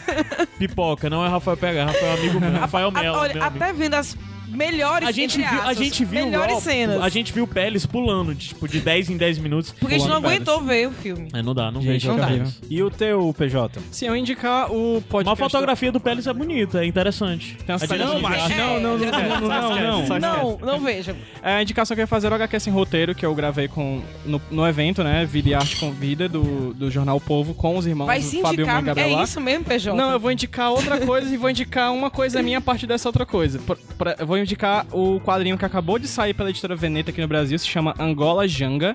Pipoca, 0.58 1.08
não 1.10 1.24
é 1.24 1.28
Rafael 1.28 1.56
PH, 1.56 1.78
é 1.78 1.84
Rafael 1.84 2.12
amigo 2.14 2.40
meu. 2.40 2.52
Rafael 2.52 2.90
Melo. 2.90 3.18
olha, 3.18 3.34
meu 3.34 3.42
amigo. 3.42 3.64
até 3.64 3.72
vendo 3.72 3.94
as 3.94 4.16
melhores 4.48 5.08
A 5.08 5.12
gente 5.12 5.40
entre 5.40 5.50
viu, 5.54 5.62
a 5.62 5.72
gente 5.74 6.04
viu 6.04 6.24
melhores 6.24 6.52
Raw, 6.52 6.60
cenas. 6.60 7.02
A 7.02 7.08
gente 7.08 7.32
viu 7.32 7.46
Peles 7.46 7.84
pulando, 7.86 8.34
de, 8.34 8.48
tipo, 8.48 8.66
de 8.68 8.80
10 8.80 9.10
em 9.10 9.16
10 9.16 9.38
minutos. 9.38 9.72
Porque 9.78 9.94
a 9.94 9.98
gente 9.98 10.08
não 10.08 10.16
aguentou 10.16 10.60
ver 10.62 10.88
o 10.88 10.92
filme. 10.92 11.28
É, 11.32 11.42
não 11.42 11.54
dá, 11.54 11.70
não 11.70 11.80
Gente, 11.80 11.92
vejo. 11.92 12.08
não 12.08 12.16
dá. 12.16 12.26
Peles. 12.28 12.60
E 12.70 12.82
o 12.82 12.90
teu, 12.90 13.34
PJ? 13.36 13.80
Se 13.90 14.04
eu 14.06 14.16
indicar 14.16 14.70
o 14.72 15.02
podcast... 15.08 15.28
Uma 15.28 15.36
fotografia 15.36 15.90
do 15.92 16.00
Peles 16.00 16.26
é 16.26 16.32
bonita, 16.32 16.82
é 16.82 16.86
interessante. 16.86 17.56
Tem 17.66 17.72
umas 17.74 17.82
A 17.82 17.86
cenas 17.86 18.10
gente- 18.10 18.22
de 18.22 18.28
viagem. 18.28 18.56
não, 18.56 18.80
não, 18.80 18.98
não, 18.98 19.06
não, 19.06 19.40
não, 19.40 19.76
não, 19.76 20.18
não. 20.18 20.18
Não, 20.18 20.58
não 20.58 20.80
vejam. 20.80 21.16
É, 21.42 21.54
a 21.56 21.62
indicação 21.62 21.94
que 21.94 22.00
eu 22.00 22.04
ia 22.04 22.06
fazer 22.06 22.26
era 22.26 22.34
o 22.34 22.36
HQ 22.36 22.60
Sem 22.60 22.72
Roteiro, 22.72 23.14
que 23.14 23.24
eu 23.24 23.34
gravei 23.34 23.68
com, 23.68 24.02
no, 24.24 24.40
no 24.50 24.66
evento, 24.66 25.02
né? 25.02 25.24
Vida 25.24 25.48
e 25.50 25.54
Arte 25.54 25.76
com 25.76 25.90
Vida, 25.92 26.28
do, 26.28 26.72
do 26.74 26.90
Jornal 26.90 27.20
Povo, 27.20 27.54
com 27.54 27.76
os 27.76 27.86
irmãos 27.86 28.06
Vai 28.06 28.20
se 28.20 28.40
Fábio 28.40 28.60
indicar. 28.62 28.82
e 28.82 28.84
Gabriel 28.86 29.18
É 29.18 29.22
isso 29.22 29.40
mesmo, 29.40 29.64
PJ? 29.64 29.96
Não, 29.96 30.10
eu 30.12 30.20
vou 30.20 30.30
indicar 30.30 30.70
outra 30.70 30.98
coisa 31.00 31.32
e 31.32 31.36
vou 31.36 31.50
indicar 31.50 31.92
uma 31.92 32.10
coisa 32.10 32.42
minha 32.42 32.58
a 32.58 32.60
partir 32.60 32.86
dessa 32.86 33.08
outra 33.08 33.24
coisa. 33.26 33.58
Por- 33.60 33.78
pra- 33.98 34.16
eu 34.18 34.26
vou 34.26 34.35
indicar 34.38 34.86
o 34.92 35.20
quadrinho 35.20 35.58
que 35.58 35.64
acabou 35.64 35.98
de 35.98 36.08
sair 36.08 36.34
pela 36.34 36.50
editora 36.50 36.76
Veneta 36.76 37.10
aqui 37.10 37.20
no 37.20 37.28
Brasil, 37.28 37.58
se 37.58 37.66
chama 37.66 37.94
Angola 37.98 38.46
Janga. 38.46 38.94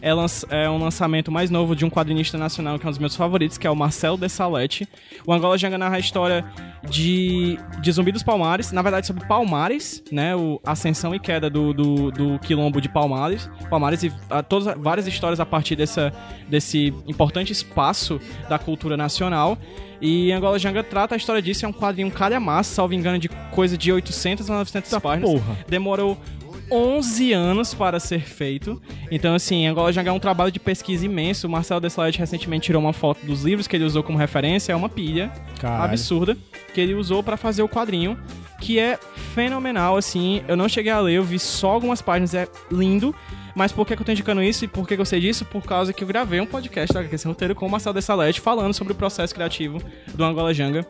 É, 0.00 0.10
é 0.64 0.70
um 0.70 0.78
lançamento 0.78 1.30
mais 1.30 1.50
novo 1.50 1.74
de 1.74 1.84
um 1.84 1.90
quadrinista 1.90 2.38
nacional 2.38 2.78
que 2.78 2.86
é 2.86 2.88
um 2.88 2.90
dos 2.90 2.98
meus 2.98 3.16
favoritos, 3.16 3.58
que 3.58 3.66
é 3.66 3.70
o 3.70 3.76
Marcelo 3.76 4.16
de 4.16 4.28
Salete. 4.28 4.88
O 5.26 5.32
Angola 5.32 5.58
Janga 5.58 5.78
narra 5.78 5.96
a 5.96 5.98
história 5.98 6.44
de, 6.88 7.58
de 7.80 7.92
Zumbi 7.92 8.12
dos 8.12 8.22
Palmares, 8.22 8.72
na 8.72 8.82
verdade 8.82 9.06
sobre 9.06 9.26
Palmares, 9.26 10.02
né? 10.10 10.34
O 10.34 10.60
ascensão 10.64 11.14
e 11.14 11.18
queda 11.18 11.50
do, 11.50 11.72
do, 11.72 12.10
do 12.10 12.38
quilombo 12.40 12.80
de 12.80 12.88
Palmares. 12.88 13.50
Palmares 13.68 14.02
e 14.02 14.12
ah, 14.30 14.42
todas, 14.42 14.76
várias 14.78 15.06
histórias 15.06 15.40
a 15.40 15.46
partir 15.46 15.76
dessa, 15.76 16.12
desse 16.48 16.94
importante 17.06 17.52
espaço 17.52 18.20
da 18.48 18.58
cultura 18.58 18.96
nacional. 18.96 19.58
E 20.00 20.30
Angola 20.30 20.58
Janga 20.58 20.84
trata 20.84 21.14
a 21.14 21.18
história 21.18 21.42
disso, 21.42 21.66
é 21.66 21.68
um 21.68 21.72
quadrinho 21.72 22.10
calhamaço, 22.10 22.72
salvo 22.72 22.94
engano, 22.94 23.18
de 23.18 23.28
coisa 23.50 23.76
de 23.76 23.90
800 23.92 24.48
a 24.48 24.54
900 24.54 24.98
páginas. 25.00 25.30
porra. 25.30 25.58
Demorou 25.68 26.16
11 26.70 27.32
anos 27.32 27.74
para 27.74 27.98
ser 27.98 28.20
feito. 28.20 28.80
Então, 29.10 29.34
assim, 29.34 29.66
Angola 29.66 29.92
Janga 29.92 30.10
é 30.10 30.12
um 30.12 30.18
trabalho 30.18 30.52
de 30.52 30.60
pesquisa 30.60 31.06
imenso. 31.06 31.46
O 31.46 31.50
Marcelo 31.50 31.80
Dessalete 31.80 32.18
recentemente 32.18 32.66
tirou 32.66 32.82
uma 32.82 32.92
foto 32.92 33.24
dos 33.24 33.42
livros 33.44 33.66
que 33.66 33.76
ele 33.76 33.84
usou 33.84 34.02
como 34.02 34.18
referência. 34.18 34.72
É 34.72 34.76
uma 34.76 34.88
pilha 34.88 35.32
Caralho. 35.60 35.84
absurda 35.84 36.36
que 36.74 36.80
ele 36.80 36.94
usou 36.94 37.22
para 37.22 37.36
fazer 37.36 37.62
o 37.62 37.68
quadrinho, 37.68 38.18
que 38.60 38.78
é 38.78 38.98
fenomenal, 39.34 39.96
assim. 39.96 40.42
Eu 40.46 40.56
não 40.56 40.68
cheguei 40.68 40.92
a 40.92 41.00
ler, 41.00 41.14
eu 41.14 41.24
vi 41.24 41.38
só 41.38 41.70
algumas 41.70 42.02
páginas, 42.02 42.34
é 42.34 42.46
lindo. 42.70 43.14
Mas 43.54 43.72
por 43.72 43.84
que, 43.84 43.96
que 43.96 44.02
eu 44.02 44.06
tô 44.06 44.12
indicando 44.12 44.40
isso 44.40 44.64
e 44.64 44.68
por 44.68 44.86
que, 44.86 44.94
que 44.94 45.00
eu 45.00 45.06
sei 45.06 45.18
disso? 45.18 45.44
Por 45.44 45.64
causa 45.64 45.92
que 45.92 46.04
eu 46.04 46.06
gravei 46.06 46.40
um 46.40 46.46
podcast 46.46 46.94
da 46.94 47.00
HQ 47.00 47.18
Sem 47.18 47.28
Roteiro 47.28 47.54
com 47.56 47.66
o 47.66 47.70
Marcelo 47.70 47.94
Dessalete 47.94 48.40
falando 48.40 48.72
sobre 48.72 48.92
o 48.92 48.96
processo 48.96 49.34
criativo 49.34 49.82
do 50.14 50.22
Angola 50.22 50.54
Janga. 50.54 50.86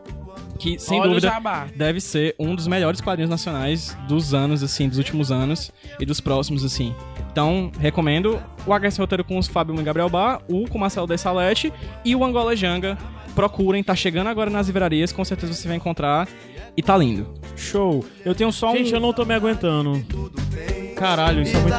Que, 0.58 0.78
sem 0.78 1.00
Olha 1.00 1.08
dúvida, 1.10 1.32
deve 1.76 2.00
ser 2.00 2.34
um 2.38 2.54
dos 2.54 2.66
melhores 2.66 3.00
quadrinhos 3.00 3.30
nacionais 3.30 3.96
dos 4.08 4.34
anos, 4.34 4.62
assim, 4.62 4.88
dos 4.88 4.98
últimos 4.98 5.30
anos 5.30 5.70
e 6.00 6.04
dos 6.04 6.20
próximos, 6.20 6.64
assim. 6.64 6.94
Então, 7.30 7.70
recomendo 7.78 8.42
o 8.66 8.72
HC 8.78 8.98
Roteiro 8.98 9.24
com 9.24 9.38
os 9.38 9.46
Fábio 9.46 9.78
e 9.78 9.82
Gabriel 9.82 10.08
Bar, 10.08 10.42
o 10.48 10.68
com 10.68 10.76
o 10.76 10.80
Marcelo 10.80 11.06
Dessalete 11.06 11.72
e 12.04 12.16
o 12.16 12.24
Angola 12.24 12.56
Janga. 12.56 12.98
Procurem, 13.34 13.84
tá 13.84 13.94
chegando 13.94 14.26
agora 14.26 14.50
nas 14.50 14.66
livrarias, 14.66 15.12
com 15.12 15.24
certeza 15.24 15.52
você 15.52 15.68
vai 15.68 15.76
encontrar. 15.76 16.26
E 16.76 16.82
tá 16.82 16.96
lindo. 16.96 17.32
Show. 17.56 18.04
Eu 18.24 18.34
tenho 18.34 18.52
só 18.52 18.72
Gente, 18.72 18.92
um. 18.92 18.96
eu 18.96 19.00
não 19.00 19.12
tô 19.12 19.24
me 19.24 19.34
aguentando. 19.34 20.04
Caralho, 20.96 21.42
isso 21.42 21.56
é 21.56 21.60
muito 21.60 21.76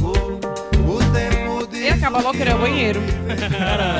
bom. 0.00 0.11
Acaba 2.02 2.20
logo 2.20 2.36
querer 2.36 2.54
o 2.56 2.58
banheiro. 2.58 3.00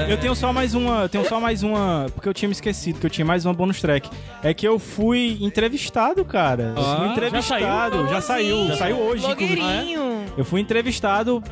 Eu 0.09 0.19
tenho 0.19 0.35
só 0.35 0.53
mais 0.53 0.75
uma, 0.75 1.03
eu 1.03 1.09
tenho 1.09 1.29
só 1.29 1.39
mais 1.39 1.63
uma, 1.63 2.07
porque 2.13 2.29
eu 2.29 2.35
tinha 2.35 2.49
me 2.49 2.53
esquecido 2.53 2.99
que 2.99 3.07
eu 3.07 3.11
tinha 3.11 3.25
mais 3.25 3.45
uma 3.47 3.55
bonus 3.55 3.81
track. 3.81 4.11
É 4.43 4.53
que 4.53 4.67
eu 4.67 4.79
fui 4.79 5.39
entrevistado, 5.41 6.25
cara. 6.25 6.75
Eu 6.77 6.83
fui 6.83 7.07
Ah, 7.07 7.13
entrevistado, 7.13 8.09
já 8.09 8.21
saiu, 8.21 8.67
já 8.67 8.77
saiu, 8.77 8.97
hoje, 8.99 9.25
inclusive. 9.25 9.57
Blogueirinho. 9.61 10.25
Eu 10.37 10.45
fui 10.45 10.61
entrevistado 10.61 11.43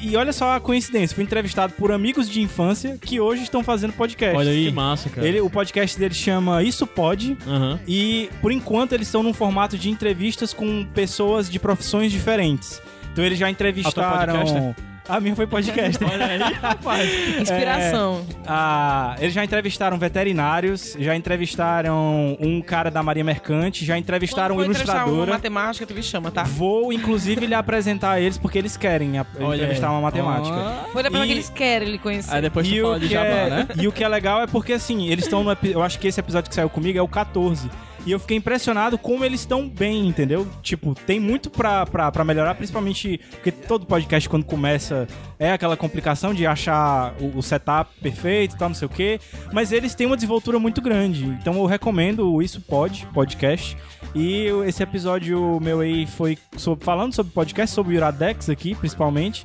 e 0.00 0.16
olha 0.16 0.32
só 0.32 0.54
a 0.54 0.60
coincidência, 0.60 1.12
fui 1.14 1.24
entrevistado 1.24 1.72
por 1.72 1.90
amigos 1.90 2.28
de 2.30 2.40
infância 2.40 2.96
que 3.00 3.20
hoje 3.20 3.42
estão 3.42 3.64
fazendo 3.64 3.92
podcast. 3.92 4.36
Olha 4.36 4.50
aí. 4.50 4.66
Que 4.66 4.72
massa, 4.72 5.10
cara. 5.10 5.26
Ele, 5.26 5.40
o 5.40 5.50
podcast 5.50 5.98
dele 5.98 6.14
chama 6.14 6.62
Isso 6.62 6.86
Pode. 6.86 7.36
Aham. 7.46 7.80
E 7.86 8.30
por 8.40 8.52
enquanto 8.52 8.92
eles 8.92 9.08
estão 9.08 9.24
num 9.24 9.34
formato 9.34 9.76
de 9.76 9.90
entrevistas 9.90 10.52
com 10.54 10.84
pessoas 10.94 11.50
de 11.50 11.58
profissões 11.58 12.12
diferentes. 12.12 12.80
Então 13.12 13.24
eles 13.24 13.38
já 13.38 13.50
entrevistaram. 13.50 14.72
A 15.08 15.20
minha 15.20 15.36
foi 15.36 15.46
podcast. 15.46 16.02
Olha 16.04 16.26
aí, 16.26 16.38
rapaz. 16.60 17.08
Inspiração. 17.40 18.24
Ah, 18.46 19.14
eles 19.20 19.32
já 19.32 19.44
entrevistaram 19.44 19.98
veterinários, 19.98 20.96
já 20.98 21.14
entrevistaram 21.14 22.36
um 22.40 22.60
cara 22.60 22.90
da 22.90 23.02
Marinha 23.02 23.24
Mercante, 23.24 23.84
já 23.84 23.96
entrevistaram 23.96 24.56
uma 24.56 24.64
ilustradora. 24.64 25.30
matemática, 25.32 25.86
tu 25.86 25.94
me 25.94 26.02
chama, 26.02 26.30
tá? 26.30 26.42
Vou, 26.42 26.92
inclusive, 26.92 27.46
lhe 27.46 27.54
apresentar 27.54 28.12
a 28.12 28.20
eles 28.20 28.36
porque 28.38 28.58
eles 28.58 28.76
querem 28.76 29.18
a- 29.18 29.26
Olha 29.40 29.56
entrevistar 29.56 29.88
aí. 29.88 29.92
uma 29.92 30.00
matemática. 30.00 30.56
Ah. 30.56 30.84
Foi 30.92 31.02
da 31.02 31.10
que 31.10 31.16
eles 31.30 31.48
querem 31.50 31.88
ele 31.88 31.98
conhecer. 31.98 32.34
Aí 32.34 32.42
depois 32.42 32.66
tu 32.66 32.74
E 32.74 32.80
fala 32.80 32.96
o, 32.96 33.00
de 33.00 33.06
que 33.06 33.12
jabá, 33.14 33.26
é, 33.26 33.50
né? 33.50 33.68
e 33.76 33.86
o 33.88 33.92
que 33.92 34.02
é 34.02 34.08
legal 34.08 34.42
é 34.42 34.46
porque, 34.46 34.72
assim, 34.72 35.08
eles 35.08 35.24
estão 35.24 35.44
no... 35.44 35.56
Eu 35.62 35.82
acho 35.82 35.98
que 35.98 36.08
esse 36.08 36.18
episódio 36.20 36.48
que 36.48 36.54
saiu 36.54 36.68
comigo 36.68 36.98
é 36.98 37.02
o 37.02 37.08
14. 37.08 37.70
E 38.06 38.12
eu 38.12 38.20
fiquei 38.20 38.36
impressionado 38.36 38.96
como 38.96 39.24
eles 39.24 39.40
estão 39.40 39.68
bem, 39.68 40.06
entendeu? 40.06 40.46
Tipo, 40.62 40.94
tem 40.94 41.18
muito 41.18 41.50
pra, 41.50 41.84
pra, 41.84 42.12
pra 42.12 42.24
melhorar, 42.24 42.54
principalmente 42.54 43.18
porque 43.32 43.50
todo 43.50 43.84
podcast, 43.84 44.28
quando 44.28 44.44
começa, 44.44 45.08
é 45.40 45.50
aquela 45.50 45.76
complicação 45.76 46.32
de 46.32 46.46
achar 46.46 47.12
o, 47.20 47.38
o 47.38 47.42
setup 47.42 47.90
perfeito 48.00 48.54
e 48.54 48.58
tal, 48.58 48.68
não 48.68 48.76
sei 48.76 48.86
o 48.86 48.88
quê. 48.88 49.18
Mas 49.52 49.72
eles 49.72 49.92
têm 49.94 50.06
uma 50.06 50.16
desenvoltura 50.16 50.58
muito 50.60 50.80
grande. 50.80 51.24
Então 51.24 51.54
eu 51.56 51.66
recomendo 51.66 52.32
o 52.32 52.40
Isso 52.40 52.60
Pode, 52.60 53.04
podcast. 53.12 53.76
E 54.14 54.46
esse 54.66 54.82
episódio 54.82 55.58
meu 55.60 55.80
aí 55.80 56.06
foi 56.06 56.38
sobre- 56.56 56.84
falando 56.84 57.12
sobre 57.12 57.32
podcast, 57.32 57.74
sobre 57.74 57.94
o 57.94 57.96
Iradex 57.96 58.48
aqui, 58.48 58.74
principalmente. 58.76 59.44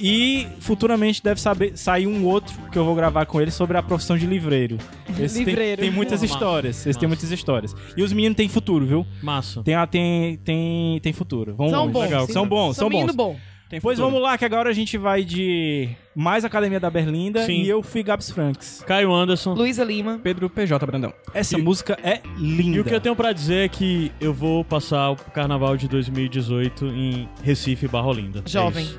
E 0.00 0.46
futuramente 0.60 1.22
deve 1.22 1.40
saber, 1.40 1.76
sair 1.76 2.06
um 2.06 2.24
outro 2.26 2.54
que 2.72 2.78
eu 2.78 2.84
vou 2.84 2.94
gravar 2.94 3.26
com 3.26 3.40
ele 3.40 3.50
sobre 3.50 3.76
a 3.76 3.82
profissão 3.82 4.16
de 4.16 4.26
livreiro. 4.26 4.78
Esse 5.20 5.36
tem- 5.36 5.44
Livreiro. 5.44 5.82
Tem, 5.82 5.90
muitas 5.90 6.22
Massa, 6.22 6.32
histórias. 6.34 6.76
Esse 6.78 6.88
massa. 6.88 6.98
tem 7.00 7.08
muitas 7.08 7.30
histórias. 7.30 7.76
E 7.96 8.02
os 8.02 8.12
meninos 8.12 8.36
têm 8.36 8.48
futuro, 8.48 8.86
viu? 8.86 9.06
Massa. 9.22 9.62
Tem, 9.62 9.74
ah, 9.74 9.86
tem, 9.86 10.36
tem, 10.38 10.98
tem 11.00 11.12
futuro. 11.12 11.54
Vamos 11.56 11.72
São 11.72 11.80
longe. 11.82 11.92
bons. 11.92 12.02
Legal. 12.02 12.26
sim. 12.26 12.32
São 12.32 12.48
bons, 12.48 12.76
são, 12.76 12.88
menino 12.88 13.12
bons. 13.12 13.34
bom. 13.34 13.36
Pois 13.80 14.00
vamos 14.00 14.20
lá, 14.20 14.36
que 14.36 14.44
agora 14.44 14.68
a 14.68 14.72
gente 14.72 14.98
vai 14.98 15.22
de 15.22 15.90
mais 16.12 16.44
Academia 16.44 16.80
da 16.80 16.90
Berlinda 16.90 17.44
Sim. 17.46 17.62
e 17.62 17.68
eu 17.68 17.84
fui 17.84 18.02
Gabs 18.02 18.28
Franks. 18.28 18.82
Caio 18.84 19.12
Anderson. 19.14 19.54
Luísa 19.54 19.84
Lima. 19.84 20.18
Pedro 20.20 20.50
PJ 20.50 20.84
Brandão. 20.84 21.12
Essa 21.32 21.56
E- 21.56 21.62
música 21.62 21.96
é 22.02 22.20
linda. 22.36 22.78
E 22.78 22.80
o 22.80 22.84
que 22.84 22.92
eu 22.92 23.00
tenho 23.00 23.14
pra 23.14 23.32
dizer 23.32 23.66
é 23.66 23.68
que 23.68 24.10
eu 24.20 24.34
vou 24.34 24.64
passar 24.64 25.10
o 25.12 25.16
carnaval 25.16 25.76
de 25.76 25.86
2018 25.86 26.86
em 26.86 27.28
Recife, 27.44 27.86
Barra 27.86 28.08
Olinda. 28.08 28.42
É 28.44 28.48
Jovem. 28.48 28.82
isso. 28.84 28.98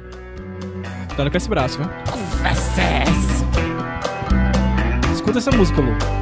Dando 1.18 1.30
com 1.32 1.38
esse 1.38 1.50
braço, 1.50 1.78
viu? 1.78 1.88
Escuta 5.14 5.38
essa 5.40 5.52
música, 5.52 5.82
Lu. 5.82 6.21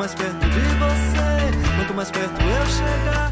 Mais 0.00 0.14
perto 0.14 0.48
de 0.48 0.60
você, 0.78 1.76
quanto 1.76 1.92
mais 1.92 2.10
perto 2.10 2.40
eu 2.40 2.66
chegar, 2.66 3.29